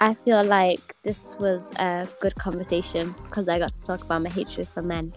I 0.00 0.14
feel 0.14 0.42
like 0.42 0.93
this 1.04 1.36
was 1.38 1.72
a 1.78 2.08
good 2.20 2.34
conversation 2.36 3.14
because 3.24 3.48
I 3.48 3.58
got 3.58 3.72
to 3.74 3.82
talk 3.82 4.02
about 4.02 4.22
my 4.22 4.30
hatred 4.30 4.66
for 4.66 4.82
men. 4.82 5.12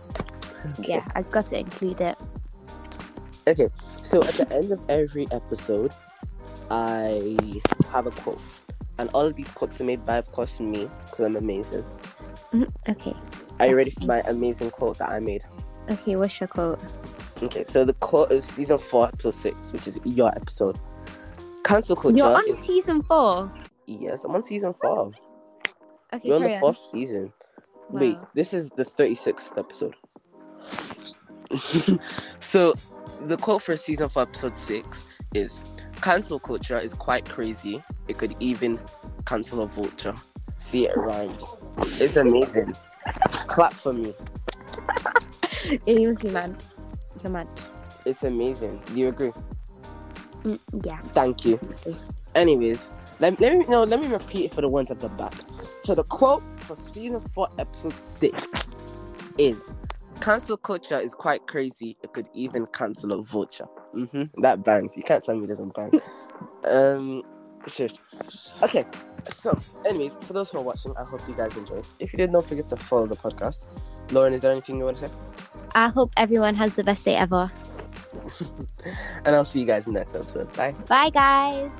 Yeah, 0.80 1.06
I've 1.16 1.30
got 1.32 1.48
to 1.48 1.60
include 1.60 2.02
it. 2.02 2.18
Okay. 3.48 3.70
So, 4.04 4.22
at 4.24 4.34
the 4.36 4.54
end 4.54 4.72
of 4.72 4.82
every 4.90 5.28
episode, 5.32 5.94
I 6.70 7.38
have 7.92 8.06
a 8.08 8.12
quote. 8.12 8.42
And 9.00 9.10
all 9.14 9.26
of 9.26 9.36
these 9.36 9.50
quotes 9.52 9.80
are 9.80 9.84
made 9.86 10.06
by, 10.06 10.18
of 10.18 10.32
course, 10.32 10.60
me, 10.60 10.90
because 11.06 11.26
I'm 11.26 11.36
amazing. 11.36 11.86
Mhm, 12.52 12.70
Okay. 12.90 13.14
Are 13.60 13.68
you 13.68 13.76
ready 13.76 13.92
for 13.92 14.06
my 14.06 14.20
amazing 14.22 14.72
quote 14.72 14.98
that 15.00 15.10
I 15.10 15.20
made? 15.20 15.44
Okay, 15.90 16.16
what's 16.16 16.40
your 16.40 16.48
quote? 16.48 16.80
Okay, 17.42 17.64
so 17.64 17.86
the 17.86 17.94
quote 17.94 18.32
of 18.32 18.46
season 18.46 18.78
4, 18.78 19.08
episode 19.08 19.34
6, 19.34 19.72
which 19.72 19.88
is 19.88 20.00
your 20.04 20.30
episode. 20.36 20.78
Cancel 21.64 21.96
culture 21.96 22.18
You're 22.18 22.34
on 22.36 22.44
is. 22.50 22.60
season 22.60 23.02
four. 23.04 23.52
Yes, 23.86 24.24
I'm 24.24 24.36
on 24.36 24.44
season 24.44 24.74
4. 24.82 25.12
Okay, 26.14 26.28
You're 26.28 26.38
on 26.38 26.44
the 26.44 26.58
fourth 26.60 26.78
season. 26.78 27.34
Wait, 27.90 28.18
this 28.34 28.54
is 28.54 28.70
the 28.70 28.84
36th 28.84 29.58
episode. 29.58 29.96
so, 32.40 32.74
the 33.26 33.38
quote 33.38 33.62
for 33.62 33.76
season 33.78 34.10
4, 34.10 34.24
episode 34.24 34.58
6 34.58 35.06
is 35.34 35.62
Cancel 36.02 36.40
culture 36.40 36.78
is 36.78 36.94
quite 36.94 37.28
crazy. 37.28 37.84
It 38.08 38.18
could 38.18 38.36
even 38.40 38.80
cancel 39.26 39.62
a 39.62 39.68
vulture. 39.68 40.14
See, 40.60 40.88
it 40.88 40.96
rhymes. 40.96 41.56
It's 41.78 42.16
amazing. 42.16 42.76
Clap 43.48 43.74
for 43.74 43.94
me. 43.94 44.14
you 45.86 46.08
must 46.08 46.22
be 46.22 46.30
mad. 46.30 46.64
You're 47.24 47.32
mad. 47.32 47.48
It's 48.06 48.24
amazing. 48.24 48.82
Do 48.86 48.94
you 48.94 49.08
agree? 49.10 49.34
Mm, 50.44 50.60
yeah. 50.86 51.00
Thank 51.14 51.46
you. 51.46 51.60
Anyways, 52.36 52.90
let, 53.20 53.40
let 53.40 53.58
me 53.58 53.66
no, 53.68 53.84
let 53.84 54.00
me 54.00 54.08
repeat 54.08 54.46
it 54.46 54.54
for 54.54 54.62
the 54.62 54.70
ones 54.70 54.92
at 54.92 55.00
the 55.00 55.10
back. 55.10 55.34
So 55.88 55.96
the 55.96 56.04
quote 56.04 56.44
for 56.60 56.76
season 56.76 57.22
four, 57.30 57.48
episode 57.58 57.94
six 57.94 58.52
is 59.38 59.72
cancel 60.20 60.58
culture 60.58 61.00
is 61.00 61.14
quite 61.14 61.48
crazy. 61.48 61.96
It 62.04 62.12
could 62.12 62.28
even 62.34 62.66
cancel 62.74 63.14
a 63.14 63.24
vulture. 63.24 63.68
Mm-hmm. 63.96 64.42
That 64.42 64.66
bangs. 64.66 64.98
You 64.98 65.04
can't 65.04 65.24
tell 65.24 65.38
me 65.38 65.46
it 65.46 65.48
doesn't 65.48 65.74
bang. 65.74 65.92
um 66.70 67.24
shush. 67.68 67.94
Okay. 68.62 68.84
So, 69.30 69.58
anyways, 69.86 70.18
for 70.24 70.34
those 70.34 70.50
who 70.50 70.58
are 70.58 70.62
watching, 70.62 70.94
I 70.98 71.06
hope 71.06 71.22
you 71.26 71.36
guys 71.36 71.56
enjoyed. 71.56 71.88
If 72.00 72.12
you 72.12 72.18
did, 72.18 72.34
don't 72.34 72.46
forget 72.46 72.68
to 72.68 72.76
follow 72.76 73.08
the 73.08 73.16
podcast. 73.16 73.64
Lauren, 74.12 74.34
is 74.34 74.42
there 74.42 74.52
anything 74.52 74.80
you 74.80 74.84
want 74.84 74.98
to 74.98 75.08
say? 75.08 75.14
I 75.74 75.88
hope 75.88 76.12
everyone 76.18 76.56
has 76.56 76.76
the 76.76 76.84
best 76.84 77.06
day 77.06 77.16
ever. 77.16 77.50
and 79.24 79.34
I'll 79.34 79.46
see 79.46 79.62
you 79.62 79.66
guys 79.66 79.88
in 79.88 79.94
the 79.94 80.02
next 80.02 80.16
episode. 80.16 80.52
Bye. 80.52 80.74
Bye, 80.90 81.12
guys. 81.12 81.72